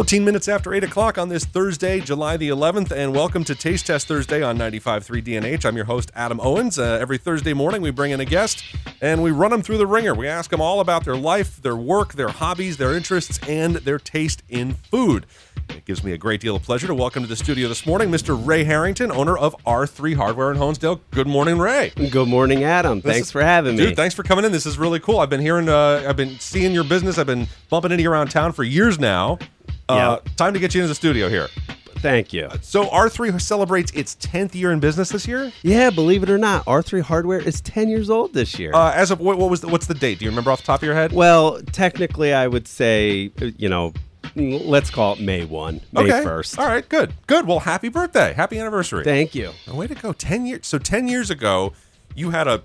14 0.00 0.24
minutes 0.24 0.48
after 0.48 0.72
8 0.72 0.82
o'clock 0.82 1.18
on 1.18 1.28
this 1.28 1.44
Thursday, 1.44 2.00
July 2.00 2.38
the 2.38 2.48
11th, 2.48 2.90
and 2.90 3.14
welcome 3.14 3.44
to 3.44 3.54
Taste 3.54 3.84
Test 3.84 4.08
Thursday 4.08 4.42
on 4.42 4.56
95.3 4.56 5.22
DNH. 5.22 5.66
I'm 5.66 5.76
your 5.76 5.84
host, 5.84 6.10
Adam 6.14 6.40
Owens. 6.40 6.78
Uh, 6.78 6.96
every 6.98 7.18
Thursday 7.18 7.52
morning, 7.52 7.82
we 7.82 7.90
bring 7.90 8.10
in 8.10 8.18
a 8.18 8.24
guest 8.24 8.64
and 9.02 9.22
we 9.22 9.30
run 9.30 9.50
them 9.50 9.60
through 9.60 9.76
the 9.76 9.86
wringer. 9.86 10.14
We 10.14 10.26
ask 10.26 10.50
them 10.50 10.62
all 10.62 10.80
about 10.80 11.04
their 11.04 11.18
life, 11.18 11.60
their 11.60 11.76
work, 11.76 12.14
their 12.14 12.30
hobbies, 12.30 12.78
their 12.78 12.96
interests, 12.96 13.38
and 13.46 13.76
their 13.76 13.98
taste 13.98 14.42
in 14.48 14.72
food. 14.72 15.26
It 15.68 15.84
gives 15.84 16.02
me 16.02 16.12
a 16.12 16.18
great 16.18 16.40
deal 16.40 16.56
of 16.56 16.62
pleasure 16.62 16.86
to 16.86 16.94
welcome 16.94 17.22
to 17.22 17.28
the 17.28 17.36
studio 17.36 17.68
this 17.68 17.86
morning 17.86 18.10
Mr. 18.10 18.34
Ray 18.42 18.64
Harrington, 18.64 19.12
owner 19.12 19.36
of 19.36 19.54
R3 19.66 20.16
Hardware 20.16 20.50
in 20.50 20.56
Honesdale. 20.56 21.00
Good 21.10 21.26
morning, 21.28 21.58
Ray. 21.58 21.90
Good 21.90 22.26
morning, 22.26 22.64
Adam. 22.64 23.02
This 23.02 23.12
Thanks 23.12 23.28
is- 23.28 23.32
for 23.32 23.42
having 23.42 23.76
me. 23.76 23.84
Dude, 23.88 23.96
thanks 23.96 24.14
for 24.14 24.22
coming 24.22 24.46
in. 24.46 24.52
This 24.52 24.64
is 24.64 24.78
really 24.78 24.98
cool. 24.98 25.20
I've 25.20 25.30
been 25.30 25.42
hearing, 25.42 25.68
uh, 25.68 26.04
I've 26.08 26.16
been 26.16 26.40
seeing 26.40 26.72
your 26.72 26.84
business. 26.84 27.18
I've 27.18 27.26
been 27.26 27.48
bumping 27.68 27.92
into 27.92 28.02
you 28.02 28.10
around 28.10 28.30
town 28.30 28.52
for 28.52 28.64
years 28.64 28.98
now. 28.98 29.38
Uh, 29.92 30.20
Time 30.36 30.54
to 30.54 30.58
get 30.58 30.74
you 30.74 30.80
into 30.80 30.88
the 30.88 30.94
studio 30.94 31.28
here. 31.28 31.48
Thank 32.00 32.32
you. 32.32 32.48
So 32.62 32.86
R3 32.86 33.38
celebrates 33.40 33.92
its 33.92 34.16
10th 34.16 34.54
year 34.54 34.72
in 34.72 34.80
business 34.80 35.10
this 35.10 35.28
year. 35.28 35.52
Yeah, 35.62 35.90
believe 35.90 36.22
it 36.22 36.30
or 36.30 36.38
not, 36.38 36.64
R3 36.64 37.02
Hardware 37.02 37.40
is 37.40 37.60
10 37.60 37.88
years 37.90 38.08
old 38.08 38.32
this 38.32 38.58
year. 38.58 38.72
Uh, 38.74 38.92
as 38.92 39.10
of 39.10 39.20
what, 39.20 39.36
what 39.36 39.50
was 39.50 39.60
the, 39.60 39.68
what's 39.68 39.86
the 39.86 39.94
date? 39.94 40.18
Do 40.18 40.24
you 40.24 40.30
remember 40.30 40.50
off 40.50 40.60
the 40.60 40.66
top 40.66 40.80
of 40.80 40.84
your 40.84 40.94
head? 40.94 41.12
well, 41.12 41.60
technically, 41.72 42.32
I 42.32 42.46
would 42.46 42.66
say, 42.66 43.30
you 43.58 43.68
know, 43.68 43.92
let's 44.34 44.90
call 44.90 45.14
it 45.14 45.20
May 45.20 45.44
1, 45.44 45.80
May 45.92 46.00
okay. 46.02 46.24
1st. 46.24 46.58
All 46.58 46.66
right. 46.66 46.88
Good. 46.88 47.12
Good. 47.26 47.46
Well, 47.46 47.60
happy 47.60 47.90
birthday. 47.90 48.32
Happy 48.32 48.58
anniversary. 48.58 49.04
Thank 49.04 49.34
you. 49.34 49.52
Way 49.70 49.86
to 49.86 49.94
go. 49.94 50.12
10 50.14 50.46
years. 50.46 50.66
So 50.66 50.78
10 50.78 51.06
years 51.06 51.30
ago, 51.30 51.74
you 52.14 52.30
had 52.30 52.48
a 52.48 52.62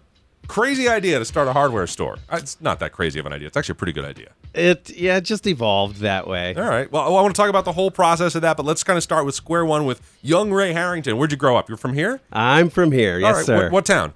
crazy 0.47 0.87
idea 0.89 1.19
to 1.19 1.25
start 1.25 1.47
a 1.47 1.53
hardware 1.53 1.87
store. 1.87 2.17
Uh, 2.29 2.37
It's 2.41 2.59
not 2.61 2.79
that 2.79 2.91
crazy 2.91 3.19
of 3.19 3.25
an 3.25 3.33
idea. 3.33 3.47
It's 3.47 3.57
actually 3.57 3.73
a 3.73 3.75
pretty 3.75 3.93
good 3.93 4.05
idea. 4.05 4.29
It, 4.53 4.89
yeah, 4.91 5.17
it 5.17 5.21
just 5.21 5.45
evolved 5.47 5.97
that 5.97 6.27
way. 6.27 6.55
All 6.55 6.63
right. 6.63 6.89
Well, 6.91 7.03
I 7.03 7.09
want 7.09 7.35
to 7.35 7.39
talk 7.39 7.49
about 7.49 7.65
the 7.65 7.73
whole 7.73 7.91
process 7.91 8.35
of 8.35 8.41
that, 8.43 8.55
but 8.57 8.65
let's 8.65 8.83
kind 8.83 8.95
of 8.97 9.03
start 9.03 9.25
with 9.25 9.35
square 9.35 9.65
one 9.65 9.85
with 9.85 10.01
young 10.21 10.51
Ray 10.51 10.71
Harrington. 10.73 11.17
Where'd 11.17 11.31
you 11.31 11.37
grow 11.37 11.57
up? 11.57 11.67
You're 11.67 11.77
from 11.77 11.93
here? 11.93 12.21
I'm 12.31 12.69
from 12.69 12.91
here. 12.91 13.19
Yes, 13.19 13.27
All 13.27 13.33
right. 13.37 13.45
sir. 13.45 13.63
What, 13.63 13.71
what 13.71 13.85
town? 13.85 14.13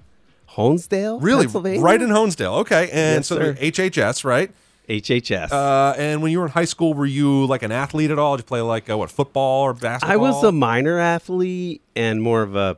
Honesdale? 0.56 1.18
Really? 1.22 1.44
Pennsylvania? 1.44 1.80
Right 1.80 2.00
in 2.00 2.08
Honesdale. 2.08 2.58
Okay. 2.60 2.84
And 2.92 3.18
Yes, 3.18 3.26
so 3.26 3.36
sir. 3.36 3.54
HHS, 3.54 4.24
right? 4.24 4.50
HHS. 4.88 5.52
Uh, 5.52 5.94
and 5.96 6.20
when 6.22 6.32
you 6.32 6.40
were 6.40 6.46
in 6.46 6.50
high 6.50 6.64
school, 6.64 6.94
were 6.94 7.06
you 7.06 7.46
like 7.46 7.62
an 7.62 7.70
athlete 7.70 8.10
at 8.10 8.18
all? 8.18 8.36
Did 8.36 8.42
you 8.44 8.46
play 8.48 8.60
like 8.60 8.90
uh, 8.90 8.98
what 8.98 9.10
football 9.10 9.62
or 9.62 9.74
basketball? 9.74 10.10
I 10.12 10.16
was 10.16 10.42
a 10.42 10.50
minor 10.50 10.98
athlete 10.98 11.82
and 11.94 12.20
more 12.22 12.42
of 12.42 12.56
a 12.56 12.76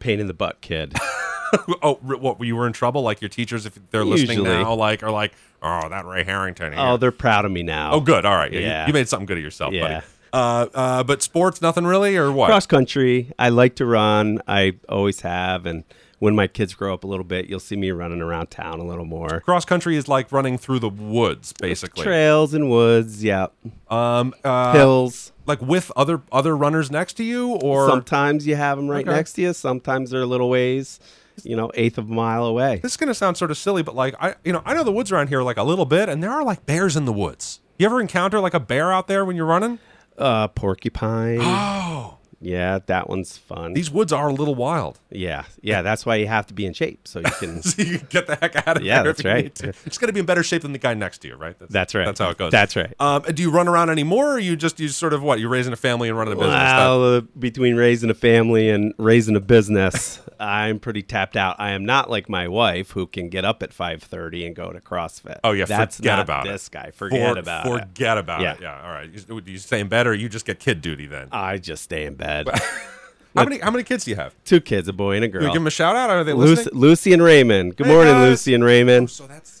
pain 0.00 0.20
in 0.20 0.26
the 0.26 0.34
butt 0.34 0.60
kid. 0.60 0.94
oh, 1.82 1.94
what? 2.02 2.40
You 2.44 2.56
were 2.56 2.66
in 2.66 2.72
trouble? 2.72 3.02
Like 3.02 3.20
your 3.20 3.28
teachers, 3.28 3.66
if 3.66 3.78
they're 3.90 4.04
listening 4.04 4.38
Usually. 4.38 4.56
now, 4.62 4.74
like 4.74 5.02
are 5.02 5.10
like, 5.10 5.32
oh, 5.62 5.88
that 5.88 6.04
Ray 6.06 6.24
Harrington. 6.24 6.72
Here. 6.72 6.80
oh, 6.82 6.96
they're 6.96 7.12
proud 7.12 7.44
of 7.44 7.52
me 7.52 7.62
now. 7.62 7.92
Oh, 7.92 8.00
good. 8.00 8.24
All 8.24 8.34
right. 8.36 8.52
Yeah. 8.52 8.58
you- 8.60 8.66
Yeah. 8.66 8.86
You, 8.86 8.92
made 8.92 9.08
something 9.08 9.26
good 9.26 9.38
of 9.38 9.44
yourself, 9.44 9.72
Yeah. 9.72 9.80
buddy. 9.88 10.06
Uh, 10.32 10.66
uh, 10.74 11.02
but 11.02 11.22
sports, 11.22 11.62
nothing 11.62 11.84
really, 11.86 12.16
or 12.16 12.30
what? 12.30 12.48
cross 12.48 12.66
country. 12.66 13.32
I 13.38 13.48
like 13.48 13.76
to 13.76 13.86
run. 13.86 14.42
I 14.46 14.74
always 14.88 15.20
have, 15.22 15.64
and 15.64 15.84
when 16.18 16.34
my 16.34 16.46
kids 16.46 16.74
grow 16.74 16.92
up 16.92 17.04
a 17.04 17.06
little 17.06 17.24
bit, 17.24 17.46
you'll 17.46 17.60
see 17.60 17.76
me 17.76 17.90
running 17.90 18.20
around 18.20 18.50
town 18.50 18.78
a 18.80 18.84
little 18.84 19.04
more. 19.06 19.40
Cross 19.40 19.64
country 19.66 19.96
is 19.96 20.08
like 20.08 20.30
running 20.32 20.58
through 20.58 20.80
the 20.80 20.88
woods, 20.90 21.54
basically. 21.54 22.02
Trails 22.04 22.52
and 22.52 22.68
woods, 22.68 23.24
yeah. 23.24 23.46
Um, 23.88 24.34
uh, 24.44 24.72
Hills. 24.74 25.32
like 25.46 25.62
with 25.62 25.90
other 25.96 26.20
other 26.32 26.54
runners 26.56 26.90
next 26.90 27.14
to 27.14 27.24
you, 27.24 27.52
or 27.54 27.88
Sometimes 27.88 28.46
you 28.46 28.56
have 28.56 28.76
them 28.76 28.88
right 28.88 29.06
Okay. 29.06 29.16
next 29.16 29.34
to 29.34 29.42
you. 29.42 29.52
Sometimes 29.54 30.10
they're 30.10 30.22
a 30.22 30.26
little 30.26 30.50
ways, 30.50 31.00
you 31.44 31.56
know, 31.56 31.70
eighth 31.74 31.98
of 31.98 32.08
a 32.10 32.12
mile 32.12 32.44
away. 32.44 32.80
this 32.82 32.92
is 32.92 32.96
gonna 32.96 33.14
sound 33.14 33.36
sort 33.36 33.50
of 33.50 33.58
silly, 33.58 33.82
but 33.82 33.94
like 33.94 34.14
I, 34.20 34.34
you 34.44 34.52
know, 34.52 34.62
I 34.64 34.74
know 34.74 34.84
the 34.84 34.92
woods 34.92 35.10
around 35.12 35.28
here 35.28 35.42
like 35.42 35.56
a 35.56 35.62
little 35.64 35.86
bit, 35.86 36.08
and 36.08 36.22
there 36.22 36.30
are 36.32 36.44
like 36.44 36.66
bears 36.66 36.96
in 36.96 37.04
the 37.04 37.12
woods. 37.12 37.60
You 37.78 37.86
ever 37.86 38.00
encounter 38.00 38.40
like 38.40 38.54
a 38.54 38.60
bear 38.60 38.92
out 38.92 39.06
there 39.08 39.24
when 39.24 39.36
you're 39.36 39.46
running? 39.46 39.78
Uh, 40.18 40.48
porcupine. 40.48 41.40
Oh, 41.42 42.16
yeah, 42.40 42.78
that 42.86 43.08
one's 43.08 43.36
fun. 43.38 43.72
these 43.72 43.90
woods 43.90 44.12
are 44.12 44.28
a 44.28 44.32
little 44.32 44.54
wild. 44.54 44.98
yeah, 45.10 45.44
yeah. 45.62 45.82
That's 45.82 46.04
why 46.06 46.16
you 46.16 46.26
have 46.26 46.46
to 46.48 46.54
be 46.54 46.64
in 46.66 46.72
shape 46.74 47.08
so 47.08 47.20
you 47.20 47.24
can. 47.38 47.62
so 47.62 47.82
you 47.82 47.98
can 47.98 48.06
get 48.08 48.26
the 48.26 48.36
heck 48.36 48.66
out 48.68 48.76
of 48.78 48.82
Yeah, 48.82 49.02
there. 49.02 49.12
that's 49.12 49.20
if 49.20 49.24
you 49.26 49.30
right. 49.30 49.54
to. 49.56 49.68
It's 49.86 49.98
got 49.98 50.06
to 50.06 50.12
be 50.12 50.20
in 50.20 50.26
better 50.26 50.42
shape 50.42 50.62
than 50.62 50.72
the 50.72 50.78
guy 50.78 50.94
next 50.94 51.18
to 51.18 51.28
you, 51.28 51.34
right? 51.36 51.56
That's 51.70 51.94
right. 51.94 52.04
That's 52.06 52.20
how 52.20 52.30
it 52.30 52.38
goes. 52.38 52.50
That's 52.52 52.76
right. 52.76 52.94
Um, 53.00 53.22
do 53.22 53.42
you 53.42 53.50
run 53.50 53.68
around 53.68 53.90
anymore, 53.90 54.34
or 54.34 54.38
you 54.38 54.54
just 54.56 54.78
you 54.80 54.88
sort 54.88 55.12
of 55.14 55.22
what? 55.22 55.40
You're 55.40 55.48
raising 55.50 55.72
a 55.72 55.76
family 55.76 56.08
and 56.08 56.16
running 56.16 56.32
a 56.34 56.36
business. 56.36 56.52
Well, 56.54 57.16
uh, 57.16 57.20
between 57.38 57.74
raising 57.76 58.10
a 58.10 58.14
family 58.14 58.68
and 58.70 58.92
raising 58.98 59.34
a 59.36 59.40
business, 59.40 60.20
I'm 60.40 60.78
pretty 60.78 61.02
tapped 61.02 61.36
out. 61.36 61.56
I 61.58 61.70
am 61.70 61.84
not 61.84 62.10
like 62.10 62.28
my 62.28 62.48
wife, 62.48 62.90
who 62.90 63.06
can 63.06 63.28
get 63.28 63.44
up 63.44 63.62
at 63.62 63.70
5:30 63.70 64.46
and 64.46 64.56
go 64.56 64.72
to 64.72 64.80
CrossFit. 64.80 65.40
Oh 65.44 65.52
yeah, 65.52 65.64
that's 65.64 65.96
forget 65.96 66.18
about 66.18 66.46
it. 66.46 66.50
this 66.52 66.68
guy. 66.68 66.90
Forget 66.90 67.34
For- 67.34 67.38
about 67.40 67.66
it. 67.66 67.70
Forget 67.80 68.18
about 68.18 68.40
Yeah. 68.40 68.54
it. 68.54 68.60
Yeah. 68.62 68.82
All 68.82 68.90
right. 68.92 69.10
You, 69.28 69.42
you 69.46 69.58
stay 69.58 69.80
in 69.80 69.88
bed, 69.88 70.06
or 70.06 70.14
you 70.14 70.28
just 70.28 70.44
get 70.46 70.58
kid 70.58 70.80
duty 70.82 71.06
then? 71.06 71.28
I 71.32 71.58
just 71.58 71.82
stay 71.82 72.04
in 72.04 72.14
bed. 72.14 72.48
how 73.34 73.44
many 73.44 73.58
How 73.58 73.70
many 73.70 73.84
kids 73.84 74.04
do 74.04 74.10
you 74.10 74.16
have? 74.16 74.34
Two 74.44 74.60
kids, 74.60 74.88
a 74.88 74.92
boy 74.92 75.16
and 75.16 75.24
a 75.24 75.28
Can 75.28 75.34
you 75.34 75.40
girl. 75.40 75.52
give 75.52 75.60
them 75.60 75.66
a 75.66 75.70
shout 75.70 75.96
out? 75.96 76.10
Are 76.10 76.24
they 76.24 76.32
Lucy, 76.32 76.56
listening? 76.64 76.80
Lucy 76.80 77.12
and 77.12 77.22
Raymond. 77.22 77.76
Good 77.76 77.86
Hey, 77.86 77.92
morning, 77.92 78.14
guys. 78.14 78.28
Lucy 78.30 78.54
and 78.54 78.64
Raymond. 78.64 79.04
Oh, 79.04 79.06
so 79.06 79.26
that's 79.26 79.55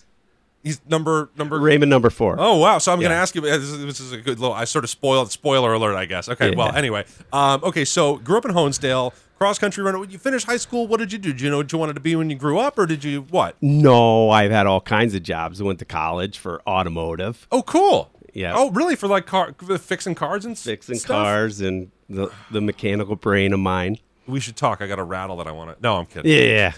he's 0.66 0.80
number 0.86 1.30
number. 1.38 1.58
Raymond 1.58 1.88
number 1.90 2.10
four. 2.10 2.36
Oh 2.38 2.56
wow! 2.58 2.78
So 2.78 2.92
I'm 2.92 2.98
going 3.00 3.10
to 3.10 3.16
ask 3.16 3.34
you. 3.34 3.40
uh, 3.42 3.44
This 3.44 3.62
is, 3.70 3.84
this 3.84 4.00
is 4.00 4.12
a 4.12 4.18
good 4.18 4.38
little. 4.40 4.54
I 4.54 4.64
sort 4.64 4.84
of 4.84 4.90
spoiled. 4.90 5.30
Spoiler 5.30 5.72
alert, 5.72 5.94
I 5.96 6.04
guess. 6.04 6.28
Okay. 6.28 6.54
Well, 6.54 6.74
anyway. 6.74 7.04
Um, 7.32 7.62
okay. 7.64 7.84
So 7.84 8.16
grew 8.16 8.36
up 8.38 8.44
in 8.44 8.50
Honesdale, 8.50 9.12
cross 9.38 9.58
country 9.58 9.82
runner. 9.84 9.98
When 9.98 10.10
you 10.10 10.18
finished 10.18 10.46
high 10.46 10.56
school, 10.56 10.86
what 10.86 10.98
did 10.98 11.12
you 11.12 11.18
do? 11.18 11.32
Did 11.32 11.40
you 11.40 11.50
know 11.50 11.58
what 11.58 11.72
you 11.72 11.78
wanted 11.78 11.94
to 11.94 12.00
be 12.00 12.16
when 12.16 12.28
you 12.30 12.36
grew 12.36 12.58
up, 12.58 12.78
or 12.78 12.86
did 12.86 13.04
you 13.04 13.22
what? 13.30 13.56
No, 13.62 14.30
I've 14.30 14.50
had 14.50 14.66
all 14.66 14.80
kinds 14.80 15.14
of 15.14 15.22
jobs. 15.22 15.60
I 15.60 15.64
went 15.64 15.78
to 15.78 15.84
college 15.84 16.36
for 16.38 16.60
automotive, 16.66 17.46
Oh, 17.52 17.62
cool. 17.62 18.10
Yeah. 18.34 18.52
Oh, 18.54 18.70
really? 18.70 18.96
For 18.96 19.06
like 19.06 19.24
car 19.26 19.54
fixing 19.78 20.14
cars 20.14 20.44
and 20.44 20.58
fixing 20.58 20.96
stuff? 20.96 21.08
cars, 21.24 21.60
and 21.62 21.90
the 22.10 22.30
the 22.50 22.60
mechanical 22.60 23.16
brain 23.16 23.52
of 23.54 23.60
mine. 23.60 23.96
We 24.26 24.40
should 24.40 24.56
talk. 24.56 24.80
I 24.82 24.86
got 24.86 24.98
a 24.98 25.04
rattle 25.04 25.36
that 25.36 25.46
I 25.46 25.52
want 25.52 25.76
to. 25.76 25.82
No, 25.82 25.96
I'm 25.96 26.06
kidding. 26.06 26.30
Yeah, 26.32 26.72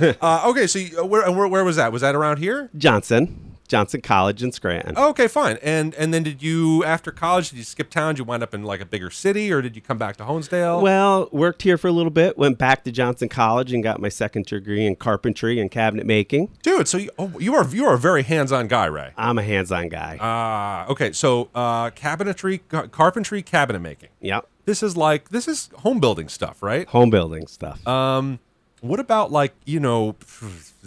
Uh, 0.20 0.42
okay. 0.50 0.66
So 0.66 0.78
you, 0.78 1.00
uh, 1.00 1.06
where, 1.06 1.30
where 1.30 1.48
where 1.48 1.64
was 1.64 1.76
that? 1.76 1.92
Was 1.92 2.02
that 2.02 2.14
around 2.14 2.38
here? 2.38 2.70
Johnson, 2.76 3.54
Johnson 3.68 4.00
College 4.00 4.42
in 4.42 4.52
Scranton. 4.52 4.96
Okay, 4.96 5.28
fine. 5.28 5.58
And 5.62 5.94
and 5.94 6.12
then 6.12 6.22
did 6.22 6.42
you 6.42 6.84
after 6.84 7.10
college? 7.10 7.50
Did 7.50 7.58
you 7.58 7.64
skip 7.64 7.90
town? 7.90 8.14
Did 8.14 8.18
you 8.20 8.24
wind 8.24 8.42
up 8.42 8.52
in 8.54 8.62
like 8.64 8.80
a 8.80 8.84
bigger 8.86 9.10
city, 9.10 9.52
or 9.52 9.60
did 9.62 9.76
you 9.76 9.82
come 9.82 9.98
back 9.98 10.16
to 10.16 10.24
Honesdale? 10.24 10.82
Well, 10.82 11.28
worked 11.32 11.62
here 11.62 11.78
for 11.78 11.88
a 11.88 11.92
little 11.92 12.10
bit, 12.10 12.36
went 12.38 12.58
back 12.58 12.84
to 12.84 12.92
Johnson 12.92 13.28
College 13.28 13.72
and 13.72 13.82
got 13.82 14.00
my 14.00 14.08
second 14.08 14.46
degree 14.46 14.84
in 14.86 14.96
carpentry 14.96 15.60
and 15.60 15.70
cabinet 15.70 16.06
making. 16.06 16.50
dude. 16.62 16.88
So 16.88 16.98
you, 16.98 17.10
oh, 17.18 17.32
you 17.38 17.54
are 17.54 17.66
you 17.68 17.84
are 17.86 17.94
a 17.94 17.98
very 17.98 18.22
hands-on 18.22 18.68
guy, 18.68 18.86
Ray. 18.86 19.12
I'm 19.16 19.38
a 19.38 19.42
hands-on 19.42 19.88
guy. 19.88 20.18
Ah, 20.20 20.86
okay. 20.88 21.12
So 21.12 21.48
uh, 21.54 21.90
cabinetry, 21.90 22.60
ca- 22.68 22.86
carpentry, 22.88 23.42
cabinet 23.42 23.80
making. 23.80 24.08
yep. 24.20 24.46
This 24.68 24.82
is 24.82 24.98
like 24.98 25.30
this 25.30 25.48
is 25.48 25.70
home 25.76 25.98
building 25.98 26.28
stuff, 26.28 26.62
right? 26.62 26.86
Home 26.88 27.08
building 27.08 27.46
stuff. 27.46 27.86
Um, 27.88 28.38
what 28.82 29.00
about 29.00 29.32
like 29.32 29.54
you 29.64 29.80
know 29.80 30.14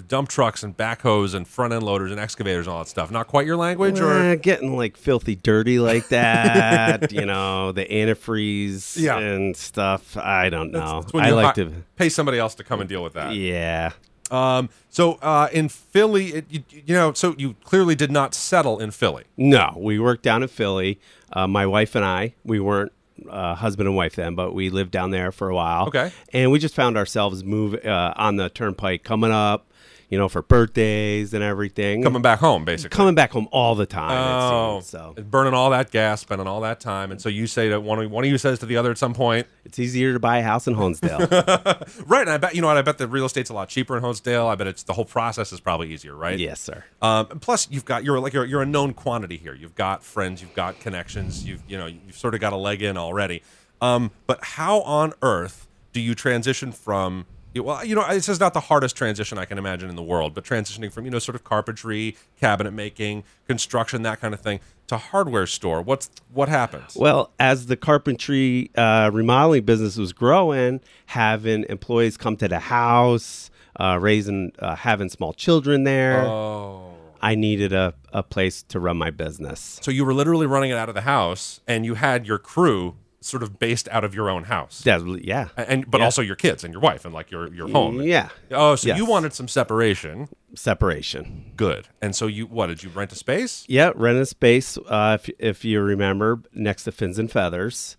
dump 0.07 0.29
trucks 0.29 0.61
and 0.61 0.77
backhoes 0.77 1.33
and 1.33 1.47
front 1.47 1.73
end 1.73 1.81
loaders 1.81 2.11
and 2.11 2.19
excavators 2.19 2.67
and 2.67 2.73
all 2.75 2.83
that 2.83 2.89
stuff? 2.89 3.09
Not 3.09 3.25
quite 3.25 3.47
your 3.47 3.57
language, 3.57 3.99
or 3.99 4.35
getting 4.35 4.77
like 4.77 4.97
filthy 4.97 5.35
dirty 5.35 5.79
like 5.79 6.09
that, 6.09 7.11
you 7.17 7.25
know, 7.25 7.71
the 7.71 7.83
antifreeze 7.87 9.01
Yeah. 9.01 9.17
and 9.17 9.57
stuff. 9.57 10.15
I 10.15 10.51
don't 10.51 10.71
know. 10.71 10.99
It's 10.99 11.11
when 11.11 11.25
I 11.25 11.31
like 11.31 11.55
to, 11.55 11.71
pay 11.95 12.09
somebody 12.09 12.37
else 12.37 12.53
to 12.55 12.63
come 12.63 12.81
and 12.81 12.87
deal 12.87 13.01
with 13.01 13.13
that. 13.13 13.33
yeah. 13.33 13.93
Um, 14.29 14.69
so 14.89 15.13
uh, 15.23 15.49
in 15.51 15.69
Philly, 15.69 16.27
it, 16.27 16.45
you, 16.51 16.63
you 16.69 16.93
know, 16.93 17.13
so 17.13 17.33
you 17.39 17.55
clearly 17.63 17.95
did 17.95 18.11
not 18.11 18.35
settle 18.35 18.79
in 18.79 18.91
Philly. 18.91 19.23
No, 19.37 19.73
we 19.75 19.97
worked 19.97 20.21
down 20.21 20.43
in 20.43 20.49
Philly. 20.49 20.99
Uh, 21.33 21.47
my 21.47 21.65
wife 21.65 21.95
and 21.95 22.05
I, 22.05 22.35
we 22.45 22.59
weren't 22.59 22.93
uh, 23.29 23.55
husband 23.55 23.87
and 23.87 23.95
wife 23.95 24.15
then, 24.15 24.35
but 24.35 24.53
we 24.53 24.69
lived 24.69 24.91
down 24.91 25.11
there 25.11 25.31
for 25.31 25.49
a 25.49 25.55
while. 25.55 25.87
Okay. 25.87 26.11
And 26.33 26.51
we 26.51 26.59
just 26.59 26.75
found 26.75 26.97
ourselves 26.97 27.43
move 27.43 27.75
uh, 27.85 28.13
on 28.15 28.35
the 28.35 28.49
turnpike 28.49 29.03
coming 29.03 29.31
up, 29.31 29.70
you 30.11 30.17
know, 30.17 30.27
for 30.27 30.41
birthdays 30.41 31.33
and 31.33 31.41
everything. 31.41 32.03
Coming 32.03 32.21
back 32.21 32.39
home, 32.39 32.65
basically. 32.65 32.95
coming 32.95 33.15
back 33.15 33.31
home 33.31 33.47
all 33.51 33.75
the 33.75 33.85
time. 33.85 34.11
Oh, 34.11 34.81
seems, 34.81 34.89
so 34.89 35.15
burning 35.23 35.53
all 35.53 35.69
that 35.69 35.89
gas, 35.89 36.19
spending 36.19 36.47
all 36.47 36.59
that 36.61 36.81
time, 36.81 37.11
and 37.11 37.21
so 37.21 37.29
you 37.29 37.47
say 37.47 37.69
that 37.69 37.81
one 37.81 38.03
of, 38.03 38.11
one 38.11 38.25
of 38.25 38.29
you 38.29 38.37
says 38.37 38.59
to 38.59 38.65
the 38.65 38.75
other 38.75 38.91
at 38.91 38.97
some 38.97 39.13
point, 39.13 39.47
it's 39.63 39.79
easier 39.79 40.11
to 40.11 40.19
buy 40.19 40.39
a 40.39 40.43
house 40.43 40.67
in 40.67 40.75
Honesdale. 40.75 42.03
right? 42.07 42.21
And 42.21 42.29
I 42.29 42.37
bet 42.37 42.53
you 42.53 42.61
know 42.61 42.67
what? 42.67 42.75
I 42.75 42.81
bet 42.81 42.97
the 42.97 43.07
real 43.07 43.25
estate's 43.25 43.49
a 43.49 43.53
lot 43.53 43.69
cheaper 43.69 43.95
in 43.95 44.03
Honesdale. 44.03 44.47
I 44.47 44.55
bet 44.55 44.67
it's 44.67 44.83
the 44.83 44.93
whole 44.93 45.05
process 45.05 45.53
is 45.53 45.61
probably 45.61 45.93
easier, 45.93 46.13
right? 46.13 46.37
yes, 46.37 46.59
sir. 46.59 46.83
Um, 47.01 47.27
plus, 47.39 47.69
you've 47.71 47.85
got 47.85 48.03
you're 48.03 48.19
like 48.19 48.33
you're, 48.33 48.45
you're 48.45 48.61
a 48.61 48.65
known 48.65 48.93
quantity 48.93 49.37
here. 49.37 49.55
You've 49.55 49.75
got 49.75 50.03
friends, 50.03 50.41
you've 50.41 50.53
got 50.53 50.77
connections. 50.81 51.45
You've 51.45 51.63
you 51.69 51.77
know 51.77 51.85
you've 51.85 52.17
sort 52.17 52.33
of 52.33 52.41
got 52.41 52.51
a 52.51 52.57
leg 52.57 52.81
in 52.81 52.97
already. 52.97 53.43
Um, 53.79 54.11
but 54.27 54.43
how 54.43 54.81
on 54.81 55.13
earth 55.21 55.69
do 55.93 56.01
you 56.01 56.15
transition 56.15 56.73
from? 56.73 57.25
Well, 57.55 57.83
you 57.83 57.95
know, 57.95 58.07
this 58.07 58.29
is 58.29 58.39
not 58.39 58.53
the 58.53 58.61
hardest 58.61 58.95
transition 58.95 59.37
I 59.37 59.45
can 59.45 59.57
imagine 59.57 59.89
in 59.89 59.95
the 59.95 60.03
world, 60.03 60.33
but 60.33 60.43
transitioning 60.45 60.91
from 60.91 61.05
you 61.05 61.11
know 61.11 61.19
sort 61.19 61.35
of 61.35 61.43
carpentry, 61.43 62.15
cabinet 62.39 62.71
making, 62.71 63.23
construction, 63.47 64.03
that 64.03 64.21
kind 64.21 64.33
of 64.33 64.39
thing, 64.39 64.61
to 64.87 64.97
hardware 64.97 65.45
store. 65.47 65.81
What's 65.81 66.09
what 66.33 66.47
happens? 66.47 66.95
Well, 66.95 67.31
as 67.39 67.65
the 67.65 67.75
carpentry 67.75 68.71
uh, 68.75 69.09
remodeling 69.11 69.63
business 69.65 69.97
was 69.97 70.13
growing, 70.13 70.79
having 71.07 71.65
employees 71.69 72.15
come 72.15 72.37
to 72.37 72.47
the 72.47 72.59
house, 72.59 73.51
uh, 73.79 73.97
raising, 73.99 74.53
uh, 74.59 74.75
having 74.75 75.09
small 75.09 75.33
children 75.33 75.83
there, 75.83 76.21
Oh, 76.25 76.93
I 77.21 77.35
needed 77.35 77.73
a, 77.73 77.93
a 78.13 78.23
place 78.23 78.63
to 78.63 78.79
run 78.79 78.97
my 78.97 79.11
business. 79.11 79.79
So 79.81 79.91
you 79.91 80.05
were 80.05 80.13
literally 80.13 80.47
running 80.47 80.71
it 80.71 80.77
out 80.77 80.87
of 80.89 80.95
the 80.95 81.01
house, 81.01 81.59
and 81.67 81.85
you 81.85 81.95
had 81.95 82.25
your 82.25 82.37
crew 82.37 82.95
sort 83.23 83.43
of 83.43 83.59
based 83.59 83.87
out 83.91 84.03
of 84.03 84.15
your 84.15 84.29
own 84.29 84.45
house, 84.45 84.81
Yeah, 84.83 84.99
yeah. 85.21 85.49
and 85.55 85.89
but 85.89 86.01
also 86.01 86.21
your 86.23 86.35
kids 86.35 86.63
and 86.63 86.73
your 86.73 86.81
wife 86.81 87.05
and 87.05 87.13
like 87.13 87.29
your 87.31 87.53
your 87.53 87.69
home. 87.69 88.01
Yeah. 88.01 88.29
Oh, 88.49 88.75
so 88.75 88.87
Yes. 88.87 88.97
you 88.97 89.05
wanted 89.05 89.31
some 89.33 89.47
separation. 89.47 90.27
Separation. 90.55 91.51
Good. 91.55 91.87
And 92.01 92.15
so 92.15 92.27
you 92.27 92.45
what 92.47 92.67
did 92.67 92.81
you 92.83 92.89
rent 92.89 93.11
a 93.11 93.15
space? 93.15 93.63
Yeah, 93.67 93.91
rent 93.95 94.17
a 94.17 94.25
space, 94.25 94.77
uh, 94.87 95.17
if, 95.21 95.29
if 95.39 95.65
you 95.65 95.81
remember, 95.81 96.41
next 96.53 96.83
to 96.85 96.91
Fins 96.91 97.19
and 97.19 97.31
Feathers. 97.31 97.97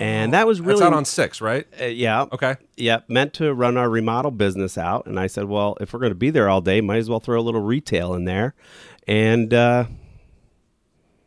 and 0.00 0.32
that 0.32 0.46
was 0.46 0.58
That's 0.58 0.66
really 0.68 0.82
out 0.84 0.92
on 0.92 1.04
six, 1.04 1.40
right? 1.40 1.66
uh, 1.80 1.84
yeah. 1.84 2.22
Okay. 2.32 2.56
Yeah, 2.76 3.00
meant 3.08 3.32
to 3.34 3.52
run 3.54 3.76
our 3.76 3.88
remodel 3.88 4.30
business 4.32 4.76
out. 4.76 5.06
And 5.06 5.18
I 5.18 5.26
said, 5.28 5.44
well, 5.44 5.76
if 5.80 5.92
we're 5.92 6.00
going 6.00 6.10
to 6.12 6.16
be 6.16 6.30
there 6.30 6.48
all 6.48 6.60
day, 6.60 6.80
might 6.80 6.96
as 6.98 7.08
well 7.10 7.20
throw 7.20 7.38
a 7.40 7.42
little 7.42 7.62
retail 7.62 8.14
in 8.14 8.24
there. 8.24 8.54
And 9.06 9.52
uh, 9.54 9.84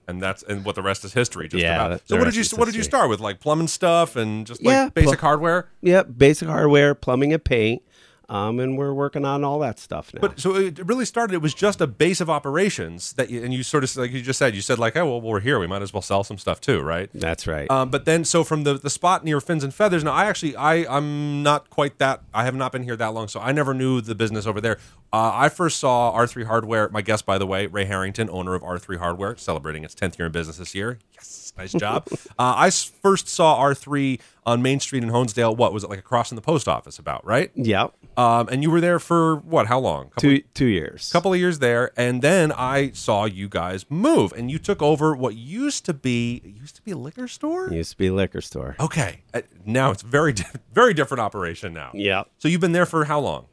And 0.07 0.21
that's 0.21 0.43
and 0.43 0.65
what 0.65 0.75
the 0.75 0.81
rest 0.81 1.05
is 1.05 1.13
history. 1.13 1.47
Just 1.47 1.61
Yeah, 1.63 1.85
about. 1.85 2.01
So 2.07 2.17
what 2.17 2.25
did 2.25 2.35
you 2.35 2.43
what 2.57 2.65
did 2.65 2.75
you 2.75 2.83
start 2.83 3.09
with? 3.09 3.19
Like 3.19 3.39
plumbing 3.39 3.67
stuff 3.67 4.15
and 4.15 4.45
just 4.45 4.61
Yeah, 4.61 4.89
basic 4.89 5.19
pl- 5.19 5.27
hardware. 5.29 5.69
yeah, 5.81 6.03
basic 6.03 6.47
hardware, 6.47 6.93
plumbing 6.95 7.33
and 7.33 7.43
paint. 7.43 7.81
Um, 8.29 8.59
and 8.59 8.77
we're 8.77 8.93
working 8.93 9.25
on 9.25 9.43
all 9.43 9.59
that 9.59 9.77
stuff 9.77 10.13
now. 10.13 10.21
But 10.21 10.39
so 10.39 10.55
it 10.55 10.79
really 10.87 11.03
started. 11.05 11.35
It 11.35 11.41
was 11.41 11.53
just 11.53 11.81
a 11.81 11.87
base 11.87 12.21
of 12.21 12.29
operations 12.29 13.13
that, 13.13 13.29
you, 13.29 13.43
and 13.43 13.53
you 13.53 13.63
sort 13.63 13.83
of 13.83 13.95
like 13.97 14.11
you 14.11 14.21
just 14.21 14.39
said. 14.39 14.55
You 14.55 14.61
said 14.61 14.79
like, 14.79 14.95
oh 14.95 15.05
well, 15.05 15.21
we're 15.21 15.41
here. 15.41 15.59
We 15.59 15.67
might 15.67 15.81
as 15.81 15.93
well 15.93 16.01
sell 16.01 16.23
some 16.23 16.37
stuff 16.37 16.61
too, 16.61 16.79
right? 16.81 17.09
That's 17.13 17.45
right. 17.47 17.69
Um, 17.69 17.89
but 17.89 18.05
then, 18.05 18.23
so 18.23 18.43
from 18.45 18.63
the 18.63 18.75
the 18.75 18.89
spot 18.89 19.23
near 19.25 19.41
Fins 19.41 19.63
and 19.63 19.73
Feathers. 19.73 20.03
Now, 20.05 20.13
I 20.13 20.25
actually, 20.25 20.55
I 20.55 20.85
I'm 20.89 21.43
not 21.43 21.69
quite 21.69 21.99
that. 21.99 22.23
I 22.33 22.45
have 22.45 22.55
not 22.55 22.71
been 22.71 22.83
here 22.83 22.95
that 22.95 23.13
long, 23.13 23.27
so 23.27 23.39
I 23.41 23.51
never 23.51 23.73
knew 23.73 23.99
the 23.99 24.15
business 24.15 24.47
over 24.47 24.61
there. 24.61 24.79
Uh, 25.13 25.31
I 25.35 25.49
first 25.49 25.77
saw 25.79 26.11
R3 26.17 26.45
Hardware. 26.45 26.89
My 26.89 27.03
guest, 27.03 27.23
by 27.23 27.37
the 27.37 27.45
way, 27.45 27.67
Ray 27.67 27.85
Harrington, 27.85 28.31
owner 28.31 28.55
of 28.55 28.63
R3 28.63 28.97
Hardware, 28.97 29.37
celebrating 29.37 29.83
its 29.83 29.93
10th 29.93 30.17
year 30.17 30.25
in 30.25 30.31
business 30.31 30.57
this 30.57 30.73
year. 30.73 30.97
Yes, 31.13 31.53
nice 31.55 31.71
job. 31.71 32.07
uh, 32.11 32.17
I 32.57 32.71
first 32.71 33.29
saw 33.29 33.61
R3 33.61 34.19
on 34.47 34.63
Main 34.63 34.79
Street 34.79 35.03
in 35.03 35.11
Honesdale. 35.11 35.55
What 35.55 35.71
was 35.71 35.83
it 35.83 35.89
like 35.91 35.99
across 35.99 36.29
from 36.29 36.35
the 36.37 36.41
post 36.41 36.67
office? 36.67 36.97
About 36.97 37.23
right. 37.27 37.51
yeah, 37.53 37.89
Um, 38.17 38.47
and 38.49 38.63
you 38.63 38.71
were 38.71 38.81
there 38.81 38.97
for 38.97 39.35
what? 39.35 39.67
How 39.67 39.77
long? 39.79 40.05
Couple, 40.05 40.21
two 40.21 40.41
two 40.55 40.65
years. 40.65 41.11
couple 41.11 41.31
of 41.31 41.39
years 41.39 41.59
there, 41.59 41.91
and 41.95 42.23
then 42.23 42.51
I 42.51 42.89
saw 42.93 43.25
you 43.25 43.47
guys 43.47 43.85
move, 43.91 44.33
and 44.33 44.49
you 44.49 44.57
took 44.57 44.81
over 44.81 45.15
what 45.15 45.35
used 45.35 45.85
to 45.85 45.93
be 45.93 46.41
used 46.43 46.75
to 46.77 46.81
be 46.81 46.89
a 46.91 46.97
liquor 46.97 47.27
store. 47.27 47.71
Used 47.71 47.91
to 47.91 47.97
be 47.97 48.07
a 48.07 48.13
liquor 48.13 48.41
store. 48.41 48.75
Okay, 48.79 49.21
uh, 49.35 49.41
now 49.63 49.91
it's 49.91 50.01
very 50.01 50.33
di- 50.33 50.43
very 50.73 50.95
different 50.95 51.21
operation 51.21 51.71
now. 51.71 51.91
Yeah, 51.93 52.23
So 52.39 52.47
you've 52.47 52.61
been 52.61 52.71
there 52.73 52.87
for 52.87 53.05
how 53.05 53.19
long? 53.19 53.45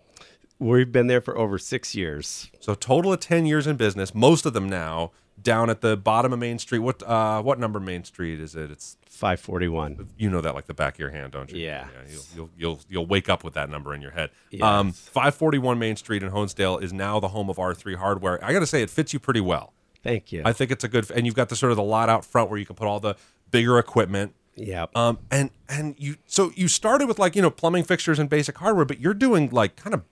We've 0.60 0.92
been 0.92 1.08
there 1.08 1.20
for 1.20 1.36
over 1.36 1.58
six 1.58 1.94
years. 1.96 2.50
So 2.60 2.74
total 2.74 3.12
of 3.12 3.18
ten 3.20 3.46
years 3.46 3.66
in 3.66 3.76
business. 3.76 4.14
Most 4.14 4.46
of 4.46 4.52
them 4.52 4.68
now 4.68 5.10
down 5.42 5.70
at 5.70 5.80
the 5.80 5.96
bottom 5.96 6.32
of 6.32 6.38
Main 6.38 6.58
Street. 6.58 6.80
What 6.80 7.02
uh, 7.02 7.42
what 7.42 7.58
number 7.58 7.80
Main 7.80 8.04
Street 8.04 8.38
is 8.38 8.54
it? 8.54 8.70
It's 8.70 8.96
Five 9.08 9.40
forty 9.40 9.68
one. 9.68 10.08
you 10.16 10.30
know 10.30 10.40
that 10.40 10.54
like 10.54 10.66
the 10.66 10.72
back 10.74 10.94
of 10.94 10.98
your 11.00 11.10
hand, 11.10 11.32
don't 11.32 11.50
you? 11.52 11.60
Yeah. 11.60 11.88
you'll, 12.08 12.22
you'll 12.34 12.50
you'll 12.56 12.80
you'll 12.88 13.06
wake 13.06 13.28
up 13.28 13.42
with 13.44 13.52
that 13.54 13.68
number 13.68 13.92
in 13.94 14.00
your 14.00 14.12
head. 14.12 14.30
Yes. 14.50 14.62
Um, 14.62 14.92
five 14.92 15.34
forty 15.34 15.58
one 15.58 15.78
Main 15.78 15.96
Street 15.96 16.22
in 16.22 16.30
Honesdale 16.30 16.82
is 16.82 16.92
now 16.92 17.20
the 17.20 17.28
home 17.28 17.50
of 17.50 17.58
R 17.58 17.74
three 17.74 17.96
Hardware. 17.96 18.42
I 18.44 18.52
got 18.52 18.60
to 18.60 18.66
say, 18.66 18.82
it 18.82 18.88
fits 18.90 19.12
you 19.12 19.18
pretty 19.18 19.40
well. 19.42 19.72
Thank 20.02 20.32
you. 20.32 20.40
I 20.46 20.54
think 20.54 20.70
it's 20.70 20.84
a 20.84 20.88
good, 20.88 21.10
and 21.10 21.26
you've 21.26 21.34
got 21.34 21.50
the 21.50 21.56
sort 21.56 21.72
of 21.72 21.76
the 21.76 21.82
lot 21.82 22.08
out 22.08 22.24
front 22.24 22.48
where 22.48 22.58
you 22.58 22.64
can 22.64 22.76
put 22.76 22.86
all 22.86 23.00
the 23.00 23.16
bigger 23.50 23.78
equipment. 23.78 24.34
yeah. 24.54 24.86
Um, 24.94 25.18
and 25.30 25.50
and 25.68 25.94
you 25.98 26.16
so 26.24 26.52
you 26.54 26.68
started 26.68 27.06
with 27.06 27.18
like 27.18 27.36
you 27.36 27.42
know 27.42 27.50
plumbing 27.50 27.84
fixtures 27.84 28.18
and 28.18 28.30
basic 28.30 28.56
hardware, 28.56 28.86
but 28.86 29.00
you're 29.00 29.12
doing 29.12 29.50
like 29.50 29.76
kind 29.76 29.92
of 29.92 30.02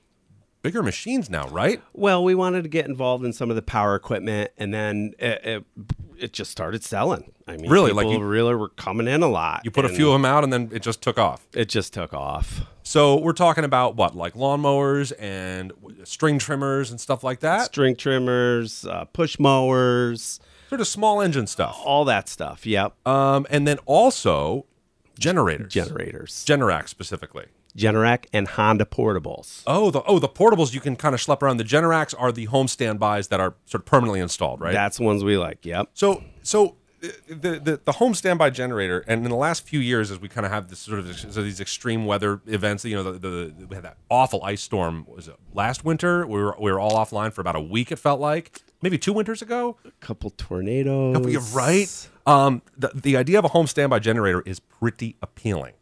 bigger 0.63 0.83
machines 0.83 1.31
now, 1.31 1.47
right? 1.49 1.83
Well, 1.93 2.23
we 2.25 2.35
wanted 2.35 2.63
to 2.63 2.69
get 2.69 2.87
involved 2.87 3.25
in 3.25 3.33
some 3.33 3.51
of 3.51 3.57
the 3.57 3.63
power 3.63 3.95
equipment, 3.95 4.51
and 4.59 4.73
then 4.75 5.15
it, 5.19 5.45
it, 5.45 5.65
it 6.19 6.33
just 6.33 6.51
started 6.51 6.83
selling. 6.85 7.33
I 7.47 7.57
mean, 7.57 7.71
Really? 7.71 7.93
Like 7.93 8.07
people 8.07 8.21
you- 8.23 8.29
really 8.29 8.55
were 8.55 8.69
coming 8.71 9.07
in 9.09 9.23
a 9.23 9.29
lot. 9.29 9.63
You 9.65 9.71
put 9.71 9.85
a 9.85 9.89
few 9.89 10.09
of 10.09 10.13
them 10.15 10.25
out, 10.25 10.45
and 10.45 10.53
then 10.53 10.71
it 10.73 10.83
just 10.83 11.01
took 11.03 11.19
off. 11.19 11.47
It 11.55 11.69
just 11.69 11.93
took 11.95 12.13
off. 12.13 12.63
So 12.83 13.17
we're 13.21 13.33
talking 13.35 13.65
about 13.65 13.97
what, 13.97 14.17
like 14.17 14.35
lawnmowers 14.35 15.13
and 15.19 15.73
string 16.05 16.39
trimmers 16.39 16.91
and 16.91 17.01
stuff 17.01 17.23
like 17.23 17.41
that, 17.41 17.67
String 17.67 17.95
trimmers, 17.97 18.85
uh, 18.87 19.05
push 19.07 19.39
mowers, 19.39 20.41
sort 20.71 20.81
of 20.81 20.87
small 20.87 21.21
engine 21.21 21.47
stuff. 21.47 21.79
all 21.85 22.05
that 22.07 22.29
stuff. 22.29 22.65
Yep. 22.67 22.95
Um, 23.07 23.47
and 23.51 23.67
then 23.69 23.79
also 23.87 24.65
generators, 25.19 25.73
Generators, 25.73 26.45
Generac 26.47 26.89
specifically. 26.89 27.47
Generac, 27.77 28.27
and 28.33 28.49
Honda 28.49 28.85
portables. 28.85 29.63
Oh, 29.67 29.91
the 29.91 30.03
oh 30.05 30.19
the 30.19 30.29
portables 30.29 30.75
you 30.75 30.81
can 30.81 30.97
kind 30.97 31.15
of 31.15 31.21
schlep 31.21 31.43
around. 31.43 31.59
The 31.59 31.65
Generacs 31.65 32.15
are 32.19 32.33
the 32.33 32.47
home 32.47 32.67
standbys 32.67 33.29
that 33.29 33.41
are 33.41 33.55
sort 33.67 33.83
of 33.83 33.87
permanently 33.87 34.21
installed, 34.21 34.61
right? 34.61 34.73
That's 34.73 34.99
the 34.99 35.05
ones 35.05 35.23
we 35.23 35.37
like. 35.37 35.65
Yep. 35.65 35.91
So, 35.95 36.25
so 36.43 36.77
the, 37.01 37.61
the 37.63 37.81
the 37.85 37.93
home 37.93 38.15
standby 38.15 38.51
generator, 38.51 39.05
and 39.07 39.25
in 39.25 39.31
the 39.31 39.37
last 39.37 39.67
few 39.67 39.79
years, 39.81 40.11
as 40.11 40.21
we 40.21 40.29
kind 40.29 40.45
of 40.45 40.53
have 40.53 40.69
this 40.69 40.81
sort 40.81 40.99
of 40.99 41.17
so 41.17 41.43
these 41.43 41.61
extreme 41.61 42.07
weather 42.07 42.41
events, 42.47 42.85
you 42.85 42.97
know, 42.97 43.13
the, 43.13 43.19
the, 43.19 43.67
we 43.67 43.75
had 43.77 43.85
that 43.85 43.99
awful 44.11 44.43
ice 44.43 44.63
storm. 44.63 45.07
Was 45.09 45.29
it 45.29 45.37
last 45.55 45.85
winter? 45.85 46.27
We 46.27 46.43
were 46.43 46.57
we 46.59 46.73
were 46.73 46.81
all 46.81 46.93
offline 46.93 47.33
for 47.33 47.41
about 47.41 47.57
a 47.57 47.61
week. 47.61 47.93
It 47.93 47.97
felt 47.97 48.21
like 48.21 48.63
maybe 48.83 48.99
two 48.99 49.13
winters 49.13 49.43
ago. 49.43 49.77
A 49.85 49.91
couple 50.01 50.31
tornadoes. 50.31 51.15
Couple- 51.15 51.31
You're 51.31 51.41
right. 51.55 52.09
Um, 52.27 52.63
the 52.77 52.91
the 52.95 53.17
idea 53.17 53.39
of 53.39 53.45
a 53.45 53.49
home 53.49 53.67
standby 53.67 54.01
generator 54.01 54.43
is 54.45 54.59
pretty 54.59 55.17
appealing. 55.23 55.75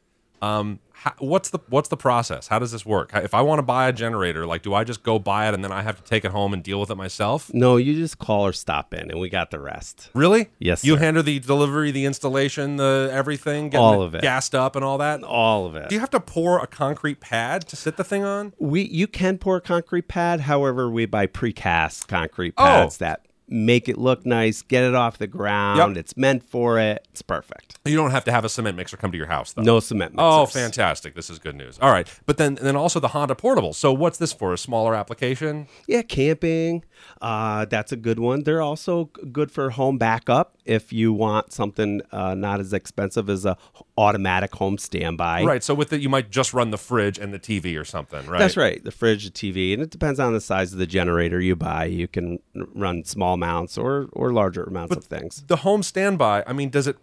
Um, 0.42 0.80
how, 0.98 1.12
what's 1.18 1.50
the 1.50 1.58
what's 1.68 1.88
the 1.90 1.96
process? 1.96 2.48
How 2.48 2.58
does 2.58 2.72
this 2.72 2.86
work? 2.86 3.10
If 3.14 3.34
I 3.34 3.42
want 3.42 3.58
to 3.58 3.62
buy 3.62 3.86
a 3.88 3.92
generator, 3.92 4.46
like, 4.46 4.62
do 4.62 4.72
I 4.72 4.82
just 4.82 5.02
go 5.02 5.18
buy 5.18 5.46
it 5.46 5.52
and 5.54 5.62
then 5.62 5.70
I 5.70 5.82
have 5.82 5.96
to 5.98 6.02
take 6.02 6.24
it 6.24 6.30
home 6.30 6.54
and 6.54 6.62
deal 6.62 6.80
with 6.80 6.90
it 6.90 6.94
myself? 6.96 7.52
No, 7.52 7.76
you 7.76 7.94
just 7.94 8.18
call 8.18 8.46
or 8.46 8.52
stop 8.54 8.94
in, 8.94 9.10
and 9.10 9.20
we 9.20 9.28
got 9.28 9.50
the 9.50 9.60
rest. 9.60 10.08
Really? 10.14 10.48
Yes, 10.58 10.84
You 10.84 10.94
sir. 10.94 11.00
handle 11.00 11.22
the 11.22 11.38
delivery, 11.38 11.90
the 11.90 12.06
installation, 12.06 12.76
the 12.76 13.10
everything, 13.12 13.76
All 13.76 14.00
of 14.00 14.14
it. 14.14 14.22
gassed 14.22 14.54
up 14.54 14.74
and 14.74 14.84
all 14.84 14.96
that. 14.98 15.22
All 15.22 15.66
of 15.66 15.76
it. 15.76 15.90
Do 15.90 15.94
you 15.94 16.00
have 16.00 16.10
to 16.10 16.20
pour 16.20 16.58
a 16.60 16.66
concrete 16.66 17.20
pad 17.20 17.68
to 17.68 17.76
sit 17.76 17.98
the 17.98 18.04
thing 18.04 18.24
on? 18.24 18.54
We 18.58 18.82
you 18.82 19.06
can 19.06 19.36
pour 19.36 19.56
a 19.56 19.60
concrete 19.60 20.08
pad. 20.08 20.40
However, 20.40 20.90
we 20.90 21.04
buy 21.04 21.26
precast 21.26 22.08
concrete 22.08 22.54
Oh. 22.56 22.64
pads 22.64 22.96
that 22.98 23.25
make 23.48 23.88
it 23.88 23.98
look 23.98 24.26
nice, 24.26 24.62
get 24.62 24.84
it 24.84 24.94
off 24.94 25.18
the 25.18 25.26
ground. 25.26 25.78
Yep. 25.78 25.96
It's 25.96 26.16
meant 26.16 26.42
for 26.42 26.78
it. 26.78 27.06
It's 27.10 27.22
perfect. 27.22 27.78
You 27.84 27.96
don't 27.96 28.10
have 28.10 28.24
to 28.24 28.32
have 28.32 28.44
a 28.44 28.48
cement 28.48 28.76
mixer 28.76 28.96
come 28.96 29.12
to 29.12 29.18
your 29.18 29.28
house, 29.28 29.52
though. 29.52 29.62
No 29.62 29.80
cement. 29.80 30.14
Mixer. 30.14 30.24
Oh, 30.24 30.46
fantastic! 30.46 31.14
This 31.14 31.30
is 31.30 31.38
good 31.38 31.54
news. 31.54 31.78
All 31.80 31.90
right, 31.90 32.08
but 32.26 32.36
then 32.36 32.56
then 32.60 32.76
also 32.76 33.00
the 33.00 33.08
Honda 33.08 33.34
portable. 33.34 33.72
So 33.72 33.92
what's 33.92 34.18
this 34.18 34.32
for? 34.32 34.52
A 34.52 34.58
smaller 34.58 34.94
application? 34.94 35.68
Yeah, 35.86 36.02
camping. 36.02 36.84
Uh, 37.20 37.64
that's 37.66 37.92
a 37.92 37.96
good 37.96 38.18
one. 38.18 38.42
They're 38.42 38.62
also 38.62 39.06
good 39.30 39.50
for 39.50 39.70
home 39.70 39.98
backup 39.98 40.56
if 40.64 40.92
you 40.92 41.12
want 41.12 41.52
something 41.52 42.02
uh, 42.10 42.34
not 42.34 42.60
as 42.60 42.72
expensive 42.72 43.30
as 43.30 43.44
a 43.44 43.56
automatic 43.98 44.54
home 44.54 44.78
standby. 44.78 45.42
Right. 45.44 45.62
So 45.64 45.74
with 45.74 45.92
it, 45.92 46.00
you 46.00 46.08
might 46.08 46.30
just 46.30 46.52
run 46.52 46.70
the 46.70 46.78
fridge 46.78 47.18
and 47.18 47.32
the 47.32 47.38
TV 47.38 47.80
or 47.80 47.84
something, 47.84 48.26
right? 48.26 48.38
That's 48.38 48.56
right. 48.56 48.82
The 48.84 48.90
fridge, 48.90 49.24
the 49.24 49.30
TV, 49.30 49.72
and 49.72 49.82
it 49.82 49.90
depends 49.90 50.20
on 50.20 50.32
the 50.32 50.40
size 50.40 50.72
of 50.72 50.78
the 50.78 50.86
generator 50.86 51.40
you 51.40 51.56
buy. 51.56 51.86
You 51.86 52.06
can 52.08 52.38
run 52.54 53.04
small 53.04 53.34
amounts 53.34 53.78
or 53.78 54.08
or 54.12 54.32
larger 54.32 54.64
amounts 54.64 54.94
of 54.96 55.04
things. 55.04 55.44
The 55.46 55.56
home 55.56 55.82
standby. 55.82 56.44
I 56.46 56.52
mean, 56.52 56.70
does 56.70 56.86
it 56.86 56.96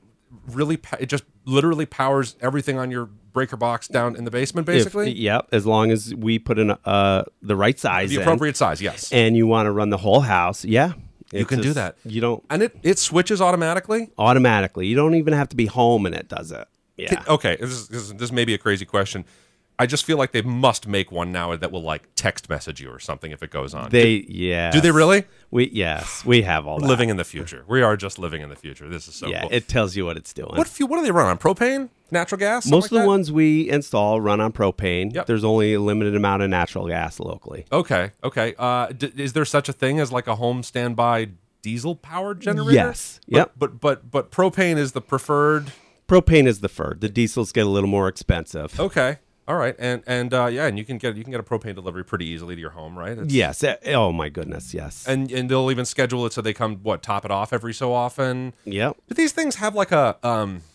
really? 0.48 0.80
It 1.00 1.08
just 1.08 1.24
literally 1.46 1.86
powers 1.86 2.36
everything 2.42 2.78
on 2.78 2.92
your 2.92 3.06
breaker 3.34 3.58
box 3.58 3.88
down 3.88 4.16
in 4.16 4.26
the 4.26 4.32
basement, 4.32 4.70
If- 4.70 4.76
basically. 4.76 5.12
yep. 5.12 5.48
As 5.52 5.66
long 5.66 5.90
as 5.90 6.14
we 6.14 6.38
put 6.38 6.60
in 6.60 6.70
uh, 6.86 7.24
the 7.42 7.56
right 7.56 7.80
size, 7.80 8.10
the 8.12 8.18
in, 8.18 8.22
appropriate 8.22 8.56
size. 8.56 8.80
Yes. 8.82 9.12
and 9.12 9.36
you 9.36 9.48
want 9.48 9.66
to 9.66 9.72
run 9.72 9.90
the 9.90 9.98
whole 9.98 10.20
house, 10.22 10.64
yeah, 10.64 10.94
You 11.32 11.46
can 11.46 11.60
do 11.60 11.74
that. 11.74 11.98
You 12.06 12.22
don't 12.22 12.44
and 12.52 12.62
it 12.62 12.78
it 12.84 13.00
switches 13.00 13.42
automatically. 13.42 14.12
automatically. 14.20 14.86
You 14.86 14.96
don't 14.96 15.16
even 15.16 15.34
have 15.34 15.50
to 15.50 15.56
be 15.56 15.66
home, 15.66 16.06
and 16.06 16.14
it 16.14 16.28
does 16.30 16.52
it. 16.52 16.68
Yeah. 17.04 17.16
Can- 17.16 17.28
okay, 17.28 17.58
this, 17.60 17.72
is, 17.72 17.88
this, 17.88 18.12
this 18.14 18.32
may 18.32 18.46
be 18.46 18.54
a 18.54 18.58
crazy 18.58 18.86
question. 18.86 19.26
I 19.80 19.88
just 19.88 20.06
feel 20.06 20.18
like 20.18 20.34
they 20.34 20.44
must 20.44 20.88
make 20.88 21.12
one 21.12 21.32
now 21.32 21.56
that 21.56 21.72
will 21.72 21.82
like 21.82 22.04
text 22.16 22.48
message 22.48 22.80
you 22.80 22.90
or 22.90 23.00
something 23.00 23.32
if 23.32 23.42
it 23.42 23.50
goes 23.50 23.74
on. 23.74 23.90
They 23.90 24.24
yeah. 24.30 24.70
do 24.70 24.80
they 24.80 24.92
really? 24.92 25.26
We 25.50 25.70
yes, 25.72 26.24
we 26.24 26.44
have 26.44 26.68
all 26.68 26.80
that. 26.80 26.86
Living 26.86 27.10
in 27.10 27.18
the 27.18 27.24
future. 27.24 27.66
We 27.68 27.82
are 27.82 27.98
just 27.98 28.20
living 28.20 28.44
in 28.44 28.50
the 28.50 28.56
future. 28.56 28.88
This 28.88 29.08
is 29.08 29.16
so 29.16 29.28
yeah, 29.28 29.42
cool. 29.42 29.50
it 29.52 29.68
tells 29.68 29.96
you 29.96 30.06
what 30.06 30.16
it's 30.16 30.32
doing. 30.32 30.56
what 30.56 30.68
fuel? 30.68 30.90
What 30.90 30.98
do 30.98 31.04
they 31.04 31.12
run 31.12 31.26
on? 31.26 31.40
Propane? 31.40 31.90
Natural 32.12 32.38
gas? 32.38 32.68
Most 32.70 32.86
of 32.86 32.90
the 32.92 33.00
that? 33.00 33.08
ones 33.08 33.32
we 33.32 33.68
install 33.68 34.22
run 34.22 34.40
on 34.40 34.54
propane. 34.54 35.14
Yep. 35.14 35.26
There's 35.26 35.44
only 35.44 35.74
a 35.74 35.82
limited 35.82 36.16
amount 36.16 36.44
of 36.44 36.52
natural 36.52 36.88
gas 36.88 37.20
locally. 37.20 37.66
Okay, 37.72 38.12
okay. 38.24 38.54
Uh, 38.60 38.88
d- 38.88 39.12
is 39.18 39.34
there 39.34 39.46
such 39.46 39.70
a 39.70 39.74
thing 39.74 40.00
as 40.00 40.12
like 40.12 40.28
a 40.28 40.36
home 40.36 40.62
standby 40.62 41.30
diesel 41.64 41.96
powered 41.96 42.42
generator? 42.42 42.74
Yes. 42.74 43.20
But, 43.28 43.38
Yep. 43.38 43.52
But 43.58 43.80
but 43.82 44.12
but 44.12 44.32
propane 44.32 44.78
is 44.78 44.92
the 44.92 45.02
preferred. 45.02 45.72
Propane 46.08 46.46
is 46.48 46.60
the 46.60 46.70
preferred. 46.70 47.02
The 47.02 47.10
diesels 47.10 47.52
get 47.52 47.66
a 47.66 47.70
little 47.70 47.90
more 47.90 48.08
expensive. 48.08 48.80
Okay. 48.80 49.18
All 49.48 49.56
right. 49.58 49.76
And 49.78 50.04
and 50.08 50.34
uh, 50.34 50.46
yeah, 50.46 50.66
and 50.68 50.78
you 50.78 50.86
can 50.86 50.98
get 50.98 51.16
you 51.18 51.24
can 51.24 51.32
get 51.32 51.40
a 51.40 51.44
propane 51.44 51.76
delivery 51.76 52.04
pretty 52.06 52.26
easily 52.26 52.56
to 52.56 52.62
your 52.62 52.70
home, 52.72 52.98
right? 52.98 53.12
It's- 53.12 53.32
Yes. 53.32 53.64
eh, 53.64 53.76
Oh 53.88 54.12
my 54.14 54.30
goodness. 54.30 54.74
Yes. 54.74 55.06
And 55.08 55.30
and 55.32 55.50
they'll 55.50 55.70
even 55.72 55.86
schedule 55.86 56.26
it 56.26 56.34
so 56.34 56.42
they 56.42 56.54
come 56.54 56.78
what 56.84 57.02
top 57.04 57.26
it 57.26 57.32
off 57.32 57.52
every 57.52 57.74
so 57.74 57.94
often. 57.94 58.54
yep. 58.64 58.96
Do 59.10 59.16
these 59.16 59.34
things 59.34 59.56
have 59.56 59.76
like 59.76 59.92
a 59.92 60.16
um 60.24 60.30
w- 60.30 60.52
w- 60.52 60.62
you're 60.62 60.73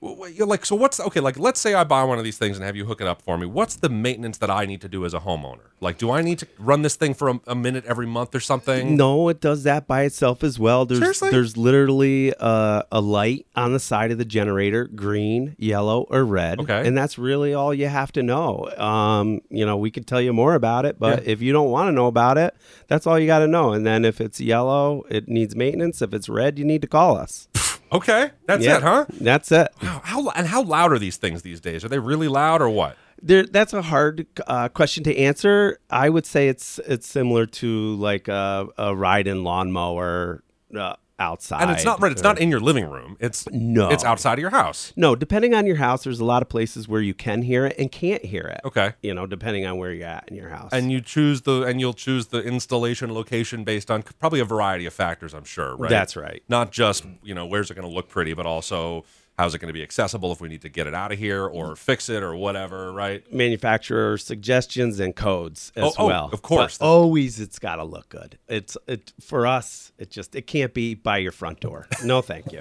like 0.00 0.64
so 0.64 0.76
what's 0.76 1.00
okay 1.00 1.20
like 1.20 1.38
let's 1.38 1.58
say 1.60 1.74
i 1.74 1.82
buy 1.82 2.04
one 2.04 2.18
of 2.18 2.24
these 2.24 2.38
things 2.38 2.56
and 2.56 2.64
have 2.64 2.76
you 2.76 2.84
hook 2.86 3.00
it 3.00 3.06
up 3.06 3.20
for 3.22 3.36
me 3.36 3.46
what's 3.46 3.74
the 3.76 3.88
maintenance 3.88 4.38
that 4.38 4.50
i 4.50 4.64
need 4.64 4.80
to 4.80 4.88
do 4.88 5.04
as 5.04 5.12
a 5.12 5.20
homeowner 5.20 5.60
like 5.80 5.98
do 5.98 6.10
i 6.10 6.22
need 6.22 6.38
to 6.38 6.46
run 6.58 6.82
this 6.82 6.94
thing 6.96 7.14
for 7.14 7.28
a, 7.28 7.40
a 7.48 7.54
minute 7.54 7.84
every 7.86 8.06
month 8.06 8.34
or 8.34 8.40
something 8.40 8.96
No, 8.96 9.28
it 9.28 9.40
does 9.40 9.62
that 9.64 9.86
by 9.86 10.02
itself 10.02 10.42
as 10.44 10.58
well. 10.58 10.84
There's 10.86 11.00
Seriously? 11.00 11.30
there's 11.30 11.56
literally 11.56 12.32
uh, 12.38 12.82
a 12.92 13.00
light 13.00 13.46
on 13.56 13.72
the 13.72 13.78
side 13.80 14.10
of 14.10 14.18
the 14.18 14.24
generator, 14.24 14.84
green, 14.86 15.54
yellow, 15.58 16.06
or 16.10 16.24
red. 16.24 16.60
Okay. 16.60 16.86
and 16.86 16.96
that's 16.96 17.16
really 17.18 17.54
all 17.54 17.72
you 17.72 17.86
have 17.88 18.10
to 18.12 18.22
know. 18.22 18.68
Um, 18.76 19.40
you 19.50 19.64
know, 19.64 19.76
we 19.76 19.90
could 19.90 20.06
tell 20.06 20.20
you 20.20 20.32
more 20.32 20.54
about 20.54 20.84
it, 20.84 20.98
but 20.98 21.22
Yeah. 21.24 21.32
if 21.32 21.42
you 21.42 21.52
don't 21.52 21.70
want 21.70 21.88
to 21.88 21.92
know 21.92 22.06
about 22.06 22.38
it, 22.38 22.54
that's 22.88 23.06
all 23.06 23.18
you 23.18 23.26
got 23.26 23.40
to 23.40 23.46
know. 23.46 23.72
And 23.72 23.86
then 23.86 24.04
if 24.04 24.20
it's 24.20 24.40
yellow, 24.40 25.04
it 25.08 25.28
needs 25.28 25.54
maintenance. 25.54 26.02
If 26.02 26.12
it's 26.12 26.28
red, 26.28 26.58
you 26.58 26.64
need 26.64 26.82
to 26.82 26.88
call 26.88 27.16
us. 27.16 27.48
Okay 27.92 28.30
that's 28.46 28.64
Yeah, 28.64 28.76
it 28.78 28.82
huh 28.82 29.06
That's 29.20 29.50
it. 29.52 29.68
Wow, 29.82 30.00
how, 30.04 30.28
and 30.30 30.46
how 30.46 30.62
loud 30.62 30.92
are 30.92 30.98
these 30.98 31.16
things 31.16 31.42
these 31.42 31.60
days 31.60 31.84
are 31.84 31.88
they 31.88 31.98
really 31.98 32.28
loud 32.28 32.60
or 32.62 32.68
what 32.68 32.96
There, 33.20 33.44
that's 33.44 33.72
a 33.72 33.82
hard 33.82 34.26
uh, 34.46 34.68
question 34.68 35.02
to 35.04 35.16
answer. 35.16 35.78
I 35.90 36.08
would 36.08 36.26
say 36.26 36.48
it's 36.48 36.78
it's 36.86 37.06
similar 37.08 37.46
to 37.46 37.94
like 37.96 38.28
a, 38.28 38.66
a 38.78 38.94
ride-in 38.94 39.42
lawnmower 39.42 40.42
uh, 40.78 40.94
outside, 41.18 41.62
and 41.62 41.70
it's 41.72 41.84
not 41.84 42.00
right 42.00 42.12
it's 42.12 42.22
not 42.22 42.38
in 42.38 42.48
your 42.48 42.60
living 42.60 42.88
room 42.88 43.16
it's 43.20 43.48
No. 43.50 43.88
it's 43.90 44.04
outside 44.04 44.34
of 44.34 44.38
your 44.40 44.50
house 44.50 44.92
No, 44.96 45.16
depending 45.16 45.54
on 45.54 45.66
your 45.66 45.76
house, 45.76 46.04
there's 46.04 46.20
a 46.20 46.24
lot 46.24 46.42
of 46.42 46.48
places 46.48 46.86
where 46.88 47.00
you 47.00 47.14
can 47.14 47.42
hear 47.42 47.66
it 47.66 47.74
and 47.78 47.90
can't 47.90 48.24
hear 48.24 48.42
it. 48.44 48.60
okay 48.64 48.92
You 49.02 49.14
know, 49.14 49.26
depending 49.26 49.66
on 49.66 49.78
where 49.78 49.92
you're 49.92 50.06
at 50.06 50.24
in 50.28 50.36
your 50.36 50.48
house. 50.50 50.70
and 50.72 50.92
you 50.92 51.00
choose 51.00 51.42
the 51.42 51.62
and 51.62 51.80
you'll 51.80 51.92
choose 51.94 52.28
the 52.28 52.40
installation 52.42 53.12
location 53.12 53.64
based 53.64 53.90
on 53.90 54.02
probably 54.20 54.40
a 54.40 54.44
variety 54.44 54.86
of 54.86 54.92
factors 54.92 55.34
i'm 55.34 55.44
sure 55.44 55.76
right 55.76 55.90
That's 55.90 56.16
right. 56.16 56.42
not 56.48 56.70
just 56.72 57.04
you 57.22 57.34
know 57.34 57.46
where's 57.46 57.70
it 57.70 57.74
going 57.74 57.88
to 57.88 57.94
look 57.94 58.08
pretty 58.08 58.32
but 58.34 58.46
also 58.46 59.04
how's 59.38 59.54
it 59.54 59.60
going 59.60 59.68
to 59.68 59.72
be 59.72 59.82
accessible 59.82 60.32
if 60.32 60.40
we 60.40 60.48
need 60.48 60.60
to 60.62 60.68
get 60.68 60.86
it 60.88 60.94
out 60.94 61.12
of 61.12 61.18
here 61.18 61.46
or 61.46 61.76
fix 61.76 62.08
it 62.08 62.22
or 62.22 62.34
whatever 62.34 62.92
right 62.92 63.32
manufacturer 63.32 64.18
suggestions 64.18 64.98
and 65.00 65.14
codes 65.16 65.72
as 65.76 65.84
Oh, 65.84 65.92
oh, 65.98 66.06
well. 66.06 66.30
of 66.32 66.42
course. 66.42 66.76
But 66.78 66.84
always 66.84 67.38
it's 67.40 67.58
got 67.58 67.76
to 67.76 67.84
look 67.84 68.08
good. 68.08 68.36
It's 68.48 68.76
it 68.86 69.12
for 69.20 69.46
us. 69.46 69.92
It 69.96 70.10
just 70.10 70.34
it 70.34 70.46
can't 70.46 70.74
be 70.74 70.94
by 70.94 71.18
your 71.18 71.32
front 71.32 71.60
door. 71.60 71.86
No, 72.04 72.20
thank 72.20 72.52
you. 72.52 72.60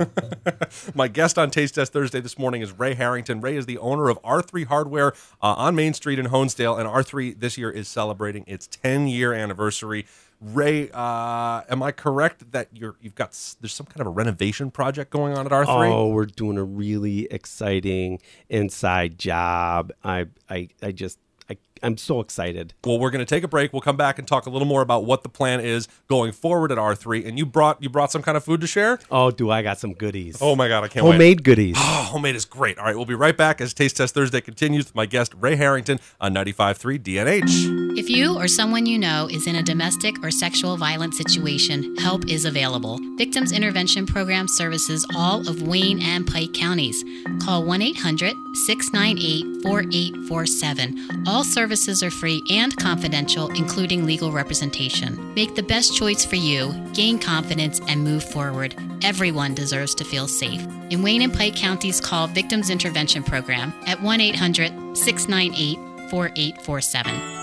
my 0.95 1.07
guest 1.07 1.37
on 1.37 1.49
taste 1.51 1.75
test 1.75 1.91
thursday 1.93 2.21
this 2.21 2.37
morning 2.37 2.61
is 2.61 2.71
ray 2.71 2.93
harrington 2.93 3.41
ray 3.41 3.55
is 3.57 3.65
the 3.65 3.77
owner 3.79 4.09
of 4.09 4.21
r3 4.21 4.65
hardware 4.65 5.13
uh, 5.41 5.55
on 5.57 5.75
main 5.75 5.93
street 5.93 6.19
in 6.19 6.27
honesdale 6.27 6.77
and 6.79 6.87
r3 6.87 7.39
this 7.39 7.57
year 7.57 7.69
is 7.71 7.87
celebrating 7.87 8.43
its 8.47 8.67
10 8.67 9.07
year 9.07 9.33
anniversary 9.33 10.05
ray 10.39 10.89
uh, 10.93 11.61
am 11.69 11.81
i 11.81 11.91
correct 11.91 12.51
that 12.51 12.67
you're 12.71 12.95
you've 13.01 13.15
got 13.15 13.31
there's 13.59 13.73
some 13.73 13.85
kind 13.87 14.01
of 14.01 14.07
a 14.07 14.09
renovation 14.11 14.69
project 14.69 15.09
going 15.09 15.35
on 15.37 15.45
at 15.45 15.51
r3 15.51 15.65
Oh, 15.91 16.09
we're 16.09 16.25
doing 16.25 16.57
a 16.57 16.63
really 16.63 17.25
exciting 17.31 18.19
inside 18.49 19.17
job. 19.17 19.91
I 20.03 20.27
I 20.49 20.69
I 20.81 20.91
just 20.91 21.17
I'm 21.83 21.97
so 21.97 22.19
excited. 22.19 22.73
Well, 22.85 22.99
we're 22.99 23.09
going 23.09 23.25
to 23.25 23.29
take 23.29 23.43
a 23.43 23.47
break. 23.47 23.73
We'll 23.73 23.81
come 23.81 23.97
back 23.97 24.19
and 24.19 24.27
talk 24.27 24.45
a 24.45 24.49
little 24.49 24.67
more 24.67 24.81
about 24.81 25.05
what 25.05 25.23
the 25.23 25.29
plan 25.29 25.59
is 25.59 25.87
going 26.07 26.31
forward 26.31 26.71
at 26.71 26.77
R3. 26.77 27.27
And 27.27 27.37
you 27.37 27.45
brought 27.45 27.81
you 27.81 27.89
brought 27.89 28.11
some 28.11 28.21
kind 28.21 28.37
of 28.37 28.43
food 28.43 28.61
to 28.61 28.67
share. 28.67 28.99
Oh, 29.11 29.31
do 29.31 29.49
I 29.51 29.61
got 29.61 29.79
some 29.79 29.93
goodies? 29.93 30.37
Oh 30.41 30.55
my 30.55 30.67
god, 30.67 30.83
I 30.83 30.87
can't 30.87 31.05
wait. 31.05 31.13
Homemade 31.13 31.43
goodies. 31.43 31.75
Oh, 31.77 32.07
homemade 32.11 32.35
is 32.35 32.45
great. 32.45 32.77
All 32.77 32.85
right, 32.85 32.95
we'll 32.95 33.05
be 33.05 33.15
right 33.15 33.35
back 33.35 33.61
as 33.61 33.73
Taste 33.73 33.97
Test 33.97 34.13
Thursday 34.13 34.41
continues 34.41 34.85
with 34.85 34.95
my 34.95 35.05
guest 35.05 35.33
Ray 35.39 35.55
Harrington 35.55 35.99
on 36.19 36.33
95.3 36.33 36.99
DNH. 36.99 37.97
If 37.97 38.09
you 38.09 38.37
or 38.37 38.47
someone 38.47 38.85
you 38.85 38.99
know 38.99 39.27
is 39.31 39.47
in 39.47 39.55
a 39.55 39.63
domestic 39.63 40.15
or 40.23 40.31
sexual 40.31 40.77
violence 40.77 41.17
situation, 41.17 41.95
help 41.97 42.27
is 42.29 42.45
available. 42.45 42.99
Victims 43.17 43.51
Intervention 43.51 44.05
Program 44.05 44.47
services 44.47 45.05
all 45.15 45.47
of 45.47 45.67
Wayne 45.67 46.01
and 46.01 46.27
Pike 46.27 46.53
counties. 46.53 47.03
Call 47.43 47.65
1 47.65 47.81
800 47.81 48.33
698 48.65 49.63
4847. 49.63 51.27
All 51.27 51.43
services 51.43 51.66
are 51.67 52.11
free 52.11 52.41
and 52.49 52.75
confidential, 52.77 53.49
including 53.49 54.05
legal 54.05 54.31
representation. 54.31 55.33
Make 55.33 55.55
the 55.55 55.63
best 55.63 55.95
choice 55.95 56.23
for 56.23 56.37
you, 56.37 56.73
gain 56.93 57.19
confidence, 57.19 57.81
and 57.89 58.03
move 58.03 58.23
forward. 58.23 58.73
Everyone 59.03 59.53
deserves 59.53 59.93
to 59.95 60.05
feel 60.05 60.27
safe. 60.27 60.65
In 60.89 61.03
Wayne 61.03 61.23
and 61.23 61.33
Pike 61.33 61.55
counties, 61.55 61.99
call 61.99 62.27
Victims 62.27 62.69
Intervention 62.69 63.21
Program 63.21 63.73
at 63.85 64.01
1 64.01 64.21
800 64.21 64.97
698 64.97 66.09
4847. 66.09 67.37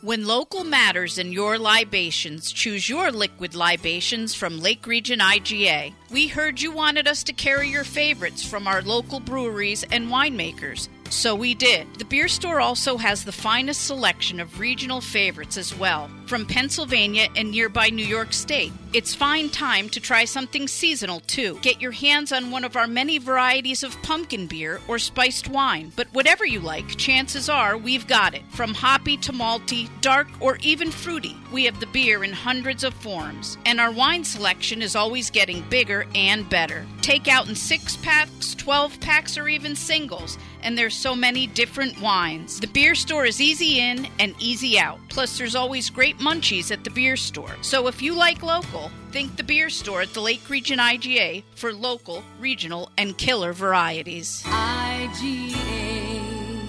When 0.00 0.26
local 0.26 0.64
matters 0.64 1.18
in 1.18 1.32
your 1.32 1.58
libations, 1.58 2.52
choose 2.52 2.88
your 2.88 3.10
liquid 3.10 3.54
libations 3.54 4.32
from 4.32 4.60
Lake 4.60 4.86
Region 4.86 5.18
IGA. 5.18 5.92
We 6.10 6.28
heard 6.28 6.60
you 6.60 6.70
wanted 6.70 7.08
us 7.08 7.24
to 7.24 7.32
carry 7.32 7.68
your 7.68 7.84
favorites 7.84 8.42
from 8.42 8.66
our 8.66 8.80
local 8.80 9.20
breweries 9.20 9.84
and 9.90 10.08
winemakers. 10.08 10.88
So 11.10 11.34
we 11.34 11.54
did. 11.54 11.94
The 11.94 12.04
beer 12.04 12.28
store 12.28 12.60
also 12.60 12.96
has 12.96 13.24
the 13.24 13.32
finest 13.32 13.86
selection 13.86 14.40
of 14.40 14.60
regional 14.60 15.00
favorites 15.00 15.56
as 15.56 15.74
well, 15.74 16.10
from 16.28 16.44
Pennsylvania 16.44 17.26
and 17.36 17.50
nearby 17.50 17.88
New 17.88 18.04
York 18.04 18.34
State. 18.34 18.72
It's 18.92 19.14
fine 19.14 19.48
time 19.48 19.88
to 19.90 20.00
try 20.00 20.24
something 20.24 20.68
seasonal 20.68 21.20
too. 21.20 21.58
Get 21.62 21.80
your 21.80 21.92
hands 21.92 22.32
on 22.32 22.50
one 22.50 22.64
of 22.64 22.76
our 22.76 22.86
many 22.86 23.18
varieties 23.18 23.82
of 23.82 24.00
pumpkin 24.02 24.46
beer 24.46 24.80
or 24.88 24.98
spiced 24.98 25.48
wine. 25.48 25.92
But 25.96 26.08
whatever 26.12 26.46
you 26.46 26.60
like, 26.60 26.96
chances 26.96 27.48
are 27.48 27.76
we've 27.76 28.06
got 28.06 28.34
it. 28.34 28.42
From 28.50 28.74
hoppy 28.74 29.16
to 29.18 29.32
malty, 29.32 29.88
dark, 30.00 30.28
or 30.40 30.58
even 30.62 30.90
fruity, 30.90 31.36
we 31.52 31.64
have 31.64 31.80
the 31.80 31.86
beer 31.86 32.24
in 32.24 32.32
hundreds 32.32 32.84
of 32.84 32.94
forms. 32.94 33.56
And 33.64 33.80
our 33.80 33.92
wine 33.92 34.24
selection 34.24 34.82
is 34.82 34.96
always 34.96 35.30
getting 35.30 35.62
bigger 35.68 36.06
and 36.14 36.48
better. 36.48 36.86
Take 37.00 37.28
out 37.28 37.48
in 37.48 37.54
six 37.54 37.96
packs, 37.96 38.54
12 38.54 39.00
packs, 39.00 39.38
or 39.38 39.48
even 39.48 39.74
singles. 39.74 40.36
And 40.62 40.76
there's 40.76 40.96
so 40.96 41.14
many 41.14 41.46
different 41.46 42.00
wines. 42.00 42.60
The 42.60 42.66
beer 42.66 42.94
store 42.94 43.24
is 43.24 43.40
easy 43.40 43.80
in 43.80 44.08
and 44.18 44.34
easy 44.38 44.78
out. 44.78 44.98
Plus, 45.08 45.38
there's 45.38 45.54
always 45.54 45.88
great 45.88 46.17
munchies 46.18 46.70
at 46.70 46.84
the 46.84 46.90
beer 46.90 47.16
store. 47.16 47.56
So 47.62 47.86
if 47.86 48.02
you 48.02 48.14
like 48.14 48.42
local, 48.42 48.90
think 49.10 49.36
the 49.36 49.42
beer 49.42 49.70
store 49.70 50.02
at 50.02 50.12
the 50.14 50.20
Lake 50.20 50.48
Region 50.48 50.78
IGA 50.78 51.42
for 51.54 51.72
local, 51.72 52.22
regional, 52.38 52.90
and 52.98 53.16
killer 53.16 53.52
varieties. 53.52 54.42
IGA. 54.44 55.78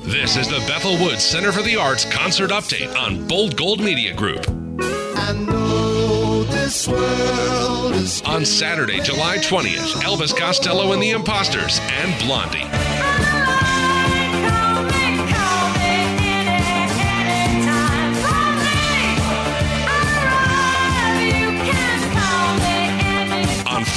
This 0.03 0.37
is 0.37 0.47
the 0.47 0.59
Bethel 0.67 0.97
Woods 0.97 1.23
Center 1.23 1.51
for 1.51 1.61
the 1.61 1.75
Arts 1.75 2.05
concert 2.05 2.49
update 2.49 2.95
on 2.95 3.27
Bold 3.27 3.55
Gold 3.55 3.79
Media 3.79 4.15
Group. 4.15 4.43
I 4.49 5.33
know 5.33 6.43
this 6.45 6.87
world 6.87 7.93
is 7.93 8.21
On 8.23 8.43
Saturday, 8.43 9.01
July 9.01 9.37
20th, 9.37 10.01
Elvis 10.01 10.35
Costello 10.35 10.93
and 10.93 11.01
the 11.01 11.11
Imposters 11.11 11.79
and 11.81 12.19
Blondie. 12.25 12.98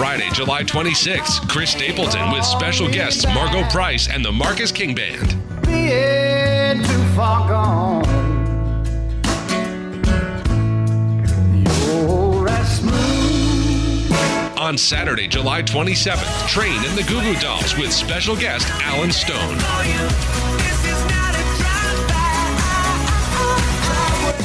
Friday, 0.02 0.30
July 0.32 0.64
26th, 0.64 1.49
Chris 1.49 1.71
Stapleton 1.71 2.32
with 2.32 2.44
special 2.44 2.88
guests 2.88 3.25
Margo 3.25 3.62
Price 3.68 4.09
and 4.09 4.25
the 4.25 4.32
Marcus 4.32 4.73
King 4.73 4.97
Band. 4.97 5.37
being 5.64 6.82
too 6.82 7.04
far 7.14 7.49
gone. 7.49 8.02
You're 11.54 12.49
as 12.49 12.78
smooth. 12.78 14.12
On 14.59 14.76
Saturday, 14.76 15.28
July 15.28 15.62
27th, 15.62 16.49
Train 16.49 16.85
and 16.85 16.99
the 16.99 17.04
Goo 17.04 17.21
Goo 17.23 17.38
Dolls 17.38 17.78
with 17.78 17.92
special 17.92 18.35
guest 18.35 18.66
Allen 18.82 19.12
Stone. 19.12 19.59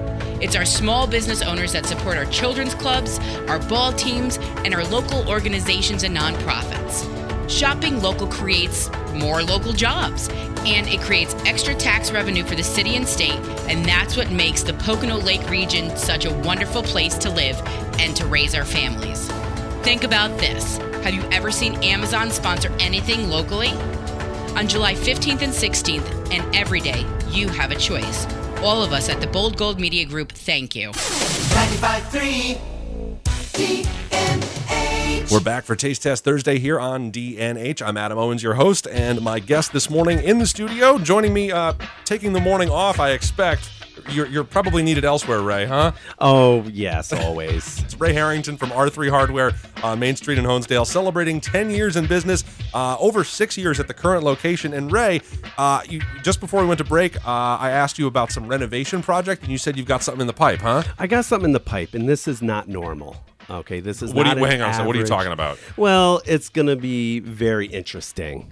It's 0.43 0.55
our 0.57 0.65
small 0.65 1.07
business 1.07 1.43
owners 1.43 1.73
that 1.73 1.87
support 1.87 2.17
our 2.19 2.27
children's 2.27 2.75
clubs, 2.75 3.19
our 3.49 3.59
ball 3.59 3.93
teams, 3.93 4.39
and 4.65 4.75
our 4.75 4.85
local 4.85 5.29
organizations 5.29 6.03
and 6.03 6.17
nonprofits. 6.17 7.16
Shopping 7.49 8.03
local 8.03 8.27
creates 8.27 8.91
more 9.15 9.43
local 9.43 9.73
jobs. 9.73 10.29
And 10.67 10.89
it 10.89 11.01
creates 11.01 11.35
extra 11.47 11.75
tax 11.75 12.11
revenue 12.11 12.45
for 12.45 12.57
the 12.57 12.63
city 12.63 12.97
and 12.97 13.07
state. 13.07 13.39
And 13.69 13.85
that's 13.85 14.17
what 14.17 14.31
makes 14.31 14.63
the 14.63 14.75
Pocono 14.75 15.17
Lake 15.19 15.49
region 15.49 15.97
such 15.97 16.25
a 16.25 16.33
wonderful 16.33 16.83
place 16.83 17.17
to 17.19 17.31
live 17.31 17.61
and 17.99 18.17
to 18.17 18.27
raise 18.27 18.55
our 18.55 18.65
families. 18.65 19.31
Think 19.83 20.03
about 20.03 20.37
this 20.39 20.79
Have 21.05 21.15
you 21.15 21.23
ever 21.31 21.53
seen 21.53 21.75
Amazon 21.85 22.31
sponsor 22.31 22.73
anything 22.81 23.29
locally? 23.29 23.71
On 24.57 24.67
July 24.67 24.95
15th 24.95 25.43
and 25.43 25.53
16th, 25.53 26.33
and 26.33 26.57
every 26.57 26.81
day, 26.81 27.07
you 27.29 27.49
have 27.49 27.71
a 27.71 27.77
choice. 27.77 28.27
All 28.63 28.83
of 28.83 28.93
us 28.93 29.09
at 29.09 29.21
the 29.21 29.27
Bold 29.27 29.57
Gold 29.57 29.79
Media 29.79 30.05
Group 30.05 30.33
thank 30.33 30.75
you. 30.75 30.91
95.3 30.91 32.59
DNH. 33.53 34.66
We're 35.37 35.43
back 35.43 35.65
for 35.65 35.77
Taste 35.77 36.03
Test 36.03 36.25
Thursday 36.25 36.59
here 36.59 36.81
on 36.81 37.13
DNH. 37.13 37.87
I'm 37.87 37.99
Adam 37.99 38.17
Owens, 38.17 38.43
your 38.43 38.55
host, 38.55 38.89
and 38.91 39.21
my 39.21 39.39
guest 39.39 39.71
this 39.71 39.91
morning 39.91 40.19
in 40.23 40.39
the 40.39 40.47
studio, 40.47 40.97
joining 40.97 41.35
me, 41.35 41.53
uh, 41.53 41.75
taking 42.07 42.33
the 42.33 42.41
morning 42.41 42.71
off, 42.71 43.01
I 43.01 43.11
expect. 43.11 43.71
You're, 44.09 44.29
you're 44.29 44.45
probably 44.45 44.83
needed 44.83 45.05
elsewhere, 45.05 45.43
Ray, 45.43 45.67
huh? 45.67 45.93
Oh 46.21 46.63
yes, 46.69 47.13
always. 47.13 47.83
It's 47.85 48.01
Ray 48.01 48.15
Harrington 48.15 48.57
from 48.57 48.71
R3 48.71 49.11
Hardware 49.11 49.53
on 49.83 49.99
Main 49.99 50.17
Street 50.17 50.39
in 50.39 50.47
Honesdale, 50.47 50.87
celebrating 50.87 51.39
10 51.39 51.69
years 51.69 51.97
in 51.97 52.07
business, 52.07 52.43
uh, 52.73 52.97
over 52.99 53.23
six 53.23 53.59
years 53.59 53.79
at 53.79 53.89
the 53.89 53.95
current 53.95 54.25
location. 54.25 54.73
And 54.73 54.91
Ray, 54.91 55.21
uh, 55.59 55.83
you, 55.87 56.01
just 56.23 56.41
before 56.41 56.63
we 56.63 56.67
went 56.67 56.79
to 56.79 56.85
break, 56.85 57.15
uh, 57.27 57.59
I 57.61 57.73
asked 57.73 57.99
you 57.99 58.07
about 58.07 58.33
some 58.33 58.49
renovation 58.49 59.03
project, 59.03 59.43
and 59.43 59.53
you 59.53 59.59
said 59.59 59.77
you've 59.77 59.85
got 59.85 60.03
something 60.03 60.23
in 60.23 60.29
the 60.29 60.33
pipe, 60.33 60.61
huh? 60.61 60.83
I 60.99 61.07
got 61.07 61.27
something 61.27 61.51
in 61.51 61.53
the 61.53 61.61
pipe, 61.61 61.93
and 61.93 62.09
this 62.09 62.27
is 62.27 62.41
not 62.41 62.69
normal. 62.69 63.23
Okay, 63.49 63.81
this 63.81 64.03
is 64.03 64.13
What 64.13 64.25
not 64.27 64.37
you- 64.39 64.45
an 64.45 64.51
hang 64.51 64.63
on 64.63 64.71
a 64.71 64.73
second, 64.73 64.87
what 64.87 64.97
are 64.97 64.99
you 64.99 65.05
average- 65.05 65.09
talking 65.17 65.33
about? 65.33 65.59
Well, 65.77 66.21
it's 66.27 66.49
going 66.49 66.67
to 66.67 66.77
be 66.77 67.21
very 67.21 67.67
interesting. 67.67 68.51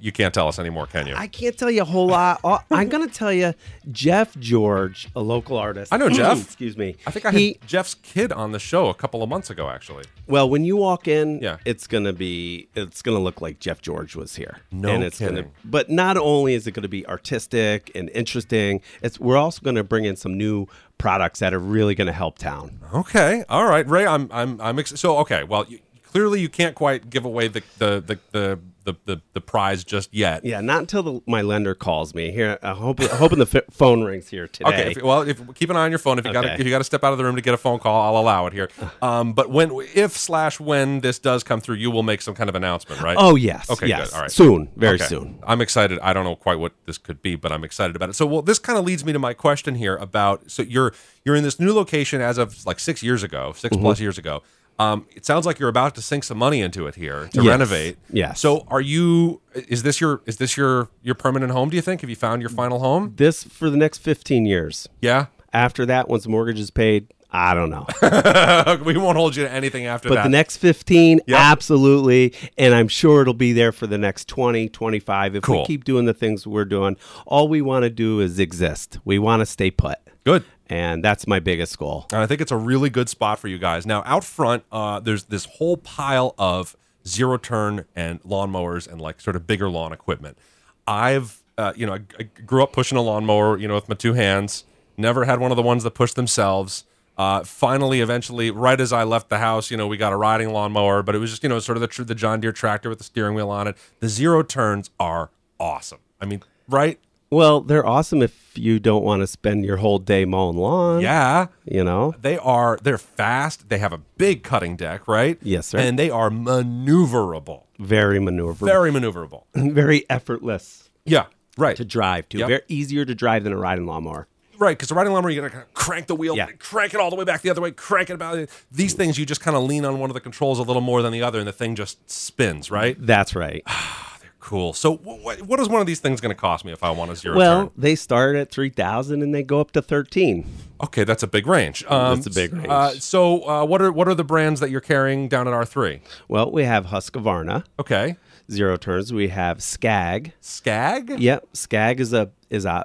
You 0.00 0.12
can't 0.12 0.32
tell 0.32 0.46
us 0.48 0.58
anymore, 0.58 0.86
can 0.86 1.06
you? 1.06 1.14
I 1.16 1.26
can't 1.26 1.56
tell 1.58 1.70
you 1.70 1.82
a 1.82 1.84
whole 1.84 2.06
lot. 2.06 2.40
I'm 2.70 2.88
going 2.88 3.08
to 3.08 3.12
tell 3.12 3.32
you, 3.32 3.54
Jeff 3.90 4.36
George, 4.38 5.08
a 5.16 5.20
local 5.20 5.56
artist. 5.58 5.92
I 5.92 5.96
know 5.96 6.08
Jeff. 6.10 6.40
Excuse 6.42 6.76
me. 6.76 6.96
I 7.06 7.10
think 7.10 7.26
I 7.26 7.30
He- 7.32 7.58
had 7.60 7.66
Jeff's 7.68 7.94
kid 7.94 8.30
on 8.32 8.52
the 8.52 8.58
show 8.60 8.88
a 8.88 8.94
couple 8.94 9.22
of 9.22 9.28
months 9.28 9.50
ago, 9.50 9.68
actually. 9.68 10.04
Well, 10.26 10.48
when 10.48 10.64
you 10.64 10.76
walk 10.76 11.08
in, 11.08 11.40
Yeah. 11.40 11.56
it's 11.64 11.86
gonna 11.86 12.12
be 12.12 12.68
it's 12.74 13.02
gonna 13.02 13.18
look 13.18 13.40
like 13.40 13.58
Jeff 13.58 13.82
George 13.82 14.14
was 14.16 14.36
here. 14.36 14.58
No 14.70 14.88
and 14.90 15.02
it's 15.04 15.18
Gonna, 15.18 15.32
kidding. 15.42 15.50
but 15.64 15.90
not 15.90 16.16
only 16.16 16.54
is 16.54 16.66
it 16.66 16.72
gonna 16.72 16.88
be 16.88 17.06
artistic 17.06 17.90
and 17.94 18.08
interesting, 18.10 18.80
it's 19.02 19.18
we're 19.20 19.36
also 19.36 19.60
gonna 19.62 19.84
bring 19.84 20.04
in 20.06 20.16
some 20.16 20.38
new 20.38 20.66
products 20.98 21.40
that 21.40 21.52
are 21.52 21.58
really 21.58 21.94
gonna 21.94 22.12
help 22.12 22.38
town. 22.38 22.80
Okay, 22.94 23.44
all 23.48 23.66
right, 23.66 23.86
Ray. 23.88 24.06
I'm 24.06 24.28
I'm 24.32 24.60
I'm 24.60 24.78
ex- 24.78 24.98
so 24.98 25.18
okay. 25.18 25.42
Well, 25.44 25.66
you, 25.68 25.80
clearly 26.04 26.40
you 26.40 26.48
can't 26.48 26.74
quite 26.74 27.10
give 27.10 27.24
away 27.26 27.48
the 27.48 27.62
the 27.78 28.00
the 28.06 28.18
the 28.32 28.58
the, 28.84 28.94
the, 29.06 29.20
the 29.32 29.40
prize 29.40 29.82
just 29.84 30.12
yet. 30.14 30.44
Yeah, 30.44 30.60
not 30.60 30.80
until 30.80 31.02
the, 31.02 31.20
my 31.26 31.42
lender 31.42 31.74
calls 31.74 32.14
me. 32.14 32.30
Here, 32.32 32.58
I 32.62 32.72
hope 32.74 33.00
hoping 33.00 33.38
the 33.38 33.48
f- 33.52 33.64
phone 33.70 34.02
rings 34.04 34.28
here 34.28 34.46
today. 34.46 34.68
Okay. 34.68 34.90
If, 34.92 35.02
well, 35.02 35.22
if 35.22 35.40
keep 35.54 35.70
an 35.70 35.76
eye 35.76 35.84
on 35.84 35.90
your 35.90 35.98
phone. 35.98 36.18
If 36.18 36.26
you 36.26 36.32
got 36.32 36.44
Okay. 36.44 36.54
if 36.58 36.64
you 36.64 36.70
got 36.70 36.78
to 36.78 36.84
step 36.84 37.02
out 37.02 37.12
of 37.12 37.18
the 37.18 37.24
room 37.24 37.36
to 37.36 37.42
get 37.42 37.54
a 37.54 37.56
phone 37.56 37.78
call, 37.78 38.14
I'll 38.14 38.22
allow 38.22 38.46
it 38.46 38.52
here. 38.52 38.68
Um, 39.02 39.32
but 39.34 39.50
when 39.50 39.70
if 39.94 40.12
slash 40.16 40.58
when 40.60 41.00
this 41.00 41.18
does 41.18 41.42
come 41.42 41.60
through, 41.60 41.76
you 41.76 41.90
will 41.90 42.02
make 42.02 42.22
some 42.22 42.34
kind 42.34 42.48
of 42.48 42.54
announcement, 42.56 43.00
right? 43.02 43.16
oh 43.18 43.34
yes, 43.36 43.68
Okay, 43.70 43.86
yes. 43.88 44.10
good. 44.10 44.14
All 44.16 44.22
right. 44.22 44.30
soon, 44.30 44.70
very 44.76 44.94
Okay. 44.96 45.04
soon. 45.06 45.38
I'm 45.46 45.60
excited. 45.60 45.98
I 46.00 46.12
don't 46.12 46.24
know 46.24 46.36
quite 46.36 46.58
what 46.58 46.72
this 46.86 46.96
could 46.98 47.20
be, 47.20 47.36
but 47.36 47.52
I'm 47.52 47.64
excited 47.64 47.96
about 47.96 48.08
it. 48.10 48.14
So, 48.14 48.24
well, 48.26 48.42
this 48.42 48.58
kind 48.58 48.78
of 48.78 48.84
leads 48.84 49.04
me 49.04 49.12
to 49.12 49.18
my 49.18 49.34
question 49.34 49.74
here 49.74 49.96
about 49.96 50.50
so 50.50 50.62
you're 50.62 50.92
you're 51.24 51.34
in 51.36 51.42
this 51.42 51.58
new 51.60 51.72
location 51.72 52.20
as 52.20 52.38
of 52.38 52.64
like 52.66 52.78
six 52.80 53.02
years 53.02 53.22
ago, 53.22 53.52
6 53.56 53.74
Mm-hmm. 53.74 53.82
plus 53.82 54.00
years 54.00 54.18
ago. 54.18 54.42
Um, 54.78 55.06
it 55.14 55.24
sounds 55.24 55.46
like 55.46 55.58
you're 55.60 55.68
about 55.68 55.94
to 55.94 56.02
sink 56.02 56.24
some 56.24 56.38
money 56.38 56.60
into 56.60 56.86
it 56.86 56.96
here 56.96 57.28
to 57.32 57.42
Yes. 57.42 57.46
renovate. 57.46 57.96
Yeah. 58.10 58.32
So, 58.32 58.64
are 58.68 58.80
you? 58.80 59.40
Is 59.54 59.82
this 59.84 60.00
your? 60.00 60.22
Is 60.26 60.38
this 60.38 60.56
your 60.56 60.88
your 61.02 61.14
permanent 61.14 61.52
home? 61.52 61.70
Do 61.70 61.76
you 61.76 61.82
think? 61.82 62.00
Have 62.00 62.10
you 62.10 62.16
found 62.16 62.42
your 62.42 62.48
final 62.50 62.80
home? 62.80 63.12
This 63.16 63.44
for 63.44 63.70
the 63.70 63.76
next 63.76 63.98
15 63.98 64.46
years. 64.46 64.88
Yeah. 65.00 65.26
After 65.52 65.86
that, 65.86 66.08
once 66.08 66.24
the 66.24 66.30
mortgage 66.30 66.58
is 66.58 66.70
paid, 66.72 67.06
I 67.30 67.54
don't 67.54 67.70
know. 67.70 67.86
we 68.84 68.96
won't 68.96 69.16
hold 69.16 69.36
you 69.36 69.44
to 69.44 69.50
anything 69.52 69.86
after 69.86 70.08
But 70.08 70.16
that. 70.16 70.22
the 70.24 70.28
next 70.30 70.56
15, 70.56 71.20
Yep. 71.28 71.38
absolutely. 71.38 72.32
And 72.58 72.74
I'm 72.74 72.88
sure 72.88 73.22
it'll 73.22 73.34
be 73.34 73.52
there 73.52 73.70
for 73.70 73.86
the 73.86 73.98
next 73.98 74.26
20, 74.28 74.68
25. 74.68 75.36
If 75.36 75.42
Cool. 75.44 75.60
we 75.60 75.64
keep 75.66 75.84
doing 75.84 76.06
the 76.06 76.14
things 76.14 76.44
we're 76.46 76.64
doing, 76.64 76.96
all 77.26 77.46
we 77.48 77.62
want 77.62 77.84
to 77.84 77.90
do 77.90 78.18
is 78.20 78.40
exist. 78.40 78.98
We 79.04 79.18
want 79.20 79.40
to 79.42 79.46
stay 79.46 79.70
put. 79.70 79.98
Good. 80.24 80.42
And 80.68 81.04
that's 81.04 81.26
my 81.26 81.40
biggest 81.40 81.78
goal. 81.78 82.06
And 82.10 82.20
I 82.20 82.26
think 82.26 82.40
it's 82.40 82.52
a 82.52 82.56
really 82.56 82.88
good 82.88 83.08
spot 83.08 83.38
for 83.38 83.48
you 83.48 83.58
guys. 83.58 83.86
Now, 83.86 84.02
out 84.06 84.24
front, 84.24 84.64
uh, 84.72 85.00
there's 85.00 85.24
this 85.24 85.44
whole 85.44 85.76
pile 85.76 86.34
of 86.38 86.76
zero 87.06 87.36
turn 87.36 87.84
and 87.94 88.22
lawnmowers 88.22 88.90
and 88.90 89.00
like 89.00 89.20
sort 89.20 89.36
of 89.36 89.46
bigger 89.46 89.68
lawn 89.68 89.92
equipment. 89.92 90.38
I've, 90.86 91.42
uh, 91.58 91.72
you 91.76 91.86
know, 91.86 91.94
I, 91.94 92.00
I 92.18 92.22
grew 92.46 92.62
up 92.62 92.72
pushing 92.72 92.96
a 92.96 93.02
lawnmower, 93.02 93.58
you 93.58 93.68
know, 93.68 93.74
with 93.74 93.88
my 93.88 93.94
two 93.94 94.14
hands. 94.14 94.64
Never 94.96 95.24
had 95.24 95.38
one 95.40 95.50
of 95.52 95.56
the 95.56 95.62
ones 95.62 95.82
that 95.84 95.90
push 95.92 96.12
themselves. 96.14 96.84
Uh, 97.16 97.44
finally, 97.44 98.00
eventually, 98.00 98.50
right 98.50 98.80
as 98.80 98.92
I 98.92 99.04
left 99.04 99.28
the 99.28 99.38
house, 99.38 99.70
you 99.70 99.76
know, 99.76 99.86
we 99.86 99.96
got 99.96 100.12
a 100.12 100.16
riding 100.16 100.50
lawnmower, 100.50 101.02
but 101.02 101.14
it 101.14 101.18
was 101.18 101.30
just, 101.30 101.42
you 101.42 101.48
know, 101.48 101.58
sort 101.60 101.76
of 101.76 101.82
the, 101.82 102.04
the 102.04 102.14
John 102.14 102.40
Deere 102.40 102.52
tractor 102.52 102.88
with 102.88 102.98
the 102.98 103.04
steering 103.04 103.34
wheel 103.34 103.50
on 103.50 103.68
it. 103.68 103.76
The 104.00 104.08
zero 104.08 104.42
turns 104.42 104.90
are 104.98 105.30
awesome. 105.60 106.00
I 106.20 106.26
mean, 106.26 106.42
right? 106.68 106.98
Well, 107.34 107.62
they're 107.62 107.84
awesome 107.84 108.22
if 108.22 108.52
you 108.56 108.78
don't 108.78 109.02
want 109.02 109.22
to 109.22 109.26
spend 109.26 109.64
your 109.64 109.78
whole 109.78 109.98
day 109.98 110.24
mowing 110.24 110.56
lawn. 110.56 111.00
Yeah. 111.00 111.48
You 111.64 111.82
know? 111.82 112.14
They 112.20 112.38
are 112.38 112.78
they're 112.80 112.96
fast. 112.96 113.68
They 113.68 113.78
have 113.78 113.92
a 113.92 113.98
big 113.98 114.44
cutting 114.44 114.76
deck, 114.76 115.08
right? 115.08 115.36
Yes, 115.42 115.66
sir. 115.66 115.78
And 115.78 115.98
they 115.98 116.10
are 116.10 116.30
maneuverable. 116.30 117.64
Very 117.80 118.20
maneuverable. 118.20 118.66
Very 118.66 118.92
maneuverable. 118.92 119.44
Very 119.54 120.08
effortless 120.08 120.90
Yeah, 121.04 121.26
right. 121.58 121.76
to 121.76 121.84
drive, 121.84 122.28
to. 122.28 122.38
Yep. 122.38 122.48
Very 122.48 122.62
easier 122.68 123.04
to 123.04 123.16
drive 123.16 123.42
than 123.42 123.52
a 123.52 123.58
riding 123.58 123.84
lawnmower. 123.86 124.28
Right, 124.56 124.78
because 124.78 124.88
the 124.90 124.94
riding 124.94 125.12
lawnmower, 125.12 125.30
you 125.30 125.40
gotta 125.40 125.50
kind 125.50 125.64
of 125.64 125.74
crank 125.74 126.06
the 126.06 126.14
wheel, 126.14 126.36
Yeah. 126.36 126.46
crank 126.60 126.94
it 126.94 127.00
all 127.00 127.10
the 127.10 127.16
way 127.16 127.24
back 127.24 127.42
the 127.42 127.50
other 127.50 127.60
way, 127.60 127.72
crank 127.72 128.10
it 128.10 128.12
about. 128.14 128.48
These 128.70 128.94
things, 128.94 129.18
you 129.18 129.26
just 129.26 129.40
kind 129.40 129.56
of 129.56 129.64
lean 129.64 129.84
on 129.84 129.98
one 129.98 130.08
of 130.08 130.14
the 130.14 130.20
controls 130.20 130.60
a 130.60 130.62
little 130.62 130.80
more 130.80 131.02
than 131.02 131.12
the 131.12 131.22
other, 131.22 131.40
and 131.40 131.48
the 131.48 131.52
thing 131.52 131.74
just 131.74 132.08
spins. 132.08 132.70
Right. 132.70 132.96
That's 133.04 133.34
right. 133.34 133.64
Cool. 134.44 134.74
So, 134.74 134.96
what, 134.96 135.40
what 135.40 135.58
is 135.58 135.70
one 135.70 135.80
of 135.80 135.86
these 135.86 136.00
things 136.00 136.20
going 136.20 136.28
to 136.28 136.38
cost 136.38 136.66
me 136.66 136.72
if 136.72 136.84
I 136.84 136.90
want 136.90 137.10
a 137.10 137.16
zero 137.16 137.34
well, 137.34 137.62
turn? 137.62 137.70
they 137.78 137.94
start 137.94 138.36
at 138.36 138.50
3000 138.50 139.22
and 139.22 139.34
they 139.34 139.42
go 139.42 139.58
up 139.58 139.70
to 139.70 139.80
13 139.80 140.44
Okay, 140.82 141.02
that's 141.04 141.22
a 141.22 141.26
big 141.26 141.46
range. 141.46 141.82
Um, 141.88 142.16
That's 142.16 142.26
a 142.26 142.30
big 142.30 142.52
range. 142.52 142.66
Uh, 142.68 142.90
so, 142.90 143.48
uh, 143.48 143.64
what 143.64 143.80
are 143.80 143.90
what 143.90 144.06
are 144.06 144.14
the 144.14 144.24
brands 144.24 144.60
that 144.60 144.70
you're 144.70 144.82
carrying 144.82 145.28
down 145.28 145.48
at 145.48 145.54
R 145.54 145.64
three? 145.64 146.02
Well, 146.28 146.50
we 146.50 146.64
have 146.64 146.86
Husqvarna. 146.86 147.64
Okay, 147.78 148.16
zero 148.50 148.76
turns. 148.76 149.10
We 149.10 149.28
have 149.28 149.62
Scag. 149.62 150.34
Scag. 150.42 151.18
Yep, 151.18 151.48
Scag 151.54 152.00
is 152.00 152.12
a 152.12 152.32
is 152.50 152.66
a 152.66 152.84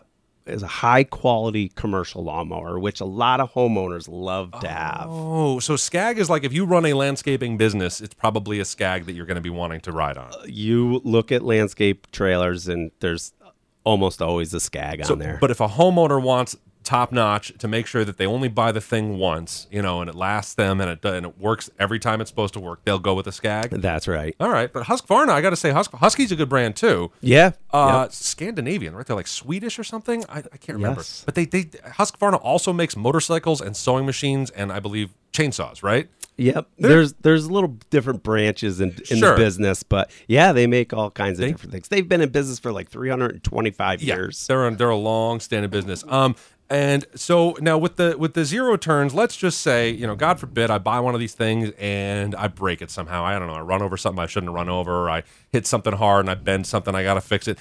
is 0.49 0.63
a 0.63 0.67
high 0.67 1.03
quality 1.03 1.69
commercial 1.75 2.23
lawnmower, 2.23 2.79
which 2.79 2.99
a 2.99 3.05
lot 3.05 3.39
of 3.39 3.51
homeowners 3.53 4.07
love 4.09 4.51
to 4.61 4.67
have. 4.67 5.05
Oh, 5.07 5.59
so 5.59 5.75
Scag 5.75 6.17
is 6.19 6.29
like 6.29 6.43
if 6.43 6.53
you 6.53 6.65
run 6.65 6.85
a 6.85 6.93
landscaping 6.93 7.57
business, 7.57 8.01
it's 8.01 8.13
probably 8.13 8.59
a 8.59 8.65
Scag 8.65 9.05
that 9.05 9.13
you're 9.13 9.25
going 9.25 9.35
to 9.35 9.41
be 9.41 9.49
wanting 9.49 9.81
to 9.81 9.91
ride 9.91 10.17
on. 10.17 10.31
Uh, 10.33 10.43
you 10.45 11.01
look 11.03 11.31
at 11.31 11.41
landscape 11.43 12.07
trailers, 12.11 12.67
and 12.67 12.91
there's 12.99 13.33
almost 13.83 14.21
always 14.21 14.53
a 14.53 14.59
Scag 14.59 15.05
So, 15.05 15.13
on 15.13 15.19
there. 15.19 15.37
But 15.39 15.51
if 15.51 15.59
a 15.59 15.67
homeowner 15.67 16.21
wants 16.21 16.55
top 16.89 17.11
notch 17.11 17.53
to 17.59 17.67
make 17.67 17.85
sure 17.85 18.03
that 18.03 18.17
they 18.17 18.25
only 18.25 18.47
buy 18.47 18.71
the 18.71 18.81
thing 18.81 19.17
once, 19.19 19.67
you 19.69 19.81
know, 19.81 20.01
and 20.01 20.09
it 20.09 20.15
lasts 20.15 20.55
them 20.55 20.81
and 20.81 20.89
it 20.89 21.05
and 21.05 21.25
it 21.25 21.37
works 21.39 21.69
every 21.77 21.99
time 21.99 22.19
it's 22.21 22.29
supposed 22.31 22.53
to 22.55 22.59
work, 22.59 22.79
they'll 22.83 22.97
go 22.97 23.13
with 23.13 23.27
a 23.27 23.31
Scag. 23.31 23.69
That's 23.69 24.07
right. 24.07 24.35
All 24.39 24.49
right, 24.49 24.71
but 24.73 24.85
Husqvarna, 24.87 25.29
I 25.29 25.41
got 25.41 25.51
to 25.51 25.55
say, 25.55 25.69
Hus- 25.71 25.87
Husky's 25.93 26.31
a 26.31 26.35
good 26.35 26.49
brand 26.49 26.75
too. 26.75 27.11
Yeah. 27.21 27.51
Uh, 27.71 28.01
Yep. 28.05 28.13
Scandinavian, 28.13 28.95
right? 28.95 29.05
They're 29.05 29.15
like 29.15 29.27
Swedish 29.27 29.77
or 29.77 29.83
something. 29.83 30.25
I, 30.27 30.39
I 30.39 30.57
can't 30.57 30.77
remember. 30.77 31.01
Yes. 31.01 31.23
But 31.25 31.35
they, 31.35 31.45
they 31.45 31.65
Husqvarna 31.65 32.39
also 32.41 32.73
makes 32.73 32.95
motorcycles 32.97 33.61
and 33.61 33.77
sewing 33.77 34.05
machines 34.05 34.49
and 34.51 34.71
I 34.71 34.79
believe 34.79 35.11
chainsaws, 35.31 35.83
right? 35.83 36.09
Yep. 36.37 36.67
There's 36.77 37.13
there's 37.21 37.51
little 37.51 37.77
different 37.89 38.23
branches 38.23 38.79
in, 38.79 38.91
in 39.11 39.17
Sure. 39.17 39.31
the 39.31 39.35
business, 39.35 39.83
but 39.83 40.09
yeah, 40.27 40.53
they 40.53 40.67
make 40.67 40.93
all 40.93 41.11
kinds 41.11 41.37
of 41.37 41.45
They- 41.45 41.51
different 41.51 41.73
things. 41.73 41.87
They've 41.89 42.07
been 42.07 42.21
in 42.21 42.29
business 42.29 42.59
for 42.59 42.71
like 42.71 42.89
325 42.89 44.01
years. 44.01 44.47
They're 44.47 44.67
a, 44.67 44.75
they're 44.75 44.89
a 44.89 44.95
long 44.95 45.39
standing 45.41 45.69
business. 45.69 46.03
Um, 46.07 46.35
and 46.69 47.05
so 47.15 47.57
now 47.61 47.77
with 47.77 47.95
the 47.95 48.15
with 48.17 48.33
the 48.33 48.45
zero 48.45 48.77
turns, 48.77 49.13
let's 49.13 49.35
just 49.35 49.61
say, 49.61 49.89
you 49.89 50.05
know, 50.05 50.15
God 50.15 50.39
forbid, 50.39 50.69
I 50.69 50.77
buy 50.77 50.99
one 50.99 51.13
of 51.13 51.19
these 51.19 51.33
things 51.33 51.71
and 51.79 52.35
I 52.35 52.47
break 52.47 52.81
it 52.81 52.91
somehow. 52.91 53.23
I 53.23 53.39
don't 53.39 53.47
know. 53.47 53.55
I 53.55 53.61
run 53.61 53.81
over 53.81 53.97
something 53.97 54.21
I 54.21 54.27
shouldn't 54.27 54.49
have 54.49 54.55
run 54.55 54.69
over. 54.69 55.05
Or 55.05 55.09
I 55.09 55.23
hit 55.51 55.65
something 55.65 55.93
hard 55.93 56.25
and 56.25 56.29
I 56.29 56.35
bend 56.35 56.67
something. 56.67 56.93
I 56.93 57.03
got 57.03 57.15
to 57.15 57.21
fix 57.21 57.47
it. 57.47 57.57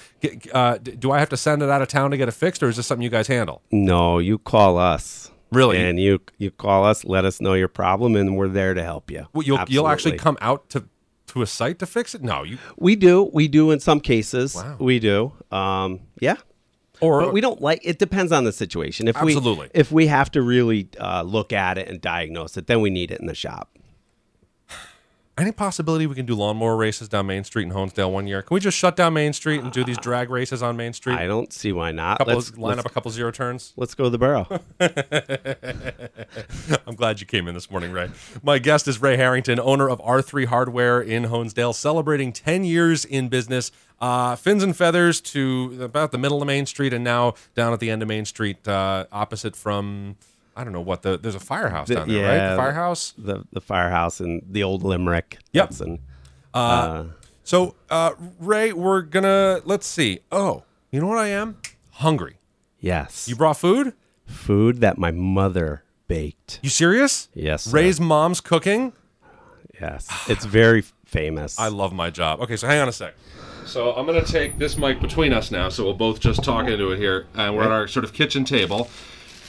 Uh, 0.53 0.77
do 0.77 1.11
I 1.11 1.19
have 1.19 1.29
to 1.29 1.37
send 1.37 1.63
it 1.63 1.69
out 1.69 1.81
of 1.81 1.87
town 1.87 2.11
to 2.11 2.17
get 2.17 2.27
it 2.27 2.33
fixed, 2.33 2.61
or 2.61 2.69
is 2.69 2.77
this 2.77 2.85
something 2.85 3.03
you 3.03 3.09
guys 3.09 3.27
handle? 3.27 3.61
No, 3.71 4.19
you 4.19 4.37
call 4.37 4.77
us. 4.77 5.31
Really? 5.51 5.77
And 5.77 5.99
you 5.99 6.19
you 6.37 6.51
call 6.51 6.85
us, 6.85 7.03
let 7.03 7.25
us 7.25 7.41
know 7.41 7.55
your 7.55 7.67
problem, 7.67 8.15
and 8.15 8.37
we're 8.37 8.47
there 8.47 8.75
to 8.75 8.83
help 8.83 9.09
you. 9.09 9.25
Well, 9.33 9.43
you'll 9.43 9.63
you'll 9.67 9.87
actually 9.87 10.17
come 10.17 10.37
out 10.41 10.69
to 10.69 10.85
to 11.29 11.41
a 11.41 11.47
site 11.47 11.79
to 11.79 11.85
fix 11.85 12.13
it? 12.13 12.21
No, 12.21 12.43
you 12.43 12.57
We 12.77 12.95
do. 12.95 13.29
We 13.33 13.47
do 13.47 13.71
in 13.71 13.79
some 13.79 13.99
cases. 13.99 14.55
Wow. 14.55 14.77
We 14.79 14.99
do. 14.99 15.33
Um, 15.51 16.01
yeah. 16.19 16.35
Or 17.01 17.21
But 17.21 17.33
we 17.33 17.41
don't 17.41 17.61
like 17.61 17.81
it 17.83 17.99
depends 17.99 18.31
on 18.31 18.43
the 18.43 18.51
situation. 18.51 19.07
If 19.07 19.17
Absolutely. 19.17 19.69
we 19.73 19.79
if 19.79 19.91
we 19.91 20.07
have 20.07 20.31
to 20.31 20.41
really 20.41 20.89
uh, 20.99 21.23
look 21.23 21.53
at 21.53 21.77
it 21.77 21.87
and 21.87 22.01
diagnose 22.01 22.57
it, 22.57 22.67
then 22.67 22.81
we 22.81 22.89
need 22.89 23.11
it 23.11 23.19
in 23.19 23.27
the 23.27 23.35
shop. 23.35 23.69
Any 25.39 25.53
possibility 25.53 26.05
we 26.05 26.15
can 26.15 26.25
do 26.25 26.35
lawnmower 26.35 26.75
races 26.75 27.07
down 27.07 27.27
Main 27.27 27.45
Street 27.45 27.63
in 27.63 27.71
Honesdale 27.71 28.11
one 28.11 28.27
year? 28.27 28.41
Can 28.41 28.55
we 28.55 28.59
just 28.59 28.77
shut 28.77 28.97
down 28.97 29.13
Main 29.13 29.31
Street 29.31 29.61
and 29.61 29.71
do 29.71 29.85
these 29.85 29.97
drag 29.97 30.29
races 30.29 30.61
on 30.61 30.75
Main 30.75 30.91
Street? 30.91 31.15
I 31.15 31.27
don't 31.27 31.53
see 31.53 31.71
why 31.71 31.93
not. 31.93 32.17
couple 32.17 32.33
let's, 32.33 32.57
line 32.57 32.75
let's, 32.75 32.79
up 32.81 32.85
a 32.85 32.93
couple 32.93 33.09
zero 33.09 33.31
turns. 33.31 33.71
let's 33.77 33.95
go 33.95 34.03
to 34.03 34.09
the 34.09 34.17
barrel. 34.17 34.49
I'm 36.85 36.95
glad 36.95 37.21
you 37.21 37.25
came 37.25 37.47
in 37.47 37.53
this 37.53 37.71
morning, 37.71 37.93
Ray. 37.93 38.09
My 38.43 38.59
guest 38.59 38.85
is 38.89 39.01
Ray 39.01 39.15
Harrington, 39.15 39.61
owner 39.61 39.89
of 39.89 39.99
R3 39.99 40.47
Hardware 40.47 40.99
in 40.99 41.23
Honesdale, 41.23 41.73
celebrating 41.73 42.33
10 42.33 42.65
years 42.65 43.05
in 43.05 43.29
business. 43.29 43.71
Uh, 44.01 44.35
fins 44.35 44.61
and 44.61 44.75
feathers 44.75 45.21
to 45.21 45.79
about 45.81 46.11
the 46.11 46.17
middle 46.17 46.41
of 46.41 46.47
Main 46.47 46.65
Street, 46.65 46.91
and 46.91 47.05
now 47.05 47.35
down 47.55 47.71
at 47.71 47.79
the 47.79 47.89
end 47.89 48.01
of 48.01 48.09
Main 48.09 48.25
Street, 48.25 48.67
uh, 48.67 49.05
opposite 49.09 49.55
from 49.55 50.17
I 50.59 50.63
don't 50.65 50.73
know 50.73 50.81
what 50.81 51.03
the 51.03 51.17
there's 51.17 51.35
a 51.35 51.39
firehouse 51.39 51.87
down 51.87 52.09
there, 52.09 52.27
right? 52.27 52.49
The 52.51 52.57
firehouse. 52.57 53.13
the 53.17 53.45
the 53.53 53.61
firehouse 53.61 54.19
and 54.19 54.41
the 54.49 54.63
old 54.63 54.83
Limerick. 54.83 55.37
Yep. 55.53 55.69
That's 55.69 55.81
in- 55.81 55.99
So, 57.43 57.75
uh, 57.89 58.11
Ray, 58.39 58.73
we're 58.73 59.01
gonna 59.01 59.61
let's 59.65 59.87
see. 59.87 60.19
Oh, 60.31 60.63
you 60.91 60.99
know 60.99 61.07
what 61.07 61.17
I 61.17 61.27
am? 61.29 61.57
Hungry. 61.91 62.39
yes. 62.79 63.27
You 63.27 63.35
brought 63.35 63.57
food? 63.57 63.93
food 64.25 64.79
that 64.81 64.97
my 64.97 65.09
mother 65.11 65.83
baked. 66.07 66.59
You 66.61 66.69
serious? 66.69 67.29
Yes, 67.33 67.63
sir. 67.63 67.71
Ray's 67.77 67.99
mom's 67.99 68.41
cooking. 68.41 68.93
Yes. 69.81 70.07
It's 70.27 70.45
very 70.45 70.83
famous. 71.05 71.57
I 71.57 71.69
love 71.69 71.93
my 71.93 72.09
job. 72.09 72.41
Okay, 72.41 72.55
so 72.57 72.67
hang 72.67 72.79
on 72.81 72.87
a 72.89 72.91
sec. 72.91 73.15
So 73.65 73.93
I'm 73.93 74.05
gonna 74.05 74.23
take 74.25 74.57
this 74.59 74.77
mic 74.77 74.99
between 75.01 75.31
us 75.33 75.51
now, 75.51 75.69
so 75.69 75.83
we'll 75.85 75.93
both 75.93 76.19
just 76.19 76.43
talk 76.43 76.67
into 76.67 76.91
it 76.91 76.97
here, 76.97 77.27
and 77.35 77.55
we're 77.55 77.63
at 77.63 77.71
our 77.71 77.87
sort 77.87 78.03
of 78.03 78.13
kitchen 78.13 78.43
table. 78.43 78.89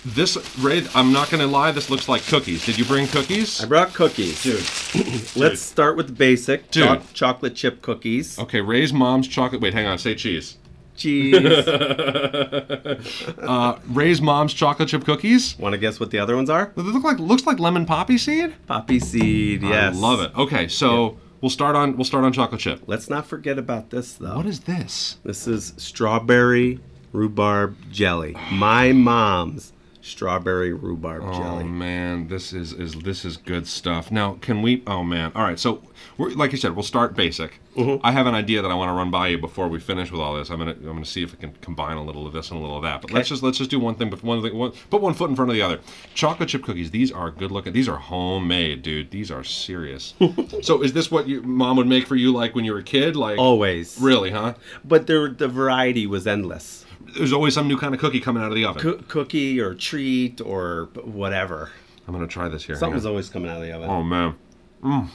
This 0.04 0.36
Ray, 0.58 0.86
I'm 0.94 1.12
not 1.12 1.30
gonna 1.30 1.46
lie, 1.46 1.72
this 1.72 1.90
looks 1.90 2.08
like 2.08 2.26
cookies. 2.26 2.64
Did 2.64 2.78
you 2.78 2.86
bring 2.86 3.06
cookies? 3.06 3.62
I 3.62 3.66
brought 3.66 3.92
cookies. 3.92 4.42
Dude. 4.42 5.36
Let's 5.36 5.60
start 5.60 5.96
with 5.96 6.06
the 6.06 6.12
basic 6.14 6.70
Dude. 6.70 6.84
choc- 6.84 7.12
chocolate 7.12 7.54
chip 7.54 7.82
cookies. 7.82 8.38
Okay, 8.38 8.62
Ray's 8.62 8.94
mom's 8.94 9.28
chocolate. 9.28 9.60
Wait, 9.60 9.74
hang 9.74 9.86
on. 9.86 9.98
Say 9.98 10.14
cheese. 10.14 10.56
Cheese. 10.96 11.36
Uh, 13.38 13.78
Ray's 13.88 14.20
mom's 14.22 14.54
chocolate 14.54 14.88
chip 14.88 15.04
cookies. 15.04 15.58
Want 15.58 15.72
to 15.72 15.78
guess 15.78 15.98
what 16.00 16.10
the 16.10 16.18
other 16.18 16.36
ones 16.36 16.48
are? 16.48 16.72
They 16.76 16.82
look 16.82 17.04
like 17.04 17.18
looks 17.18 17.46
like 17.46 17.58
lemon 17.58 17.84
poppy 17.84 18.16
seed. 18.16 18.54
Poppy 18.66 19.00
seed. 19.00 19.62
Yes. 19.62 19.96
I 19.96 19.98
love 19.98 20.20
it. 20.20 20.34
Okay, 20.36 20.68
so 20.68 21.18
we'll 21.40 21.50
start 21.50 21.74
on 21.76 21.96
we'll 21.96 22.04
start 22.04 22.24
on 22.24 22.32
chocolate 22.32 22.60
chip. 22.60 22.82
Let's 22.86 23.10
not 23.10 23.26
forget 23.26 23.58
about 23.58 23.90
this 23.90 24.14
though. 24.14 24.36
What 24.36 24.46
is 24.46 24.60
this? 24.60 25.18
This 25.24 25.46
is 25.46 25.74
strawberry 25.76 26.80
rhubarb 27.12 27.76
jelly. 27.90 28.36
My 28.52 28.92
mom's 28.92 29.72
strawberry 30.00 30.72
rhubarb 30.72 31.22
Oh 31.24 31.32
jelly. 31.32 31.64
Oh 31.64 31.68
man, 31.68 32.28
this 32.28 32.52
is 32.52 32.72
is 32.72 32.94
this 32.94 33.24
is 33.24 33.36
good 33.36 33.66
stuff. 33.66 34.10
Now, 34.10 34.38
can 34.40 34.62
we? 34.62 34.82
Oh 34.86 35.02
man, 35.02 35.32
all 35.34 35.42
right. 35.42 35.58
So, 35.58 35.82
we're, 36.16 36.30
like 36.30 36.52
you 36.52 36.58
said, 36.58 36.74
we'll 36.74 36.82
start 36.82 37.14
basic. 37.14 37.60
Mm-hmm. 37.76 38.04
I 38.04 38.12
have 38.12 38.26
an 38.26 38.34
idea 38.34 38.62
that 38.62 38.70
I 38.70 38.74
want 38.74 38.88
to 38.88 38.94
run 38.94 39.10
by 39.10 39.28
you 39.28 39.38
before 39.38 39.68
we 39.68 39.78
finish 39.78 40.10
with 40.10 40.20
all 40.20 40.34
this. 40.34 40.50
I'm 40.50 40.58
gonna 40.58 40.72
I'm 40.72 40.84
gonna 40.84 41.04
see 41.04 41.22
if 41.22 41.32
we 41.32 41.38
can 41.38 41.52
combine 41.60 41.96
a 41.96 42.04
little 42.04 42.26
of 42.26 42.32
this 42.32 42.50
and 42.50 42.58
a 42.58 42.60
little 42.60 42.78
of 42.78 42.82
that. 42.82 43.02
But 43.02 43.12
let's 43.12 43.28
just 43.28 43.42
let's 43.42 43.58
just 43.58 43.70
do 43.70 43.78
one 43.78 43.94
thing. 43.94 44.10
But 44.10 44.22
one 44.22 44.42
thing, 44.42 44.56
one, 44.56 44.72
put 44.90 45.00
one 45.00 45.14
foot 45.14 45.30
in 45.30 45.36
front 45.36 45.50
of 45.50 45.54
the 45.54 45.62
other. 45.62 45.80
Chocolate 46.14 46.48
chip 46.48 46.64
cookies. 46.64 46.90
These 46.90 47.12
are 47.12 47.30
good 47.30 47.50
looking. 47.50 47.72
These 47.72 47.88
are 47.88 47.96
homemade, 47.96 48.82
dude. 48.82 49.10
These 49.10 49.30
are 49.30 49.44
serious. 49.44 50.14
so, 50.62 50.82
is 50.82 50.92
this 50.92 51.10
what 51.10 51.28
your 51.28 51.42
mom 51.42 51.76
would 51.76 51.86
make 51.86 52.06
for 52.06 52.16
you, 52.16 52.32
like 52.32 52.54
when 52.54 52.64
you 52.64 52.72
were 52.72 52.80
a 52.80 52.84
kid? 52.84 53.16
Like 53.16 53.38
Always. 53.38 53.98
Really, 54.00 54.30
huh? 54.30 54.54
But 54.84 55.06
there, 55.06 55.28
the 55.28 55.48
variety 55.48 56.06
was 56.06 56.26
endless. 56.26 56.84
There's 57.16 57.32
always 57.32 57.54
some 57.54 57.68
new 57.68 57.78
kind 57.78 57.94
of 57.94 58.00
cookie 58.00 58.20
coming 58.20 58.42
out 58.42 58.48
of 58.50 58.54
the 58.54 58.64
oven. 58.64 58.82
Co- 58.82 59.04
cookie 59.08 59.60
or 59.60 59.74
treat 59.74 60.40
or 60.40 60.88
whatever. 61.02 61.70
I'm 62.06 62.14
gonna 62.14 62.26
try 62.26 62.48
this 62.48 62.64
here. 62.64 62.76
Something's 62.76 63.06
always 63.06 63.28
coming 63.28 63.50
out 63.50 63.58
of 63.58 63.62
the 63.62 63.72
oven. 63.72 63.88
Oh 63.90 64.02
man. 64.02 64.34
Mm. 64.82 65.08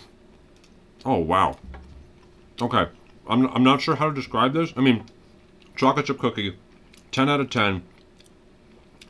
Oh 1.05 1.17
wow. 1.19 1.57
Okay. 2.61 2.87
I'm 3.27 3.47
I'm 3.47 3.63
not 3.63 3.81
sure 3.81 3.95
how 3.95 4.07
to 4.07 4.13
describe 4.13 4.53
this. 4.53 4.73
I 4.77 4.81
mean, 4.81 5.03
chocolate 5.75 6.05
chip 6.05 6.19
cookie, 6.19 6.55
10 7.11 7.29
out 7.29 7.39
of 7.39 7.49
10. 7.49 7.83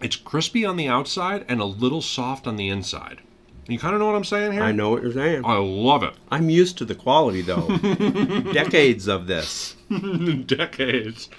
It's 0.02 0.16
crispy 0.16 0.66
on 0.66 0.78
the 0.78 0.88
outside 0.88 1.46
and 1.48 1.60
a 1.62 1.66
little 1.66 2.02
soft 2.02 2.48
on 2.48 2.56
the 2.58 2.70
inside. 2.70 3.22
You 3.68 3.80
kind 3.80 3.96
of 3.96 4.00
know 4.00 4.06
what 4.06 4.16
I'm 4.16 4.24
saying 4.24 4.52
here? 4.52 4.62
I 4.62 4.72
know 4.72 4.92
what 4.92 5.02
you're 5.02 5.12
saying. 5.12 5.44
I 5.44 5.58
love 5.58 6.04
it. 6.04 6.14
I'm 6.30 6.50
used 6.50 6.78
to 6.78 6.86
the 6.86 6.94
quality 6.94 7.42
though. 7.42 7.68
Decades 8.54 9.08
of 9.08 9.26
this. 9.28 9.76
Decades. 10.46 11.30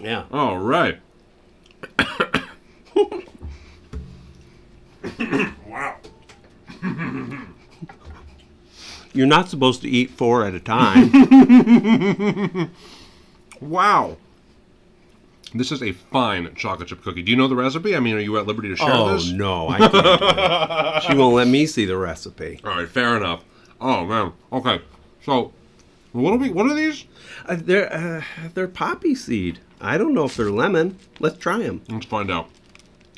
Yeah. 0.00 0.24
All 0.32 0.58
right. 0.58 0.98
wow. 5.66 5.96
You're 9.12 9.26
not 9.26 9.48
supposed 9.48 9.82
to 9.82 9.88
eat 9.88 10.10
four 10.10 10.44
at 10.44 10.54
a 10.54 10.60
time. 10.60 11.10
Wow. 13.60 14.16
This 15.54 15.72
is 15.72 15.82
a 15.82 15.92
fine 15.92 16.54
chocolate 16.54 16.88
chip 16.88 17.02
cookie. 17.02 17.22
Do 17.22 17.30
you 17.30 17.36
know 17.36 17.48
the 17.48 17.56
recipe? 17.56 17.96
I 17.96 18.00
mean, 18.00 18.14
are 18.14 18.20
you 18.20 18.38
at 18.38 18.46
liberty 18.46 18.68
to 18.68 18.76
share 18.76 18.88
oh 18.90 19.12
this? 19.12 19.30
Oh 19.30 19.36
no, 19.36 19.68
I 19.68 19.78
can't. 19.78 21.02
she 21.04 21.14
won't 21.14 21.34
let 21.34 21.48
me 21.48 21.66
see 21.66 21.84
the 21.84 21.96
recipe. 21.96 22.60
All 22.64 22.70
right, 22.70 22.88
fair 22.88 23.16
enough. 23.16 23.44
Oh 23.80 24.06
man. 24.06 24.32
Okay. 24.52 24.80
So, 25.24 25.52
what 26.12 26.32
are 26.32 26.36
we? 26.36 26.50
What 26.50 26.66
are 26.66 26.74
these? 26.74 27.04
Uh, 27.46 27.56
they're 27.58 27.92
uh, 27.92 28.22
they're 28.54 28.68
poppy 28.68 29.14
seed. 29.14 29.58
I 29.80 29.98
don't 29.98 30.14
know 30.14 30.24
if 30.24 30.36
they're 30.36 30.50
lemon. 30.50 30.98
Let's 31.18 31.38
try 31.38 31.58
them. 31.58 31.82
Let's 31.88 32.06
find 32.06 32.30
out. 32.30 32.48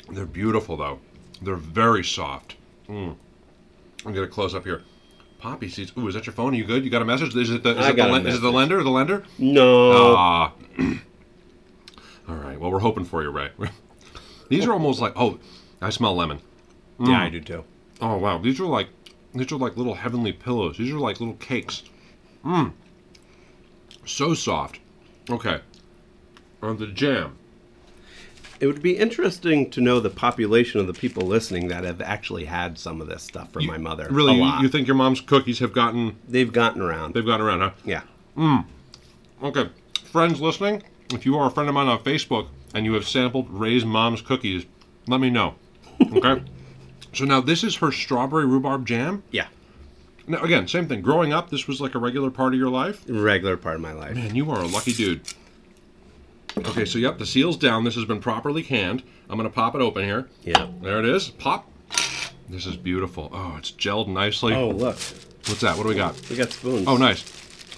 They're 0.09 0.25
beautiful 0.25 0.77
though. 0.77 0.99
They're 1.41 1.55
very 1.55 2.03
soft. 2.03 2.55
Mm. 2.87 3.15
I'm 4.05 4.13
gonna 4.13 4.27
close 4.27 4.55
up 4.55 4.63
here. 4.63 4.83
Poppy 5.39 5.67
seeds. 5.67 5.91
Ooh, 5.97 6.07
is 6.07 6.13
that 6.13 6.25
your 6.25 6.33
phone? 6.33 6.53
Are 6.53 6.57
you 6.57 6.63
good? 6.63 6.85
You 6.85 6.89
got 6.89 7.01
a 7.01 7.05
message? 7.05 7.35
Is 7.35 7.49
it 7.49 7.63
the? 7.63 7.71
Is, 7.71 7.87
it, 7.87 7.95
the, 7.97 8.27
is 8.27 8.35
it 8.35 8.41
the 8.41 8.51
lender? 8.51 8.81
The 8.81 8.89
lender? 8.89 9.23
No. 9.37 10.15
Ah. 10.15 10.53
All 12.29 12.35
right. 12.35 12.57
Well, 12.57 12.71
we're 12.71 12.79
hoping 12.79 13.03
for 13.03 13.21
you, 13.21 13.29
Ray. 13.29 13.49
These 14.49 14.65
are 14.65 14.71
almost 14.71 15.01
like. 15.01 15.13
Oh, 15.15 15.39
I 15.81 15.89
smell 15.89 16.15
lemon. 16.15 16.39
Yeah, 16.99 17.23
I 17.23 17.29
do 17.29 17.41
too. 17.41 17.63
Oh 18.01 18.17
wow, 18.17 18.37
these 18.37 18.59
are 18.59 18.65
like 18.65 18.87
these 19.33 19.51
are 19.51 19.57
like 19.57 19.77
little 19.77 19.95
heavenly 19.95 20.31
pillows. 20.31 20.77
These 20.77 20.93
are 20.93 20.99
like 20.99 21.19
little 21.19 21.35
cakes. 21.35 21.83
Mmm. 22.45 22.73
So 24.05 24.33
soft. 24.33 24.79
Okay. 25.29 25.59
On 26.63 26.77
the 26.77 26.87
jam. 26.87 27.37
It 28.59 28.67
would 28.67 28.81
be 28.81 28.97
interesting 28.97 29.69
to 29.71 29.81
know 29.81 29.99
the 29.99 30.09
population 30.09 30.79
of 30.79 30.87
the 30.87 30.93
people 30.93 31.23
listening 31.27 31.67
that 31.67 31.83
have 31.83 31.99
actually 31.99 32.45
had 32.45 32.79
some 32.79 33.01
of 33.01 33.07
this 33.07 33.21
stuff 33.21 33.51
from 33.51 33.65
my 33.65 33.77
mother. 33.77 34.07
Really, 34.09 34.31
a 34.31 34.35
you, 34.35 34.41
lot. 34.41 34.61
you 34.61 34.69
think 34.69 34.87
your 34.87 34.95
mom's 34.95 35.19
cookies 35.19 35.59
have 35.59 35.73
gotten 35.73 36.15
they've 36.29 36.51
gotten 36.51 36.81
around? 36.81 37.13
they've 37.13 37.25
gotten 37.25 37.45
around, 37.45 37.59
huh? 37.59 37.71
yeah. 37.83 38.03
Mm. 38.37 38.65
Okay. 39.43 39.69
Friends 40.05 40.39
listening, 40.39 40.81
if 41.13 41.25
you 41.25 41.37
are 41.37 41.47
a 41.47 41.51
friend 41.51 41.67
of 41.67 41.75
mine 41.75 41.87
on 41.87 41.99
Facebook 41.99 42.47
and 42.73 42.85
you 42.85 42.93
have 42.93 43.05
sampled 43.05 43.49
Ray's 43.49 43.83
mom's 43.83 44.21
cookies, 44.21 44.65
let 45.07 45.19
me 45.19 45.29
know. 45.29 45.55
Okay? 46.15 46.41
so 47.13 47.25
now 47.25 47.41
this 47.41 47.65
is 47.65 47.75
her 47.75 47.91
strawberry 47.91 48.45
rhubarb 48.45 48.85
jam. 48.85 49.23
Yeah. 49.31 49.47
Now 50.25 50.41
again, 50.41 50.69
same 50.69 50.87
thing. 50.87 51.01
Growing 51.01 51.33
up, 51.33 51.49
this 51.49 51.67
was 51.67 51.81
like 51.81 51.95
a 51.95 51.99
regular 51.99 52.31
part 52.31 52.53
of 52.53 52.59
your 52.59 52.69
life. 52.69 53.03
Regular 53.09 53.57
part 53.57 53.75
of 53.75 53.81
my 53.81 53.91
life. 53.91 54.15
Man, 54.15 54.35
you 54.35 54.49
are 54.51 54.61
a 54.61 54.67
lucky 54.67 54.93
dude. 54.93 55.21
Okay, 56.57 56.85
so 56.85 56.97
yep, 56.99 57.17
the 57.17 57.25
seal's 57.25 57.57
down. 57.57 57.83
This 57.83 57.95
has 57.95 58.05
been 58.05 58.19
properly 58.19 58.63
canned. 58.63 59.03
I'm 59.29 59.37
gonna 59.37 59.49
pop 59.49 59.75
it 59.75 59.81
open 59.81 60.03
here. 60.03 60.29
Yeah. 60.43 60.67
There 60.81 60.99
it 60.99 61.05
is. 61.05 61.29
Pop. 61.29 61.67
This 62.49 62.65
is 62.65 62.75
beautiful. 62.75 63.29
Oh, 63.33 63.55
it's 63.57 63.71
gelled 63.71 64.07
nicely. 64.07 64.53
Oh, 64.53 64.69
look. 64.69 64.95
What's 65.47 65.61
that? 65.61 65.75
What 65.77 65.83
do 65.83 65.89
we 65.89 65.95
got? 65.95 66.29
We 66.29 66.35
got 66.35 66.51
spoons. 66.51 66.87
Oh, 66.87 66.97
nice. 66.97 67.23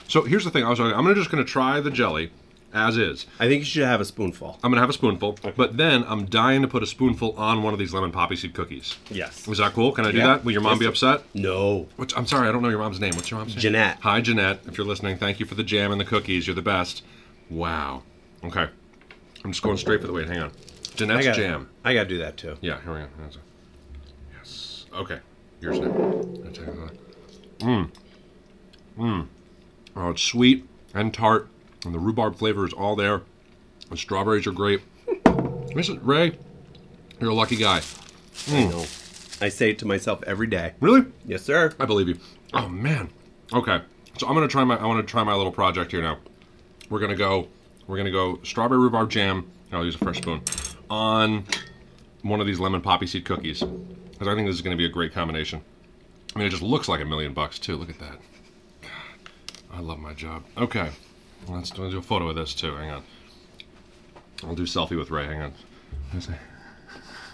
So 0.07 0.23
here's 0.23 0.43
the 0.43 0.51
thing. 0.51 0.63
I 0.65 0.69
was. 0.69 0.79
I'm 0.79 0.91
gonna 0.91 1.15
just 1.15 1.31
gonna 1.31 1.43
try 1.45 1.79
the 1.79 1.89
jelly, 1.91 2.31
as 2.73 2.97
is. 2.97 3.25
I 3.39 3.47
think 3.47 3.59
you 3.59 3.65
should 3.65 3.83
have 3.85 4.01
a 4.01 4.05
spoonful. 4.05 4.59
I'm 4.63 4.71
gonna 4.71 4.81
have 4.81 4.89
a 4.89 4.93
spoonful, 4.93 5.37
but 5.55 5.77
then 5.77 6.03
I'm 6.07 6.25
dying 6.25 6.61
to 6.61 6.67
put 6.67 6.83
a 6.83 6.87
spoonful 6.87 7.33
on 7.37 7.63
one 7.63 7.73
of 7.73 7.79
these 7.79 7.93
lemon 7.93 8.11
poppy 8.11 8.35
seed 8.35 8.53
cookies. 8.53 8.97
Yes. 9.09 9.47
Is 9.47 9.57
that 9.59 9.73
cool? 9.73 9.91
Can 9.93 10.05
I 10.05 10.11
do 10.11 10.17
Yeah. 10.17 10.27
that? 10.27 10.43
Will 10.45 10.51
your 10.51 10.61
mom 10.61 10.73
Yes, 10.73 10.79
be 10.79 10.85
upset? 10.87 11.23
No. 11.33 11.87
What's, 11.95 12.15
I'm 12.15 12.27
sorry, 12.27 12.47
I 12.49 12.51
don't 12.51 12.61
know 12.61 12.69
your 12.69 12.79
mom's 12.79 12.99
name. 12.99 13.15
What's 13.15 13.31
your 13.31 13.39
mom's 13.39 13.55
name? 13.55 13.61
Jeanette. 13.61 13.97
Hi, 14.01 14.19
Jeanette. 14.21 14.59
If 14.67 14.77
you're 14.77 14.85
listening, 14.87 15.17
thank 15.17 15.39
you 15.39 15.45
for 15.45 15.55
the 15.55 15.63
jam 15.63 15.91
and 15.91 15.99
the 16.01 16.05
cookies. 16.05 16.45
You're 16.47 16.55
the 16.55 16.61
best. 16.61 17.03
Wow. 17.49 18.03
Okay. 18.45 18.67
I'm 19.43 19.51
just 19.51 19.63
going 19.63 19.77
straight 19.77 20.01
for 20.01 20.07
the 20.07 20.13
weight. 20.13 20.27
Hang 20.27 20.39
on. 20.39 20.49
I 20.49 20.95
Jeanette's 20.95 21.25
got 21.25 21.35
jam. 21.35 21.69
I 21.83 21.93
got 21.93 22.03
to 22.03 22.09
do 22.09 22.17
that 22.19 22.37
too. 22.37 22.57
Yeah, 22.61 22.81
here 22.81 22.93
we 22.93 22.99
go. 22.99 23.07
Yes. 24.37 24.85
Okay. 24.93 25.19
Yours 25.61 25.79
now. 25.79 25.87
Mmm. 27.59 27.89
Mmm. 28.97 29.27
Oh, 29.95 30.09
it's 30.09 30.21
sweet 30.21 30.67
and 30.93 31.13
tart, 31.13 31.47
and 31.85 31.93
the 31.93 31.99
rhubarb 31.99 32.35
flavor 32.35 32.65
is 32.65 32.73
all 32.73 32.95
there. 32.95 33.21
The 33.89 33.97
strawberries 33.97 34.47
are 34.47 34.51
great. 34.51 34.81
Listen, 35.75 35.99
Ray, 36.03 36.37
you're 37.19 37.31
a 37.31 37.33
lucky 37.33 37.55
guy. 37.55 37.77
I 37.77 37.81
mmm. 37.81 38.69
know. 38.69 38.85
I 39.45 39.49
say 39.49 39.71
it 39.71 39.79
to 39.79 39.85
myself 39.85 40.23
every 40.25 40.47
day. 40.47 40.73
Really? 40.79 41.05
Yes, 41.25 41.43
sir. 41.43 41.73
I 41.79 41.85
believe 41.85 42.07
you. 42.07 42.17
Oh 42.53 42.69
man. 42.69 43.09
Okay. 43.53 43.81
So 44.17 44.27
I'm 44.27 44.33
gonna 44.33 44.47
try 44.47 44.63
my 44.63 44.77
I 44.77 44.85
want 44.85 45.05
to 45.05 45.11
try 45.11 45.23
my 45.23 45.33
little 45.33 45.51
project 45.51 45.91
here 45.91 46.01
now. 46.01 46.19
We're 46.89 46.99
gonna 46.99 47.15
go. 47.15 47.47
We're 47.87 47.97
gonna 47.97 48.11
go 48.11 48.39
strawberry 48.43 48.79
rhubarb 48.79 49.09
jam. 49.09 49.51
I'll 49.71 49.85
use 49.85 49.95
a 49.95 49.99
fresh 49.99 50.17
spoon 50.17 50.41
on 50.89 51.45
one 52.21 52.39
of 52.39 52.47
these 52.47 52.59
lemon 52.59 52.81
poppy 52.81 53.07
seed 53.07 53.25
cookies 53.25 53.61
because 53.61 54.27
I 54.27 54.35
think 54.35 54.47
this 54.47 54.55
is 54.55 54.61
gonna 54.61 54.75
be 54.75 54.85
a 54.85 54.89
great 54.89 55.13
combination. 55.13 55.61
I 56.35 56.39
mean, 56.39 56.47
it 56.47 56.51
just 56.51 56.63
looks 56.63 56.87
like 56.87 57.01
a 57.01 57.05
million 57.05 57.33
bucks 57.33 57.59
too. 57.59 57.75
Look 57.77 57.89
at 57.89 57.99
that. 57.99 58.17
God, 58.81 58.91
I 59.73 59.79
love 59.79 59.99
my 59.99 60.13
job. 60.13 60.43
Okay, 60.57 60.89
let's 61.47 61.69
do 61.69 61.83
a 61.97 62.01
photo 62.01 62.29
of 62.29 62.35
this 62.35 62.53
too. 62.53 62.75
Hang 62.75 62.91
on. 62.91 63.03
I'll 64.43 64.55
do 64.55 64.63
selfie 64.63 64.97
with 64.97 65.11
Ray. 65.11 65.25
Hang 65.25 65.41
on. 65.41 65.53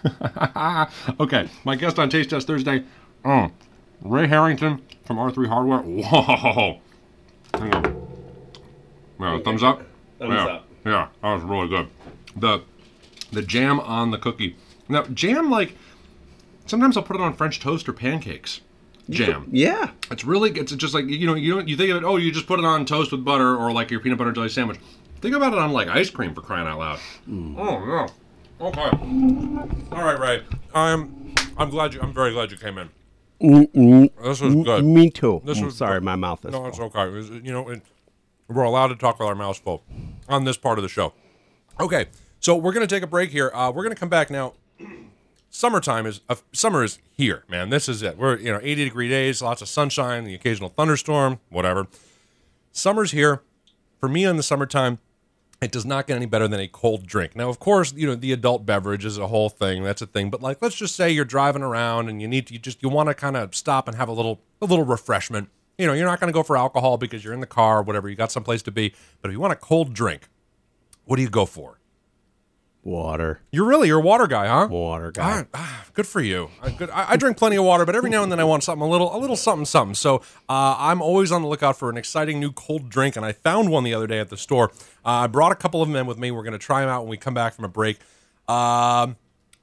Okay, 1.19 1.47
my 1.63 1.75
guest 1.75 1.99
on 1.99 2.09
Taste 2.09 2.31
Test 2.31 2.47
Thursday, 2.47 2.83
oh, 3.23 3.51
Ray 4.01 4.25
Harrington 4.25 4.81
from 5.05 5.17
R3 5.17 5.47
Hardware. 5.47 5.79
Whoa! 5.79 6.79
Hang 7.53 7.73
on. 7.75 8.07
Yeah, 9.19 9.39
thumbs 9.43 9.61
up. 9.61 9.83
Thumbs 10.21 10.33
yeah. 10.35 10.45
up. 10.45 10.67
Yeah, 10.85 11.07
that 11.21 11.33
was 11.33 11.43
really 11.43 11.67
good. 11.67 11.87
The 12.35 12.61
the 13.31 13.41
jam 13.41 13.79
on 13.79 14.11
the 14.11 14.17
cookie. 14.17 14.55
Now, 14.89 15.03
jam 15.03 15.49
like 15.49 15.75
sometimes 16.65 16.95
I'll 16.97 17.03
put 17.03 17.15
it 17.15 17.21
on 17.21 17.33
French 17.33 17.59
toast 17.59 17.87
or 17.89 17.93
pancakes. 17.93 18.61
Jam. 19.09 19.47
Yeah. 19.51 19.91
It's 20.11 20.23
really 20.23 20.51
it's 20.51 20.71
just 20.73 20.93
like 20.93 21.05
you 21.07 21.25
know 21.27 21.33
you 21.33 21.53
don't 21.55 21.67
you 21.67 21.75
think 21.75 21.89
of 21.91 21.97
it 21.97 22.03
oh 22.05 22.17
you 22.17 22.31
just 22.31 22.47
put 22.47 22.59
it 22.59 22.65
on 22.65 22.85
toast 22.85 23.11
with 23.11 23.25
butter 23.25 23.55
or 23.57 23.71
like 23.71 23.89
your 23.91 23.99
peanut 23.99 24.17
butter 24.17 24.31
jelly 24.31 24.49
sandwich. 24.49 24.79
Think 25.21 25.35
about 25.35 25.53
it 25.53 25.59
on 25.59 25.71
like 25.71 25.87
ice 25.87 26.09
cream 26.09 26.33
for 26.33 26.41
crying 26.41 26.67
out 26.67 26.79
loud. 26.79 26.99
Oh 27.57 27.85
yeah. 27.85 28.07
Okay. 28.61 28.89
All 29.91 30.03
right, 30.05 30.19
Ray. 30.19 30.43
I'm 30.73 31.33
I'm 31.57 31.69
glad 31.71 31.93
you 31.93 32.01
I'm 32.01 32.13
very 32.13 32.31
glad 32.31 32.51
you 32.51 32.57
came 32.57 32.77
in. 32.77 32.89
This 34.23 34.39
was 34.39 34.53
good. 34.55 34.85
Me 34.85 35.09
too. 35.09 35.41
This 35.45 35.59
Mm, 35.59 35.65
was 35.65 35.75
sorry, 35.77 35.95
good. 35.99 36.03
my 36.03 36.15
mouth 36.15 36.45
is 36.45 36.51
No, 36.51 36.59
full. 36.59 36.67
it's 36.67 36.79
okay. 36.79 37.03
It 37.07 37.11
was- 37.11 37.29
you 37.31 37.51
know, 37.51 37.67
it, 37.69 37.81
we're 38.47 38.63
allowed 38.63 38.89
to 38.89 38.95
talk 38.95 39.19
with 39.19 39.27
our 39.27 39.35
mouths 39.35 39.57
full 39.59 39.83
on 40.31 40.45
this 40.45 40.57
part 40.57 40.79
of 40.79 40.83
the 40.83 40.89
show. 40.89 41.13
Okay, 41.79 42.07
so 42.39 42.55
we're 42.55 42.71
gonna 42.71 42.87
take 42.87 43.03
a 43.03 43.07
break 43.07 43.29
here. 43.31 43.51
Uh, 43.53 43.71
we're 43.73 43.83
gonna 43.83 43.95
come 43.95 44.09
back 44.09 44.29
now. 44.29 44.53
Summertime 45.49 46.05
is 46.05 46.21
uh, 46.29 46.35
summer 46.53 46.83
is 46.83 46.99
here, 47.11 47.43
man. 47.49 47.69
This 47.69 47.89
is 47.89 48.01
it. 48.01 48.17
We're 48.17 48.37
you 48.37 48.51
know 48.51 48.59
80 48.61 48.85
degree 48.85 49.09
days, 49.09 49.41
lots 49.41 49.61
of 49.61 49.67
sunshine, 49.67 50.23
the 50.23 50.33
occasional 50.33 50.69
thunderstorm, 50.69 51.39
whatever. 51.49 51.87
Summer's 52.71 53.11
here. 53.11 53.41
For 53.99 54.09
me, 54.09 54.23
in 54.23 54.37
the 54.37 54.43
summertime, 54.43 54.97
it 55.61 55.71
does 55.71 55.85
not 55.85 56.07
get 56.07 56.15
any 56.15 56.25
better 56.25 56.47
than 56.47 56.59
a 56.59 56.67
cold 56.67 57.05
drink. 57.05 57.35
Now, 57.35 57.49
of 57.49 57.59
course, 57.59 57.93
you 57.93 58.07
know 58.07 58.15
the 58.15 58.31
adult 58.31 58.65
beverage 58.65 59.05
is 59.05 59.17
a 59.17 59.27
whole 59.27 59.49
thing. 59.49 59.83
That's 59.83 60.01
a 60.01 60.07
thing. 60.07 60.29
But 60.31 60.41
like, 60.41 60.61
let's 60.61 60.75
just 60.75 60.95
say 60.95 61.11
you're 61.11 61.25
driving 61.25 61.61
around 61.61 62.09
and 62.09 62.21
you 62.21 62.27
need 62.27 62.47
to, 62.47 62.53
you 62.53 62.59
just 62.59 62.81
you 62.81 62.89
want 62.89 63.09
to 63.09 63.13
kind 63.13 63.37
of 63.37 63.53
stop 63.53 63.87
and 63.87 63.97
have 63.97 64.09
a 64.09 64.13
little 64.13 64.39
a 64.61 64.65
little 64.65 64.85
refreshment. 64.85 65.49
You 65.77 65.87
know, 65.87 65.93
you're 65.93 66.07
not 66.07 66.19
going 66.19 66.31
to 66.31 66.33
go 66.33 66.43
for 66.43 66.57
alcohol 66.57 66.97
because 66.97 67.23
you're 67.23 67.33
in 67.33 67.39
the 67.39 67.47
car 67.47 67.79
or 67.79 67.81
whatever. 67.81 68.07
You 68.09 68.15
got 68.15 68.31
someplace 68.31 68.61
to 68.63 68.71
be. 68.71 68.93
But 69.21 69.29
if 69.29 69.33
you 69.33 69.39
want 69.39 69.53
a 69.53 69.57
cold 69.57 69.93
drink, 69.93 70.27
what 71.05 71.15
do 71.15 71.21
you 71.21 71.29
go 71.29 71.45
for? 71.45 71.79
Water. 72.83 73.41
You're 73.51 73.65
really 73.65 73.87
you're 73.89 73.99
a 73.99 74.03
water 74.03 74.25
guy, 74.25 74.47
huh? 74.47 74.67
Water 74.67 75.11
guy. 75.11 75.45
Ah, 75.53 75.59
ah, 75.59 75.85
good 75.93 76.07
for 76.07 76.19
you. 76.19 76.49
I, 76.63 76.71
good. 76.71 76.89
I, 76.89 77.11
I 77.11 77.15
drink 77.15 77.37
plenty 77.37 77.55
of 77.55 77.63
water, 77.63 77.85
but 77.85 77.95
every 77.95 78.09
now 78.09 78.23
and 78.23 78.31
then 78.31 78.39
I 78.39 78.43
want 78.43 78.63
something 78.63 78.81
a 78.81 78.89
little, 78.89 79.15
a 79.15 79.19
little 79.19 79.35
something, 79.35 79.65
something. 79.65 79.93
So 79.93 80.17
uh, 80.49 80.75
I'm 80.79 80.99
always 80.99 81.31
on 81.31 81.43
the 81.43 81.47
lookout 81.47 81.77
for 81.77 81.91
an 81.91 81.97
exciting 81.97 82.39
new 82.39 82.51
cold 82.51 82.89
drink, 82.89 83.15
and 83.15 83.23
I 83.23 83.33
found 83.33 83.69
one 83.69 83.83
the 83.83 83.93
other 83.93 84.07
day 84.07 84.19
at 84.19 84.29
the 84.29 84.37
store. 84.37 84.71
Uh, 85.05 85.09
I 85.09 85.27
brought 85.27 85.51
a 85.51 85.55
couple 85.55 85.83
of 85.83 85.91
them 85.91 86.07
with 86.07 86.17
me. 86.17 86.31
We're 86.31 86.41
going 86.41 86.53
to 86.53 86.59
try 86.59 86.81
them 86.81 86.89
out 86.89 87.03
when 87.03 87.09
we 87.11 87.17
come 87.17 87.35
back 87.35 87.53
from 87.53 87.65
a 87.65 87.69
break. 87.69 87.99
Um, 88.47 89.15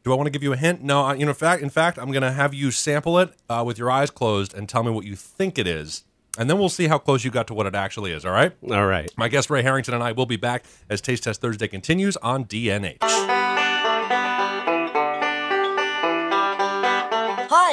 do 0.04 0.12
I 0.12 0.16
want 0.16 0.26
to 0.26 0.30
give 0.30 0.42
you 0.42 0.52
a 0.52 0.56
hint? 0.56 0.82
No. 0.82 1.02
I- 1.02 1.14
You 1.14 1.24
know, 1.26 1.30
in 1.30 1.34
fact, 1.36 1.62
in 1.62 1.70
fact, 1.70 1.98
I'm 1.98 2.10
going 2.12 2.22
to 2.22 2.32
have 2.32 2.54
you 2.54 2.70
sample 2.70 3.18
it 3.18 3.32
uh, 3.50 3.62
with 3.66 3.78
your 3.78 3.90
eyes 3.90 4.10
closed 4.10 4.54
and 4.54 4.68
tell 4.68 4.82
me 4.82 4.90
what 4.90 5.04
you 5.04 5.16
think 5.16 5.58
it 5.58 5.66
is, 5.66 6.04
and 6.38 6.48
then 6.48 6.58
we'll 6.58 6.68
see 6.68 6.86
how 6.88 6.98
close 6.98 7.24
you 7.24 7.30
got 7.30 7.46
to 7.48 7.54
what 7.54 7.66
it 7.66 7.74
actually 7.74 8.12
is. 8.12 8.24
All 8.24 8.32
right. 8.32 8.52
All 8.70 8.86
right. 8.86 9.10
My 9.16 9.28
guest 9.28 9.50
Ray 9.50 9.62
Harrington 9.62 9.94
and 9.94 10.02
I 10.02 10.12
will 10.12 10.26
be 10.26 10.36
back 10.36 10.64
as 10.88 11.00
Taste 11.00 11.24
Test 11.24 11.40
Thursday 11.40 11.68
continues 11.68 12.16
on 12.18 12.44
DNH. 12.44 12.98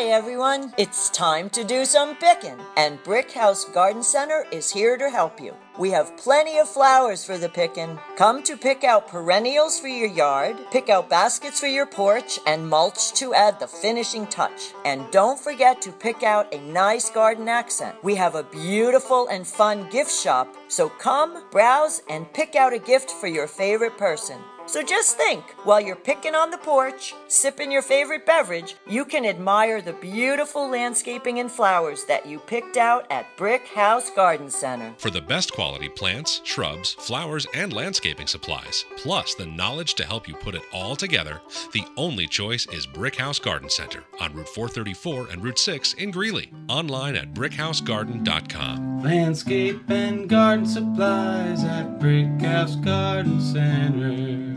Everyone, 0.08 0.72
it's 0.78 1.10
time 1.10 1.50
to 1.50 1.63
do 1.63 1.84
some 1.84 2.15
picking, 2.15 2.60
and 2.78 3.04
Brick 3.04 3.32
House 3.32 3.65
Garden 3.65 4.04
Center 4.04 4.46
is 4.52 4.72
here 4.72 4.98
to 4.98 5.10
help 5.10 5.41
you. 5.41 5.56
We 5.80 5.89
have 5.91 6.15
plenty 6.15 6.58
of 6.60 6.70
flowers 6.70 7.26
for 7.26 7.38
the 7.38 7.50
picking. 7.50 8.00
Come 8.15 8.44
to 8.44 8.56
pick 8.56 8.84
out 8.84 9.08
perennials 9.08 9.80
for 9.80 9.88
your 9.88 10.08
yard, 10.08 10.58
pick 10.72 10.89
out 10.89 11.10
baskets 11.10 11.60
for 11.60 11.68
your 11.68 11.88
porch, 11.88 12.39
and 12.46 12.70
mulch 12.70 13.13
to 13.13 13.34
add 13.34 13.60
the 13.60 13.68
finishing 13.68 14.28
touch. 14.28 14.74
And 14.86 15.10
don't 15.12 15.39
forget 15.39 15.82
to 15.82 15.91
pick 15.91 16.24
out 16.24 16.54
a 16.54 16.62
nice 16.62 17.10
garden 17.10 17.50
accent. 17.50 17.98
We 18.04 18.15
have 18.15 18.36
a 18.36 18.44
beautiful 18.44 19.28
and 19.28 19.46
fun 19.46 19.89
gift 19.89 20.12
shop, 20.12 20.56
so 20.68 20.88
come, 20.88 21.44
browse, 21.52 22.04
and 22.10 22.32
pick 22.32 22.56
out 22.56 22.74
a 22.74 22.80
gift 22.80 23.10
for 23.12 23.28
your 23.28 23.48
favorite 23.48 23.98
person. 23.98 24.38
So 24.67 24.82
just 24.82 25.15
think, 25.15 25.43
while 25.63 25.80
you're 25.80 25.95
picking 25.95 26.34
on 26.34 26.49
the 26.49 26.58
porch, 26.58 27.13
sipping 27.28 27.71
your 27.71 27.84
favorite 27.84 28.25
beverage, 28.25 28.75
you 28.88 29.06
can 29.06 29.23
admire 29.23 29.80
the 29.80 29.93
beautiful 29.93 30.67
landscaping 30.67 31.39
and 31.39 31.51
flowers 31.51 32.04
that 32.06 32.25
you 32.25 32.39
picked 32.39 32.75
out 32.75 33.06
at 33.12 33.28
Brick 33.38 33.67
House 33.67 34.10
Garden 34.10 34.49
Center. 34.49 34.93
For 34.97 35.12
the 35.12 35.21
best 35.21 35.54
quality 35.54 35.88
plants, 35.88 36.41
shrubs, 36.43 36.93
flowers, 36.93 37.45
and 37.54 37.73
landscaping 37.73 38.25
supplies, 38.25 38.86
plus 38.97 39.36
the 39.36 39.45
knowledge 39.45 39.93
to 39.95 40.06
help 40.06 40.28
you 40.28 40.34
put 40.34 40.56
it 40.56 40.63
all 40.73 40.95
together, 40.95 41.39
the 41.73 41.86
only 41.95 42.25
choice 42.25 42.65
is 42.73 42.88
Brickhouse 42.88 43.41
Garden 43.41 43.69
Center 43.69 44.04
on 44.19 44.34
Route 44.34 44.49
434 44.49 45.28
and 45.28 45.43
Route 45.43 45.60
6 45.60 45.93
in 45.93 46.10
Greeley. 46.10 46.51
Online 46.69 47.15
at 47.15 47.34
brickhousegarden.com. 47.36 49.04
Landscape 49.04 49.89
and 49.89 50.28
garden 50.28 50.65
supplies 50.65 51.63
at 51.63 51.99
Brick 51.99 52.41
House 52.41 52.75
Garden 52.78 53.39
Center. 53.39 54.55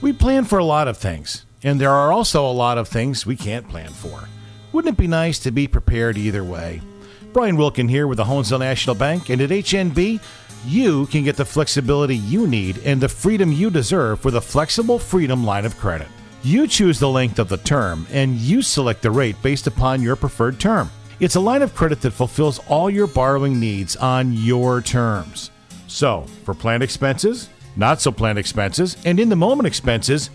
We 0.00 0.12
plan 0.12 0.44
for 0.44 0.58
a 0.58 0.64
lot 0.64 0.88
of 0.88 0.98
things, 0.98 1.44
and 1.62 1.80
there 1.80 1.90
are 1.90 2.12
also 2.12 2.44
a 2.44 2.52
lot 2.52 2.78
of 2.78 2.88
things 2.88 3.24
we 3.24 3.36
can't 3.36 3.68
plan 3.68 3.90
for. 3.90 4.28
Wouldn't 4.72 4.94
it 4.94 5.00
be 5.00 5.06
nice 5.06 5.38
to 5.40 5.50
be 5.50 5.68
prepared 5.68 6.18
either 6.18 6.42
way? 6.42 6.80
Brian 7.32 7.56
Wilkin 7.56 7.88
here 7.88 8.06
with 8.06 8.18
the 8.18 8.24
Honesdale 8.24 8.58
National 8.58 8.96
Bank, 8.96 9.30
and 9.30 9.40
at 9.40 9.50
HNB, 9.50 10.20
you 10.66 11.06
can 11.06 11.24
get 11.24 11.36
the 11.36 11.44
flexibility 11.44 12.16
you 12.16 12.46
need 12.46 12.78
and 12.84 13.00
the 13.00 13.08
freedom 13.08 13.52
you 13.52 13.70
deserve 13.70 14.24
with 14.24 14.36
a 14.36 14.40
flexible 14.40 14.98
Freedom 14.98 15.44
line 15.44 15.64
of 15.64 15.78
credit. 15.78 16.08
You 16.42 16.66
choose 16.66 16.98
the 16.98 17.08
length 17.08 17.38
of 17.38 17.48
the 17.48 17.56
term, 17.58 18.06
and 18.10 18.34
you 18.36 18.62
select 18.62 19.02
the 19.02 19.10
rate 19.10 19.40
based 19.42 19.66
upon 19.66 20.02
your 20.02 20.16
preferred 20.16 20.58
term. 20.58 20.90
It's 21.20 21.36
a 21.36 21.40
line 21.40 21.62
of 21.62 21.74
credit 21.74 22.00
that 22.00 22.10
fulfills 22.10 22.58
all 22.68 22.90
your 22.90 23.06
borrowing 23.06 23.60
needs 23.60 23.94
on 23.96 24.32
your 24.32 24.80
terms. 24.80 25.50
So, 25.86 26.22
for 26.44 26.54
planned 26.54 26.82
expenses, 26.82 27.48
not 27.76 28.00
so 28.00 28.12
planned 28.12 28.38
expenses, 28.38 28.96
and 29.04 29.18
in 29.18 29.28
the 29.28 29.36
moment 29.36 29.66
expenses, 29.66 30.30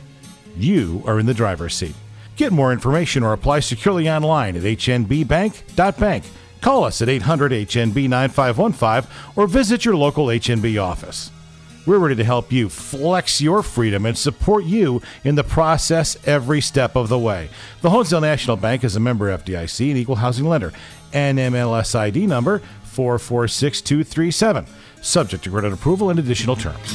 you 0.55 1.03
are 1.05 1.19
in 1.19 1.25
the 1.25 1.33
driver's 1.33 1.75
seat. 1.75 1.95
Get 2.35 2.51
more 2.51 2.71
information 2.71 3.23
or 3.23 3.33
apply 3.33 3.61
securely 3.61 4.09
online 4.09 4.55
at 4.55 4.63
hnbbank.bank. 4.63 6.23
Call 6.61 6.83
us 6.83 7.01
at 7.01 7.09
800 7.09 7.51
HNB 7.51 8.09
9515 8.09 9.11
or 9.35 9.47
visit 9.47 9.85
your 9.85 9.95
local 9.95 10.27
HNB 10.27 10.81
office. 10.81 11.31
We're 11.85 11.99
ready 11.99 12.15
to 12.15 12.23
help 12.23 12.51
you 12.51 12.67
flex 12.67 13.39
your 13.39 13.63
freedom 13.63 14.05
and 14.05 14.17
support 14.17 14.65
you 14.65 15.01
in 15.23 15.35
the 15.35 15.43
process 15.43 16.17
every 16.27 16.59
step 16.59 16.97
of 16.97 17.07
the 17.07 17.17
way. 17.17 17.49
The 17.81 17.89
Honesdale 17.89 18.21
National 18.21 18.57
Bank 18.57 18.83
is 18.83 18.97
a 18.97 18.99
member 18.99 19.35
FDIC 19.35 19.89
and 19.89 19.97
equal 19.97 20.17
housing 20.17 20.45
lender. 20.45 20.73
NMLS 21.13 21.95
ID 21.95 22.27
number 22.27 22.61
446237. 22.83 24.65
Subject 25.07 25.41
to 25.45 25.49
credit 25.49 25.71
approval 25.71 26.09
and 26.09 26.19
additional 26.19 26.57
terms. 26.57 26.93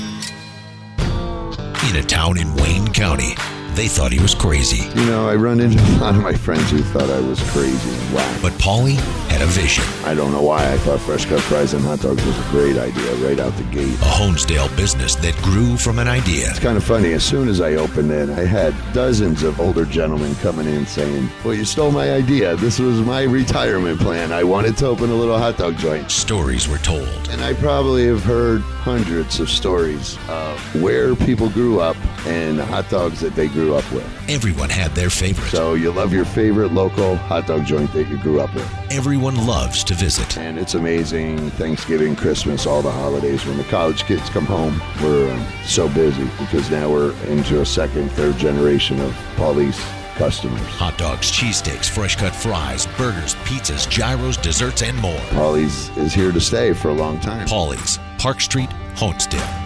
In 1.88 1.96
a 1.96 2.02
town 2.06 2.36
in 2.36 2.54
Wayne 2.56 2.92
County, 2.92 3.34
they 3.74 3.88
thought 3.88 4.12
he 4.12 4.20
was 4.20 4.34
crazy. 4.34 4.88
You 4.98 5.06
know, 5.06 5.28
I 5.28 5.34
run 5.34 5.60
into 5.60 5.82
a 5.96 5.98
lot 5.98 6.14
of 6.14 6.22
my 6.22 6.34
friends 6.34 6.70
who 6.70 6.82
thought 6.82 7.10
I 7.10 7.20
was 7.20 7.40
crazy 7.50 7.90
and 7.90 8.14
whack. 8.14 8.42
But 8.42 8.52
Paulie 8.54 8.96
had 9.30 9.42
a 9.42 9.46
vision. 9.46 9.84
I 10.04 10.14
don't 10.14 10.32
know 10.32 10.42
why 10.42 10.72
I 10.72 10.76
thought 10.78 11.00
fresh 11.00 11.24
cut 11.26 11.40
fries 11.40 11.72
and 11.74 11.84
hot 11.84 12.00
dogs 12.00 12.24
was 12.24 12.38
a 12.38 12.50
great 12.50 12.76
idea 12.76 13.14
right 13.26 13.38
out 13.40 13.56
the 13.56 13.62
gate. 13.64 13.94
A 13.94 14.12
Honesdale 14.20 14.74
business 14.76 15.14
that 15.16 15.34
grew 15.36 15.76
from 15.76 15.98
an 15.98 16.08
idea. 16.08 16.50
It's 16.50 16.58
kind 16.58 16.76
of 16.76 16.84
funny. 16.84 17.12
As 17.12 17.24
soon 17.24 17.48
as 17.48 17.60
I 17.60 17.74
opened 17.74 18.10
it, 18.10 18.28
I 18.30 18.44
had 18.44 18.74
dozens 18.92 19.42
of 19.42 19.60
older 19.60 19.84
gentlemen 19.84 20.34
coming 20.36 20.66
in 20.66 20.86
saying, 20.86 21.28
Well, 21.44 21.54
you 21.54 21.64
stole 21.64 21.90
my 21.90 22.12
idea. 22.12 22.56
This 22.56 22.78
was 22.78 23.00
my 23.00 23.22
retirement 23.22 24.00
plan. 24.00 24.32
I 24.32 24.44
wanted 24.44 24.76
to 24.78 24.86
open 24.86 25.10
a 25.10 25.14
little 25.14 25.38
hot 25.38 25.56
dog 25.56 25.76
joint. 25.78 26.10
Stories 26.10 26.68
were 26.68 26.78
told. 26.78 27.08
And 27.30 27.42
I 27.42 27.54
probably 27.54 28.06
have 28.06 28.22
heard 28.22 28.60
hundreds 28.60 29.38
of 29.40 29.48
stories 29.48 30.18
of 30.28 30.82
where 30.82 31.14
people 31.14 31.48
grew 31.48 31.80
up 31.80 31.96
and 32.26 32.58
the 32.58 32.66
hot 32.66 32.88
dogs 32.90 33.20
that 33.20 33.34
they 33.34 33.48
grew 33.48 33.61
up 33.70 33.90
with. 33.92 34.04
Everyone 34.28 34.68
had 34.68 34.90
their 34.92 35.10
favorite. 35.10 35.50
So 35.50 35.74
you 35.74 35.92
love 35.92 36.12
your 36.12 36.24
favorite 36.24 36.72
local 36.72 37.16
hot 37.16 37.46
dog 37.46 37.64
joint 37.64 37.92
that 37.92 38.08
you 38.08 38.18
grew 38.18 38.40
up 38.40 38.52
with. 38.54 38.68
Everyone 38.90 39.46
loves 39.46 39.84
to 39.84 39.94
visit. 39.94 40.36
And 40.36 40.58
it's 40.58 40.74
amazing. 40.74 41.50
Thanksgiving, 41.52 42.16
Christmas, 42.16 42.66
all 42.66 42.82
the 42.82 42.90
holidays. 42.90 43.46
When 43.46 43.56
the 43.56 43.64
college 43.64 44.04
kids 44.04 44.28
come 44.30 44.46
home, 44.46 44.80
we're 45.02 45.32
um, 45.32 45.46
so 45.64 45.88
busy 45.88 46.28
because 46.38 46.70
now 46.70 46.90
we're 46.90 47.14
into 47.26 47.60
a 47.60 47.66
second, 47.66 48.10
third 48.10 48.36
generation 48.36 49.00
of 49.00 49.12
Paulie's 49.36 49.80
customers. 50.16 50.60
Hot 50.62 50.96
dogs, 50.98 51.30
cheesesteaks, 51.32 51.88
fresh 51.88 52.16
cut 52.16 52.34
fries, 52.34 52.86
burgers, 52.98 53.34
pizzas, 53.46 53.88
gyros, 53.88 54.36
desserts, 54.36 54.82
and 54.82 54.96
more. 54.98 55.20
Paulie's 55.30 55.88
is 55.96 56.12
here 56.12 56.32
to 56.32 56.40
stay 56.40 56.72
for 56.72 56.88
a 56.88 56.94
long 56.94 57.18
time. 57.20 57.46
Paulie's, 57.46 57.98
Park 58.18 58.40
Street, 58.40 58.70
Honesdale. 58.96 59.61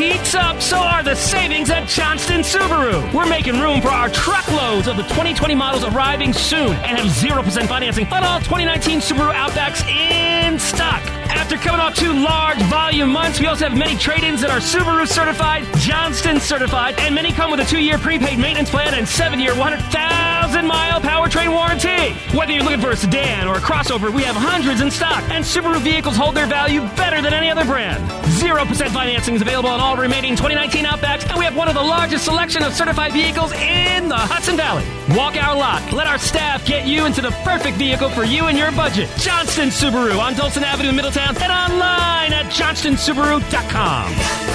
Hikes 0.00 0.34
up, 0.34 0.60
so 0.60 0.76
are 0.76 1.02
the 1.02 1.14
savings 1.14 1.70
at 1.70 1.88
Johnston 1.88 2.40
Subaru. 2.40 3.12
We're 3.12 3.28
making 3.28 3.60
room 3.60 3.80
for 3.80 3.88
our 3.88 4.08
truckloads 4.08 4.86
of 4.86 4.96
the 4.96 5.02
2020 5.04 5.54
models 5.54 5.84
arriving 5.84 6.32
soon 6.32 6.72
and 6.86 6.98
have 6.98 7.06
0% 7.06 7.66
financing 7.66 8.06
on 8.08 8.24
all 8.24 8.38
2019 8.40 9.00
Subaru 9.00 9.32
Outbacks 9.32 9.86
in 9.88 10.58
stock. 10.58 11.02
After 11.30 11.56
coming 11.56 11.80
off 11.80 11.94
two 11.94 12.12
large 12.12 12.60
volume 12.64 13.10
months, 13.10 13.40
we 13.40 13.46
also 13.46 13.68
have 13.68 13.76
many 13.76 13.96
trade-ins 13.96 14.40
that 14.42 14.50
are 14.50 14.60
Subaru 14.60 15.06
certified, 15.06 15.64
Johnston 15.78 16.40
certified, 16.40 16.94
and 16.98 17.14
many 17.14 17.32
come 17.32 17.50
with 17.50 17.60
a 17.60 17.64
two-year 17.64 17.98
prepaid 17.98 18.38
maintenance 18.38 18.70
plan 18.70 18.94
and 18.94 19.08
seven-year, 19.08 19.54
100,000 19.54 20.27
mile 20.62 21.00
powertrain 21.00 21.52
warranty. 21.52 22.14
Whether 22.36 22.52
you're 22.52 22.62
looking 22.62 22.80
for 22.80 22.90
a 22.90 22.96
sedan 22.96 23.46
or 23.46 23.56
a 23.56 23.60
crossover, 23.60 24.12
we 24.12 24.22
have 24.22 24.36
hundreds 24.36 24.80
in 24.80 24.90
stock, 24.90 25.22
and 25.30 25.44
Subaru 25.44 25.80
vehicles 25.80 26.16
hold 26.16 26.34
their 26.34 26.46
value 26.46 26.82
better 26.96 27.20
than 27.20 27.34
any 27.34 27.50
other 27.50 27.64
brand. 27.64 28.02
0% 28.40 28.88
financing 28.90 29.34
is 29.34 29.42
available 29.42 29.70
on 29.70 29.80
all 29.80 29.96
remaining 29.96 30.36
2019 30.36 30.84
Outbacks, 30.84 31.28
and 31.28 31.38
we 31.38 31.44
have 31.44 31.56
one 31.56 31.68
of 31.68 31.74
the 31.74 31.82
largest 31.82 32.24
selection 32.24 32.62
of 32.62 32.72
certified 32.72 33.12
vehicles 33.12 33.52
in 33.52 34.08
the 34.08 34.16
Hudson 34.16 34.56
Valley. 34.56 34.84
Walk 35.16 35.36
our 35.36 35.56
lot. 35.56 35.92
Let 35.92 36.06
our 36.06 36.18
staff 36.18 36.64
get 36.64 36.86
you 36.86 37.06
into 37.06 37.20
the 37.20 37.30
perfect 37.44 37.76
vehicle 37.76 38.10
for 38.10 38.24
you 38.24 38.46
and 38.46 38.56
your 38.56 38.72
budget. 38.72 39.08
Johnston 39.18 39.68
Subaru 39.68 40.18
on 40.18 40.34
Dolson 40.34 40.62
Avenue, 40.62 40.92
Middletown, 40.92 41.36
and 41.38 41.52
online 41.52 42.32
at 42.32 42.46
johnstonsubaru.com. 42.46 44.47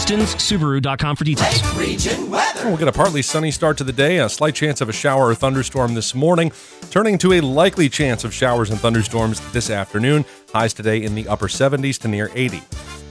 See 0.00 0.14
johnstonsubaru.com 0.14 1.16
for 1.16 1.24
details. 1.24 1.76
Region 1.76 2.30
weather. 2.30 2.66
We'll 2.66 2.78
get 2.78 2.88
a 2.88 2.92
partly 2.92 3.20
sunny 3.20 3.50
start 3.50 3.76
to 3.78 3.84
the 3.84 3.92
day, 3.92 4.18
a 4.18 4.28
slight 4.28 4.54
chance 4.54 4.80
of 4.80 4.88
a 4.88 4.92
shower 4.92 5.28
or 5.28 5.34
thunderstorm 5.34 5.94
this 5.94 6.14
morning, 6.14 6.52
turning 6.90 7.18
to 7.18 7.34
a 7.34 7.40
likely 7.40 7.88
chance 7.88 8.24
of 8.24 8.32
showers 8.32 8.70
and 8.70 8.80
thunderstorms 8.80 9.40
this 9.52 9.68
afternoon. 9.68 10.24
Highs 10.54 10.72
today 10.72 11.02
in 11.02 11.14
the 11.14 11.28
upper 11.28 11.48
70s 11.48 11.98
to 11.98 12.08
near 12.08 12.30
80. 12.34 12.62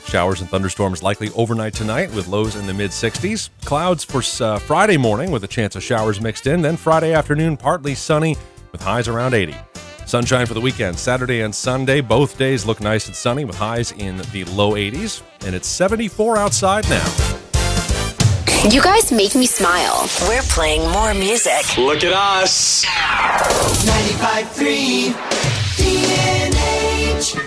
Showers 0.08 0.42
and 0.42 0.50
thunderstorms 0.50 1.04
likely 1.04 1.30
overnight 1.36 1.74
tonight 1.74 2.12
with 2.14 2.28
lows 2.28 2.56
in 2.56 2.66
the 2.66 2.74
mid 2.74 2.90
60s. 2.90 3.50
Clouds 3.66 4.04
for 4.04 4.24
uh, 4.44 4.58
Friday 4.58 4.98
morning 4.98 5.30
with 5.30 5.44
a 5.44 5.48
chance 5.48 5.76
of 5.76 5.84
showers 5.84 6.20
mixed 6.20 6.48
in. 6.48 6.64
Then 6.64 6.76
Friday 6.76 7.14
afternoon, 7.14 7.56
partly 7.56 7.94
sunny 7.94 8.36
with 8.72 8.82
highs 8.82 9.08
around 9.08 9.36
80. 9.36 9.56
Sunshine 10.10 10.48
for 10.48 10.56
the 10.56 10.60
weekend. 10.60 10.98
Saturday 10.98 11.42
and 11.42 11.54
Sunday, 11.54 12.02
both 12.02 12.36
days 12.36 12.66
look 12.66 12.82
nice 12.82 13.06
and 13.06 13.16
sunny 13.16 13.46
with 13.46 13.56
highs 13.56 13.92
in 13.92 14.18
the 14.32 14.44
low 14.46 14.72
80s. 14.72 15.22
And 15.46 15.54
it's 15.54 15.68
74 15.68 16.36
outside 16.36 16.90
now. 16.90 17.06
You 18.72 18.82
guys 18.82 19.12
make 19.12 19.36
me 19.36 19.46
smile. 19.46 20.10
We're 20.28 20.42
playing 20.42 20.90
more 20.90 21.14
music. 21.14 21.78
Look 21.78 22.04
at 22.04 22.12
us. 22.12 22.86
95.3 22.86 25.12
DNH. 25.78 27.38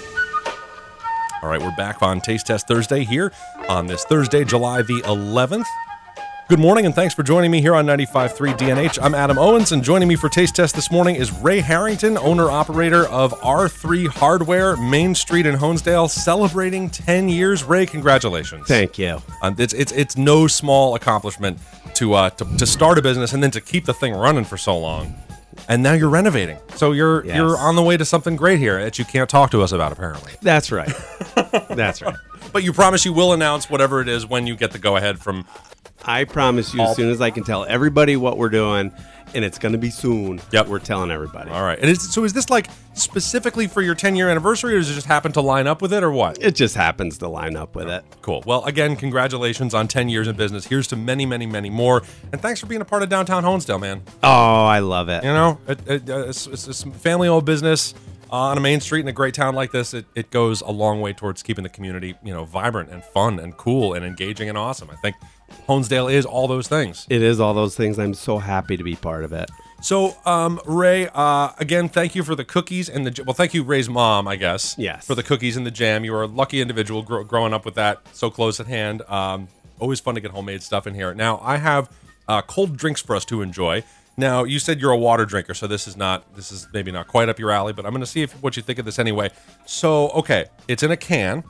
All 1.43 1.49
right, 1.49 1.61
we're 1.61 1.75
back 1.75 2.01
on 2.01 2.21
Taste 2.21 2.47
Test 2.47 2.69
Thursday 2.69 3.03
here 3.03 3.33
on 3.69 3.89
this 3.89 4.05
Thursday, 4.05 4.45
July 4.45 4.83
the 4.83 5.03
11th. 5.03 5.67
Good 6.49 6.59
morning, 6.59 6.85
and 6.85 6.95
thanks 6.95 7.15
for 7.15 7.23
joining 7.23 7.51
me 7.51 7.63
here 7.63 7.75
on 7.75 7.87
95.3 7.87 8.59
DNH. 8.59 8.99
I'm 9.01 9.15
Adam 9.15 9.39
Owens, 9.39 9.73
and 9.73 9.83
joining 9.83 10.07
me 10.07 10.17
for 10.17 10.29
Taste 10.29 10.55
Test 10.55 10.75
this 10.75 10.91
morning 10.91 11.17
is 11.17 11.33
Ray 11.33 11.61
Harrington, 11.61 12.19
owner 12.19 12.51
operator 12.51 13.07
of 13.07 13.33
R3 13.41 14.09
Hardware, 14.09 14.77
Main 14.77 15.15
Street 15.15 15.47
in 15.47 15.55
Honesdale, 15.57 16.11
celebrating 16.11 16.91
10 16.91 17.31
years. 17.31 17.65
Ray, 17.65 17.87
congratulations! 17.87 18.67
Thank 18.69 18.99
you. 18.99 19.23
Um, 19.41 19.55
it's 19.59 19.73
it's 19.73 19.93
it's 19.93 20.19
no 20.19 20.47
small 20.47 20.95
accomplishment 20.95 21.59
to 21.95 22.13
uh 22.15 22.29
to, 22.31 22.45
to 22.59 22.67
start 22.67 22.99
a 22.99 23.03
business 23.03 23.33
and 23.33 23.43
then 23.43 23.51
to 23.53 23.61
keep 23.63 23.87
the 23.87 23.95
thing 23.95 24.13
running 24.13 24.45
for 24.45 24.59
so 24.59 24.77
long. 24.77 25.15
And 25.69 25.83
now 25.83 25.93
you're 25.95 26.11
renovating, 26.11 26.59
so 26.75 26.93
you're 26.93 27.25
Yes. 27.25 27.37
you're 27.37 27.57
on 27.57 27.77
the 27.77 27.83
way 27.83 27.97
to 27.97 28.05
something 28.05 28.37
great 28.37 28.59
here 28.59 28.83
that 28.83 28.99
you 28.99 29.07
can't 29.07 29.31
talk 29.31 29.51
to 29.53 29.63
us 29.63 29.73
about 29.73 29.93
apparently. 29.93 30.33
That's 30.43 30.71
right. 30.71 30.93
That's 31.71 32.03
right. 32.03 32.17
But 32.53 32.63
you 32.63 32.73
promise 32.73 33.05
you 33.05 33.13
will 33.13 33.33
announce 33.33 33.71
whatever 33.71 34.01
it 34.01 34.09
is 34.09 34.27
when 34.27 34.47
you 34.47 34.57
get 34.57 34.73
the 34.73 34.79
go 34.79 34.97
ahead 34.97 35.19
from. 35.19 35.47
I 36.05 36.25
promise 36.25 36.75
you, 36.75 36.83
as 36.83 36.97
soon 36.97 37.11
as 37.11 37.21
I 37.21 37.31
can 37.31 37.45
tell 37.45 37.65
everybody 37.65 38.17
what 38.17 38.37
we're 38.37 38.49
doing, 38.49 38.93
and 39.35 39.45
it's 39.45 39.59
going 39.59 39.73
to 39.73 39.79
be 39.79 39.91
soon. 39.91 40.41
Yep. 40.51 40.69
we're 40.69 40.79
telling 40.79 41.11
everybody. 41.11 41.51
All 41.51 41.63
right, 41.63 41.79
and 41.79 41.89
is, 41.89 42.13
so 42.13 42.25
is 42.25 42.33
this 42.33 42.51
like 42.51 42.69
specifically 42.95 43.67
for 43.67 43.83
your 43.83 43.95
10 43.95 44.17
year 44.17 44.29
anniversary, 44.29 44.75
or 44.75 44.79
does 44.79 44.91
it 44.91 44.95
just 44.95 45.07
happen 45.07 45.33
to 45.33 45.41
line 45.41 45.67
up 45.67 45.81
with 45.81 45.93
it, 45.93 46.03
or 46.03 46.11
what? 46.11 46.43
It 46.43 46.55
just 46.55 46.75
happens 46.75 47.19
to 47.19 47.29
line 47.29 47.57
up 47.57 47.75
with 47.75 47.89
it. 47.89 48.05
Cool. 48.21 48.43
Well, 48.47 48.65
again, 48.65 48.97
congratulations 48.97 49.75
on 49.75 49.89
10 49.89 50.09
years 50.09 50.29
in 50.29 50.37
business. 50.37 50.67
Here's 50.67 50.87
to 50.89 50.97
many, 50.97 51.25
many, 51.25 51.47
many 51.47 51.71
more, 51.71 52.03
and 52.33 52.41
thanks 52.41 52.61
for 52.61 52.67
being 52.67 52.81
a 52.81 52.85
part 52.85 53.03
of 53.03 53.09
downtown 53.09 53.45
Honesdale, 53.45 53.81
man. 53.81 54.03
Oh, 54.23 54.65
I 54.65 54.81
love 54.81 55.09
it. 55.09 55.25
You 55.25 55.33
know, 55.33 55.59
it, 55.67 55.89
it, 55.89 56.11
uh, 56.11 56.29
it's, 56.29 56.47
it's 56.47 56.83
a 56.83 56.91
family-owned 56.91 57.47
business 57.47 57.95
uh, 57.95 57.99
on 58.33 58.57
a 58.57 58.61
main 58.61 58.81
street 58.81 59.01
in 59.01 59.09
a 59.09 59.13
great 59.13 59.35
town 59.35 59.55
like 59.55 59.71
this. 59.71 59.93
It, 59.93 60.07
it 60.15 60.31
goes 60.31 60.63
a 60.63 60.71
long 60.71 61.01
way 61.03 61.13
towards 61.13 61.43
keeping 61.43 61.63
the 61.63 61.69
community, 61.69 62.15
you 62.25 62.33
know, 62.33 62.45
vibrant 62.45 62.91
and 62.91 63.05
fun 63.05 63.39
and 63.39 63.55
cool 63.57 63.93
and 63.93 64.05
engaging 64.05 64.49
and 64.49 64.57
awesome. 64.57 64.89
I 64.91 64.97
think 64.97 65.17
Honesdale 65.69 66.11
is 66.11 66.25
all 66.25 66.49
those 66.49 66.67
things. 66.67 67.07
It 67.11 67.23
is 67.23 67.39
all 67.39 67.53
those 67.53 67.77
things. 67.77 67.99
I'm 67.99 68.15
so 68.15 68.39
happy 68.39 68.79
to 68.79 68.83
be 68.83 68.97
part 68.97 69.25
of 69.25 69.33
it. 69.33 69.51
So, 69.83 70.17
um, 70.25 70.61
Ray, 70.65 71.09
uh, 71.13 71.51
again, 71.59 71.89
thank 71.89 72.15
you 72.15 72.23
for 72.23 72.35
the 72.35 72.45
cookies 72.45 72.89
and 72.89 73.07
the 73.07 73.23
well, 73.25 73.35
thank 73.35 73.53
you, 73.53 73.65
Ray's 73.65 73.91
mom, 73.91 74.27
I 74.27 74.37
guess. 74.37 74.77
Yes. 74.79 75.07
For 75.07 75.15
the 75.15 75.23
cookies 75.23 75.57
and 75.57 75.67
the 75.67 75.71
jam. 75.71 76.05
You 76.05 76.13
were 76.13 76.23
a 76.23 76.27
lucky 76.27 76.61
individual 76.63 77.03
gro- 77.03 77.25
growing 77.25 77.53
up 77.53 77.65
with 77.67 77.75
that 77.75 78.01
so 78.15 78.31
close 78.31 78.61
at 78.61 78.67
hand. 78.67 79.03
Um, 79.09 79.49
always 79.79 80.01
fun 80.01 80.15
to 80.15 80.21
get 80.21 80.31
homemade 80.31 80.63
stuff 80.63 80.87
in 80.87 80.95
here. 80.95 81.13
Now, 81.13 81.41
I 81.43 81.59
have 81.59 81.91
uh, 82.29 82.41
cold 82.43 82.77
drinks 82.77 83.03
for 83.03 83.15
us 83.15 83.25
to 83.27 83.43
enjoy. 83.43 83.83
Now, 84.17 84.45
you 84.45 84.59
said 84.59 84.81
you're 84.81 84.91
a 84.91 84.97
water 84.99 85.25
drinker, 85.25 85.55
so 85.55 85.67
this 85.67 85.89
is 85.89 85.97
not 85.97 86.35
this 86.37 86.53
is 86.53 86.69
maybe 86.73 86.93
not 86.93 87.07
quite 87.09 87.29
up 87.29 87.39
your 87.39 87.51
alley, 87.51 87.73
but 87.73 87.87
I'm 87.87 87.93
going 87.93 88.01
to 88.03 88.07
see 88.07 88.23
if 88.23 88.33
what 88.43 88.57
you 88.57 88.63
think 88.63 88.79
of 88.79 88.85
this 88.85 88.99
anyway. 88.99 89.31
So, 89.67 90.11
okay, 90.11 90.47
it's 90.69 90.83
in 90.83 90.91
a 90.91 90.97
can. 90.97 91.45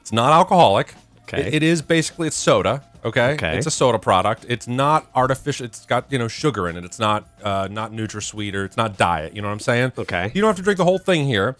It's 0.00 0.12
not 0.12 0.32
alcoholic. 0.32 0.94
Okay. 1.22 1.46
It- 1.48 1.54
it 1.54 1.62
is 1.62 1.80
basically 1.82 2.26
it's 2.26 2.36
soda. 2.36 2.82
Okay. 3.04 3.34
Okay. 3.34 3.56
It's 3.56 3.66
a 3.66 3.70
soda 3.70 3.98
product. 4.00 4.44
It's 4.48 4.66
not 4.66 5.06
artificial. 5.14 5.64
It's 5.66 5.86
got 5.86 6.10
you 6.10 6.18
know 6.18 6.26
sugar 6.26 6.68
in 6.68 6.76
it. 6.76 6.84
It's 6.84 6.98
not 6.98 7.28
uh, 7.44 7.68
not 7.70 7.92
NutraSweet 7.92 8.54
or 8.54 8.64
it's 8.64 8.76
not 8.76 8.96
diet. 8.98 9.36
You 9.36 9.40
know 9.42 9.48
what 9.48 9.52
I'm 9.52 9.60
saying? 9.60 9.92
Okay. 9.96 10.32
You 10.34 10.40
don't 10.40 10.48
have 10.48 10.56
to 10.56 10.62
drink 10.62 10.78
the 10.78 10.84
whole 10.84 10.98
thing 10.98 11.24
here, 11.24 11.56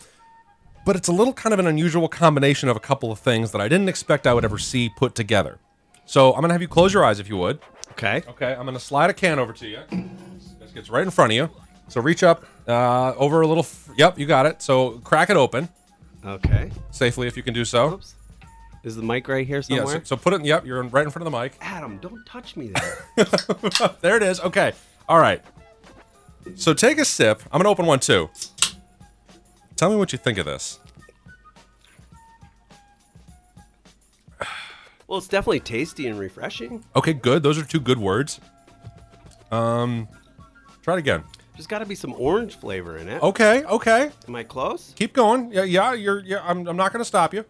but 0.85 0.97
it's 0.97 1.07
a 1.07 1.13
little 1.13 1.33
kind 1.33 1.53
of 1.53 1.61
an 1.61 1.69
unusual 1.69 2.09
combination 2.09 2.69
of 2.69 2.77
a 2.77 2.81
couple 2.81 3.13
of 3.13 3.21
things 3.21 3.53
that 3.53 3.61
I 3.61 3.69
didn't 3.69 3.89
expect 3.89 4.27
I 4.27 4.35
would 4.35 4.45
ever 4.45 4.59
see 4.59 4.91
put 4.97 5.15
together. 5.15 5.59
So 6.07 6.35
I'm 6.35 6.41
gonna 6.41 6.55
have 6.55 6.63
you 6.63 6.69
close 6.69 6.93
your 6.93 7.05
eyes 7.05 7.21
if 7.21 7.29
you 7.29 7.37
would. 7.37 7.61
Okay. 7.93 8.23
Okay. 8.29 8.53
I'm 8.59 8.65
gonna 8.65 8.81
slide 8.81 9.11
a 9.11 9.15
can 9.15 9.39
over 9.39 9.53
to 9.53 9.67
you. 9.69 9.81
Gets 10.79 10.91
right 10.91 11.03
in 11.03 11.11
front 11.11 11.33
of 11.33 11.37
you. 11.37 11.51
So 11.89 12.01
reach 12.01 12.23
up 12.23 12.45
uh, 12.69 13.13
over 13.17 13.41
a 13.41 13.47
little. 13.49 13.65
F- 13.65 13.89
yep, 13.97 14.17
you 14.17 14.27
got 14.27 14.47
it. 14.47 14.63
So 14.63 14.99
crack 15.01 15.29
it 15.29 15.37
open 15.37 15.69
Okay. 16.25 16.71
safely 16.93 17.27
if 17.27 17.37
you 17.37 17.43
can 17.43 17.53
do 17.53 17.65
so. 17.65 17.95
Oops. 17.95 18.15
Is 18.85 18.95
the 18.95 19.03
mic 19.03 19.27
right 19.27 19.45
here 19.45 19.57
Yeah. 19.69 19.79
somewhere? 19.79 19.97
So, 20.05 20.05
so 20.05 20.17
put 20.17 20.35
it. 20.35 20.45
Yep. 20.45 20.65
You're 20.67 20.81
in- 20.81 20.91
right 20.91 21.05
in 21.05 21.11
front 21.11 21.27
of 21.27 21.33
the 21.33 21.37
mic. 21.37 21.55
Adam, 21.61 21.99
don't 21.99 22.25
touch 22.27 22.57
me 22.57 22.71
there. 23.17 23.27
there 24.03 24.17
it 24.17 24.23
is. 24.23 24.39
Okay. 24.39 24.73
All 25.09 25.19
right. 25.19 25.43
So 26.55 26.73
take 26.75 26.99
a 26.99 27.05
sip. 27.05 27.43
I'm 27.51 27.59
gonna 27.59 27.71
open 27.71 27.87
one 27.87 27.99
too. 27.99 28.31
Tell 29.75 29.91
me 29.91 29.97
what 29.97 30.13
you 30.13 30.19
think 30.19 30.39
of 30.39 30.47
this. 30.47 30.79
well, 35.09 35.19
it's 35.19 35.29
definitely 35.29 35.61
tasty 35.61 36.07
and 36.07 36.19
refreshing. 36.19 36.85
Okay, 36.95 37.15
good. 37.15 37.43
Those 37.43 37.59
are 37.59 37.65
two 37.65 37.81
good 37.81 37.99
words. 37.99 38.39
Um, 39.51 40.07
try 40.89 40.97
it 40.97 41.01
again. 41.01 41.23
There's 41.53 41.67
got 41.67 41.81
to 41.81 41.87
be 41.87 41.95
some 41.95 42.15
orange 42.15 42.57
flavor 42.57 42.97
in 42.97 43.09
it. 43.09 43.23
Okay, 43.23 43.63
okay. 43.65 44.11
Am 44.27 44.35
I 44.35 44.43
close? 44.43 44.95
Keep 44.97 45.13
going. 45.13 45.53
Yeah, 45.53 45.65
yeah. 45.65 45.93
You're. 45.93 46.21
Yeah. 46.21 46.41
I'm. 46.43 46.67
I'm 46.67 46.77
not 46.77 46.93
gonna 46.93 47.05
stop 47.05 47.35
you. 47.35 47.45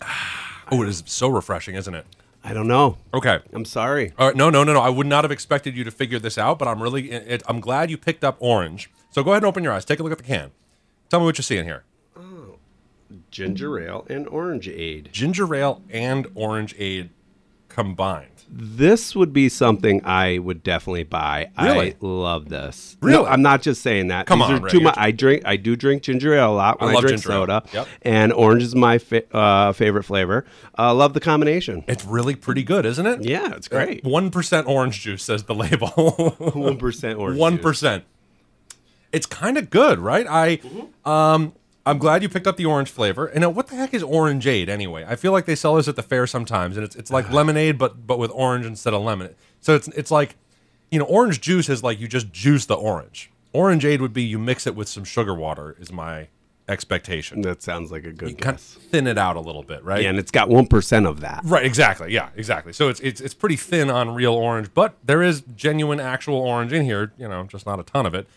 Oh, 0.70 0.82
it 0.82 0.88
is 0.90 1.02
so 1.06 1.28
refreshing, 1.28 1.76
isn't 1.76 1.94
it? 1.94 2.04
I 2.44 2.52
don't 2.52 2.68
know. 2.68 2.98
Okay. 3.14 3.38
I'm 3.54 3.64
sorry. 3.64 4.12
All 4.18 4.26
right. 4.26 4.36
No, 4.36 4.50
no, 4.50 4.64
no, 4.64 4.74
no. 4.74 4.80
I 4.80 4.90
would 4.90 5.06
not 5.06 5.24
have 5.24 5.30
expected 5.30 5.74
you 5.74 5.82
to 5.82 5.90
figure 5.90 6.18
this 6.18 6.36
out, 6.36 6.58
but 6.58 6.68
I'm 6.68 6.82
really. 6.82 7.10
It, 7.10 7.42
I'm 7.48 7.58
glad 7.58 7.90
you 7.90 7.96
picked 7.96 8.22
up 8.22 8.36
orange. 8.38 8.90
So 9.08 9.24
go 9.24 9.30
ahead 9.30 9.44
and 9.44 9.48
open 9.48 9.64
your 9.64 9.72
eyes. 9.72 9.86
Take 9.86 9.98
a 9.98 10.02
look 10.02 10.12
at 10.12 10.18
the 10.18 10.24
can. 10.24 10.50
Tell 11.08 11.20
me 11.20 11.24
what 11.24 11.38
you're 11.38 11.42
seeing 11.42 11.64
here. 11.64 11.84
Oh, 12.14 12.56
ginger 13.30 13.78
ale 13.80 14.06
and 14.10 14.26
orangeade. 14.26 15.10
Ginger 15.10 15.54
ale 15.54 15.80
and 15.88 16.26
orangeade 16.34 17.08
combined. 17.78 18.30
This 18.50 19.14
would 19.14 19.32
be 19.34 19.50
something 19.50 20.02
I 20.04 20.38
would 20.38 20.62
definitely 20.62 21.02
buy. 21.04 21.50
Really? 21.60 21.90
I 21.92 21.96
love 22.00 22.48
this. 22.48 22.96
Really? 23.02 23.22
No, 23.22 23.26
I'm 23.28 23.42
not 23.42 23.60
just 23.60 23.82
saying 23.82 24.08
that. 24.08 24.26
Come 24.26 24.38
These 24.38 24.48
on, 24.48 24.62
Ray, 24.62 24.70
too 24.70 24.80
much. 24.80 24.94
I 24.96 25.10
drink. 25.10 25.42
I 25.44 25.56
do 25.56 25.76
drink 25.76 26.02
ginger 26.02 26.32
ale 26.34 26.52
a 26.52 26.54
lot 26.54 26.80
when 26.80 26.88
I 26.94 26.98
I, 26.98 27.00
drink 27.02 27.22
soda. 27.22 27.62
Yep. 27.74 27.86
And 28.02 28.32
orange 28.32 28.62
is 28.62 28.74
my 28.74 28.96
fa- 28.96 29.36
uh, 29.36 29.72
favorite 29.72 30.04
flavor. 30.04 30.46
Uh, 30.78 30.94
love 30.94 31.12
the 31.12 31.20
combination. 31.20 31.84
It's 31.86 32.06
really 32.06 32.34
pretty 32.34 32.62
good, 32.62 32.86
isn't 32.86 33.06
it? 33.06 33.22
Yeah, 33.22 33.52
it's 33.54 33.68
great. 33.68 34.02
One 34.02 34.30
percent 34.30 34.66
orange 34.66 35.02
juice 35.02 35.22
says 35.22 35.44
the 35.44 35.54
label. 35.54 35.88
One 36.54 36.78
percent 36.78 37.18
orange. 37.18 37.38
One 37.38 37.60
It's 39.12 39.26
kind 39.26 39.58
of 39.58 39.68
good, 39.68 39.98
right? 39.98 40.26
I, 40.26 40.56
Mm-hmm. 40.56 41.08
um, 41.08 41.52
I'm 41.88 41.98
glad 41.98 42.22
you 42.22 42.28
picked 42.28 42.46
up 42.46 42.56
the 42.56 42.66
orange 42.66 42.90
flavor. 42.90 43.26
And 43.26 43.40
now, 43.40 43.50
what 43.50 43.68
the 43.68 43.76
heck 43.76 43.94
is 43.94 44.02
orangeade 44.02 44.68
anyway? 44.68 45.06
I 45.08 45.16
feel 45.16 45.32
like 45.32 45.46
they 45.46 45.54
sell 45.54 45.76
this 45.76 45.88
at 45.88 45.96
the 45.96 46.02
fair 46.02 46.26
sometimes, 46.26 46.76
and 46.76 46.84
it's 46.84 46.94
it's 46.94 47.10
like 47.10 47.26
uh-huh. 47.26 47.36
lemonade, 47.36 47.78
but 47.78 48.06
but 48.06 48.18
with 48.18 48.30
orange 48.34 48.66
instead 48.66 48.92
of 48.92 49.02
lemon. 49.02 49.34
So 49.60 49.74
it's 49.74 49.88
it's 49.88 50.10
like, 50.10 50.36
you 50.90 50.98
know, 50.98 51.06
orange 51.06 51.40
juice 51.40 51.68
is 51.68 51.82
like 51.82 51.98
you 51.98 52.06
just 52.06 52.30
juice 52.30 52.66
the 52.66 52.74
orange. 52.74 53.30
Orangeade 53.54 54.00
would 54.00 54.12
be 54.12 54.22
you 54.22 54.38
mix 54.38 54.66
it 54.66 54.74
with 54.74 54.88
some 54.88 55.04
sugar 55.04 55.34
water. 55.34 55.76
Is 55.80 55.90
my 55.90 56.28
expectation. 56.68 57.40
That 57.42 57.62
sounds 57.62 57.90
like 57.90 58.04
a 58.04 58.12
good 58.12 58.28
You 58.28 58.36
kind 58.36 58.56
of 58.56 58.60
thin 58.60 59.06
it 59.06 59.16
out 59.16 59.36
a 59.36 59.40
little 59.40 59.62
bit, 59.62 59.82
right? 59.82 60.02
Yeah, 60.02 60.10
and 60.10 60.18
it's 60.18 60.30
got 60.30 60.48
one 60.48 60.66
percent 60.66 61.06
of 61.06 61.20
that. 61.20 61.40
Right, 61.44 61.64
exactly. 61.64 62.12
Yeah, 62.12 62.28
exactly. 62.36 62.72
So 62.72 62.88
it's 62.88 63.00
it's 63.00 63.20
it's 63.20 63.34
pretty 63.34 63.56
thin 63.56 63.90
on 63.90 64.14
real 64.14 64.34
orange, 64.34 64.74
but 64.74 64.96
there 65.02 65.22
is 65.22 65.42
genuine 65.56 66.00
actual 66.00 66.36
orange 66.36 66.72
in 66.72 66.84
here, 66.84 67.12
you 67.16 67.28
know, 67.28 67.44
just 67.44 67.64
not 67.64 67.80
a 67.80 67.82
ton 67.82 68.04
of 68.04 68.14
it. 68.14 68.28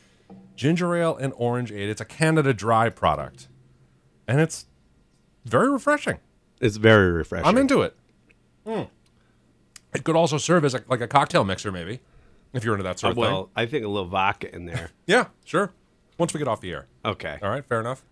Ginger 0.62 0.96
ale 0.96 1.18
and 1.18 1.34
orangeade. 1.34 1.90
It's 1.90 2.02
a 2.02 2.06
Canada 2.06 2.54
dry 2.54 2.90
product. 2.90 3.48
And 4.28 4.40
it's 4.40 4.68
very 5.44 5.72
refreshing. 5.72 6.20
It's 6.60 6.78
very 6.78 7.10
refreshing. 7.12 7.48
I'm 7.48 7.58
into 7.58 7.82
it. 7.82 7.96
Mm. 8.68 8.88
It 9.96 10.04
could 10.04 10.16
also 10.16 10.38
serve 10.38 10.64
as 10.64 10.76
a, 10.76 10.84
like 10.88 11.02
a 11.02 11.08
cocktail 11.08 11.44
mixer 11.44 11.72
maybe, 11.72 12.00
if 12.54 12.64
you're 12.64 12.76
into 12.76 12.84
that 12.84 13.00
sort 13.00 13.10
Uh, 13.10 13.12
of 13.14 13.18
well, 13.18 13.28
thing. 13.28 13.36
Well, 13.38 13.50
I 13.56 13.66
think 13.66 13.86
a 13.86 13.88
little 13.88 14.08
vodka 14.08 14.54
in 14.54 14.66
there. 14.66 14.92
Yeah, 15.08 15.30
sure. 15.44 15.74
Once 16.20 16.32
we 16.32 16.38
get 16.38 16.48
off 16.48 16.62
the 16.62 16.72
air. 16.74 16.86
Okay. 17.04 17.40
All 17.42 17.50
right, 17.50 17.66
fair 17.66 17.80
enough. 17.80 18.04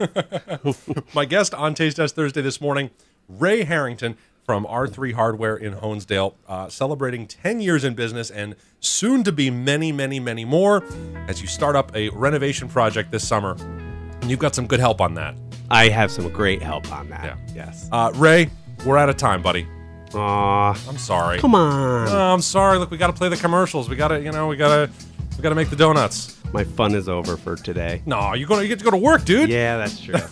My 1.14 1.24
guest 1.24 1.54
on 1.54 1.74
Taste 1.74 1.98
Test 1.98 2.16
Thursday 2.16 2.42
this 2.42 2.60
morning, 2.60 2.90
Ray 3.28 3.62
Harrington 3.62 4.16
from 4.46 4.64
R3 4.64 5.12
Hardware 5.12 5.56
in 5.56 5.74
Honesdale, 5.74 6.34
uh, 6.46 6.68
celebrating 6.68 7.26
10 7.26 7.60
years 7.60 7.82
in 7.82 7.94
business 7.94 8.30
and 8.30 8.54
soon 8.78 9.24
to 9.24 9.32
be 9.32 9.50
many, 9.50 9.90
many, 9.90 10.20
many 10.20 10.44
more 10.44 10.84
as 11.26 11.42
you 11.42 11.48
start 11.48 11.74
up 11.74 11.94
a 11.96 12.10
renovation 12.10 12.68
project 12.68 13.10
this 13.10 13.26
summer. 13.26 13.56
And 14.20 14.30
you've 14.30 14.38
got 14.38 14.54
some 14.54 14.68
good 14.68 14.78
help 14.78 15.00
on 15.00 15.14
that. 15.14 15.34
I 15.68 15.88
have 15.88 16.12
some 16.12 16.28
great 16.28 16.62
help 16.62 16.92
on 16.92 17.08
that. 17.10 17.24
Yeah. 17.24 17.36
Yes. 17.56 17.88
Uh, 17.90 18.12
Ray, 18.14 18.48
we're 18.84 18.96
out 18.96 19.08
of 19.08 19.16
time, 19.16 19.42
buddy. 19.42 19.66
Aw. 20.14 20.88
I'm 20.88 20.98
sorry. 20.98 21.40
Come 21.40 21.56
on. 21.56 22.08
Oh, 22.08 22.32
I'm 22.32 22.40
sorry. 22.40 22.78
Look, 22.78 22.92
we 22.92 22.98
got 22.98 23.08
to 23.08 23.12
play 23.12 23.28
the 23.28 23.36
commercials. 23.36 23.88
We 23.88 23.96
got 23.96 24.08
to, 24.08 24.22
you 24.22 24.30
know, 24.30 24.46
we 24.46 24.56
got 24.56 24.68
to, 24.68 24.92
we 25.36 25.42
got 25.42 25.48
to 25.48 25.56
make 25.56 25.70
the 25.70 25.76
donuts. 25.76 26.36
My 26.52 26.62
fun 26.62 26.94
is 26.94 27.08
over 27.08 27.36
for 27.36 27.56
today. 27.56 28.00
No, 28.06 28.32
you 28.34 28.46
going 28.46 28.60
to 28.60 28.64
you 28.64 28.68
get 28.68 28.78
to 28.78 28.84
go 28.84 28.92
to 28.92 28.96
work, 28.96 29.24
dude. 29.24 29.50
Yeah, 29.50 29.76
that's 29.76 30.00
true. 30.00 30.14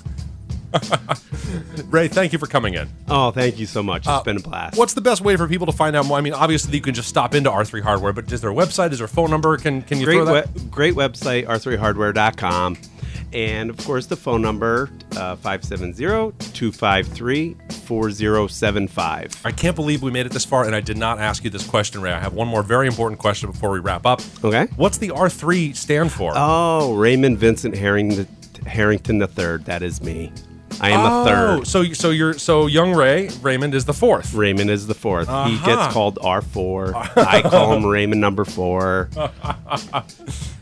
Ray, 1.90 2.08
thank 2.08 2.32
you 2.32 2.38
for 2.38 2.46
coming 2.46 2.74
in. 2.74 2.88
oh, 3.08 3.30
thank 3.30 3.58
you 3.58 3.66
so 3.66 3.82
much. 3.82 4.02
It's 4.02 4.08
Uh, 4.08 4.22
been 4.22 4.36
a 4.38 4.40
blast. 4.40 4.76
What's 4.76 4.94
the 4.94 5.00
best 5.00 5.20
way 5.22 5.36
for 5.36 5.46
people 5.46 5.66
to 5.66 5.72
find 5.72 5.94
out 5.96 6.06
more? 6.06 6.18
I 6.18 6.20
mean, 6.20 6.32
obviously 6.34 6.74
you 6.74 6.80
can 6.82 6.94
just 6.94 7.08
stop 7.08 7.34
into 7.34 7.50
R3 7.50 7.82
Hardware, 7.82 8.12
but 8.12 8.30
is 8.32 8.40
there 8.40 8.50
a 8.50 8.54
website? 8.54 8.92
Is 8.92 8.98
there 8.98 9.06
a 9.06 9.08
phone 9.08 9.30
number? 9.30 9.56
Can 9.56 9.82
can 9.82 9.98
you 9.98 10.04
great, 10.06 10.16
throw 10.16 10.24
that? 10.26 10.52
we- 10.54 10.62
great 10.70 10.94
website, 10.94 11.46
r3hardware.com. 11.46 12.76
And 13.32 13.68
of 13.68 13.76
course, 13.78 14.06
the 14.06 14.14
phone 14.16 14.42
number, 14.42 14.90
uh, 15.16 15.34
570 15.36 16.32
253 16.52 17.56
4075. 17.84 19.40
I 19.44 19.50
can't 19.50 19.74
believe 19.74 20.02
we 20.02 20.12
made 20.12 20.26
it 20.26 20.32
this 20.32 20.44
far, 20.44 20.64
and 20.64 20.74
I 20.74 20.80
did 20.80 20.96
not 20.96 21.18
ask 21.18 21.42
you 21.42 21.50
this 21.50 21.66
question, 21.66 22.00
Ray. 22.00 22.12
I 22.12 22.20
have 22.20 22.32
one 22.34 22.46
more 22.46 22.62
very 22.62 22.86
important 22.86 23.20
question 23.20 23.50
before 23.50 23.70
we 23.70 23.80
wrap 23.80 24.06
up. 24.06 24.20
Okay. 24.44 24.66
What's 24.76 24.98
the 24.98 25.08
R3 25.10 25.74
stand 25.74 26.12
for? 26.12 26.32
Oh, 26.36 26.94
Raymond 26.94 27.38
Vincent 27.38 27.74
Harrington, 27.76 28.28
Harrington 28.66 29.20
III. 29.20 29.58
That 29.64 29.82
is 29.82 30.00
me. 30.00 30.32
I 30.80 30.90
am 30.90 31.00
Oh, 31.00 31.24
the 31.24 31.30
third. 31.30 31.66
So 31.66 31.82
so 31.92 32.10
you're 32.10 32.34
so 32.34 32.66
young 32.66 32.92
Ray 32.94 33.28
Raymond 33.42 33.74
is 33.74 33.84
the 33.84 33.94
fourth. 33.94 34.34
Raymond 34.34 34.70
is 34.70 34.86
the 34.86 34.94
4th 34.94 35.26
He 35.48 35.54
Uh-huh. 35.56 35.66
gets 35.66 35.92
called 35.92 36.18
R4. 36.20 37.16
I 37.16 37.42
call 37.42 37.72
him 37.74 37.84
Raymond 37.86 38.20
number 38.20 38.44
four. 38.44 39.08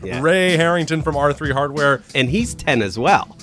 Yeah. 0.03 0.19
Ray 0.21 0.57
Harrington 0.57 1.01
from 1.01 1.15
R3 1.15 1.53
Hardware. 1.53 2.03
And 2.13 2.29
he's 2.29 2.53
10 2.53 2.81
as 2.81 2.99
well. 2.99 3.37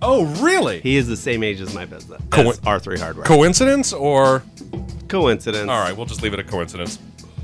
Oh, 0.00 0.24
really? 0.42 0.80
He 0.80 0.96
is 0.96 1.06
the 1.06 1.16
same 1.16 1.44
age 1.44 1.60
as 1.60 1.72
my 1.74 1.84
business. 1.84 2.20
Co- 2.30 2.50
R3 2.52 2.98
Hardware. 2.98 3.24
Coincidence 3.24 3.92
or 3.92 4.42
Coincidence. 5.06 5.70
All 5.70 5.78
right, 5.80 5.96
we'll 5.96 6.06
just 6.06 6.20
leave 6.22 6.32
it 6.34 6.40
a 6.40 6.44
coincidence. 6.44 6.98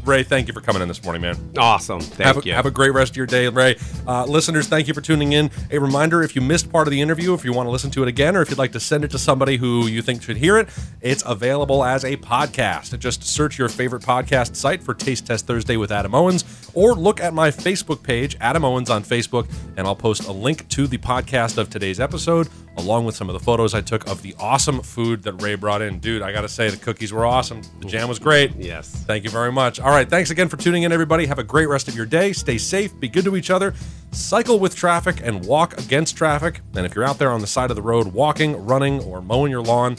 Ray, 0.08 0.22
thank 0.22 0.48
you 0.48 0.54
for 0.54 0.62
coming 0.62 0.80
in 0.80 0.88
this 0.88 1.04
morning, 1.04 1.20
man. 1.20 1.36
Awesome. 1.58 2.00
Thank 2.00 2.26
have 2.26 2.38
a, 2.38 2.46
you. 2.46 2.54
Have 2.54 2.66
a 2.66 2.70
great 2.70 2.94
rest 2.94 3.12
of 3.12 3.16
your 3.18 3.26
day, 3.26 3.46
Ray. 3.48 3.76
Uh, 4.06 4.24
listeners, 4.24 4.66
thank 4.66 4.88
you 4.88 4.94
for 4.94 5.02
tuning 5.02 5.32
in. 5.32 5.50
A 5.70 5.78
reminder 5.78 6.22
if 6.22 6.34
you 6.34 6.40
missed 6.40 6.72
part 6.72 6.88
of 6.88 6.90
the 6.90 7.00
interview, 7.00 7.34
if 7.34 7.44
you 7.44 7.52
want 7.52 7.66
to 7.66 7.70
listen 7.70 7.90
to 7.90 8.02
it 8.02 8.08
again, 8.08 8.34
or 8.34 8.40
if 8.40 8.48
you'd 8.48 8.58
like 8.58 8.72
to 8.72 8.80
send 8.80 9.04
it 9.04 9.10
to 9.10 9.18
somebody 9.18 9.58
who 9.58 9.86
you 9.86 10.00
think 10.00 10.22
should 10.22 10.38
hear 10.38 10.56
it, 10.56 10.68
it's 11.02 11.22
available 11.26 11.84
as 11.84 12.04
a 12.04 12.16
podcast. 12.16 12.98
Just 12.98 13.22
search 13.22 13.58
your 13.58 13.68
favorite 13.68 14.02
podcast 14.02 14.56
site 14.56 14.82
for 14.82 14.94
Taste 14.94 15.26
Test 15.26 15.46
Thursday 15.46 15.76
with 15.76 15.92
Adam 15.92 16.14
Owens, 16.14 16.70
or 16.72 16.94
look 16.94 17.20
at 17.20 17.34
my 17.34 17.50
Facebook 17.50 18.02
page, 18.02 18.34
Adam 18.40 18.64
Owens 18.64 18.88
on 18.88 19.02
Facebook, 19.02 19.46
and 19.76 19.86
I'll 19.86 19.94
post 19.94 20.26
a 20.26 20.32
link 20.32 20.66
to 20.70 20.86
the 20.86 20.98
podcast 20.98 21.58
of 21.58 21.68
today's 21.68 22.00
episode, 22.00 22.48
along 22.78 23.04
with 23.04 23.14
some 23.14 23.28
of 23.28 23.34
the 23.34 23.40
photos 23.40 23.74
I 23.74 23.82
took 23.82 24.06
of 24.08 24.22
the 24.22 24.34
awesome 24.38 24.80
food 24.80 25.22
that 25.24 25.34
Ray 25.42 25.54
brought 25.54 25.82
in. 25.82 25.98
Dude, 25.98 26.22
I 26.22 26.32
got 26.32 26.42
to 26.42 26.48
say, 26.48 26.70
the 26.70 26.76
cookies 26.78 27.12
were 27.12 27.26
awesome. 27.26 27.60
The 27.80 27.86
jam 27.86 28.08
was 28.08 28.18
great. 28.18 28.56
Yes. 28.56 28.88
Thank 28.88 29.24
you 29.24 29.30
very 29.30 29.52
much. 29.52 29.80
All 29.80 29.90
right. 29.98 30.08
Thanks 30.08 30.30
again 30.30 30.48
for 30.48 30.56
tuning 30.56 30.84
in, 30.84 30.92
everybody. 30.92 31.26
Have 31.26 31.40
a 31.40 31.44
great 31.44 31.68
rest 31.68 31.88
of 31.88 31.96
your 31.96 32.06
day. 32.06 32.32
Stay 32.32 32.56
safe. 32.56 32.98
Be 33.00 33.08
good 33.08 33.24
to 33.24 33.36
each 33.36 33.50
other. 33.50 33.74
Cycle 34.12 34.60
with 34.60 34.76
traffic 34.76 35.20
and 35.24 35.44
walk 35.44 35.76
against 35.76 36.16
traffic. 36.16 36.60
And 36.76 36.86
if 36.86 36.94
you're 36.94 37.04
out 37.04 37.18
there 37.18 37.32
on 37.32 37.40
the 37.40 37.46
side 37.48 37.70
of 37.70 37.76
the 37.76 37.82
road 37.82 38.08
walking, 38.08 38.64
running, 38.64 39.00
or 39.00 39.20
mowing 39.20 39.50
your 39.50 39.62
lawn, 39.62 39.96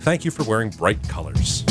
thank 0.00 0.24
you 0.26 0.30
for 0.30 0.44
wearing 0.44 0.68
bright 0.70 1.02
colors. 1.08 1.64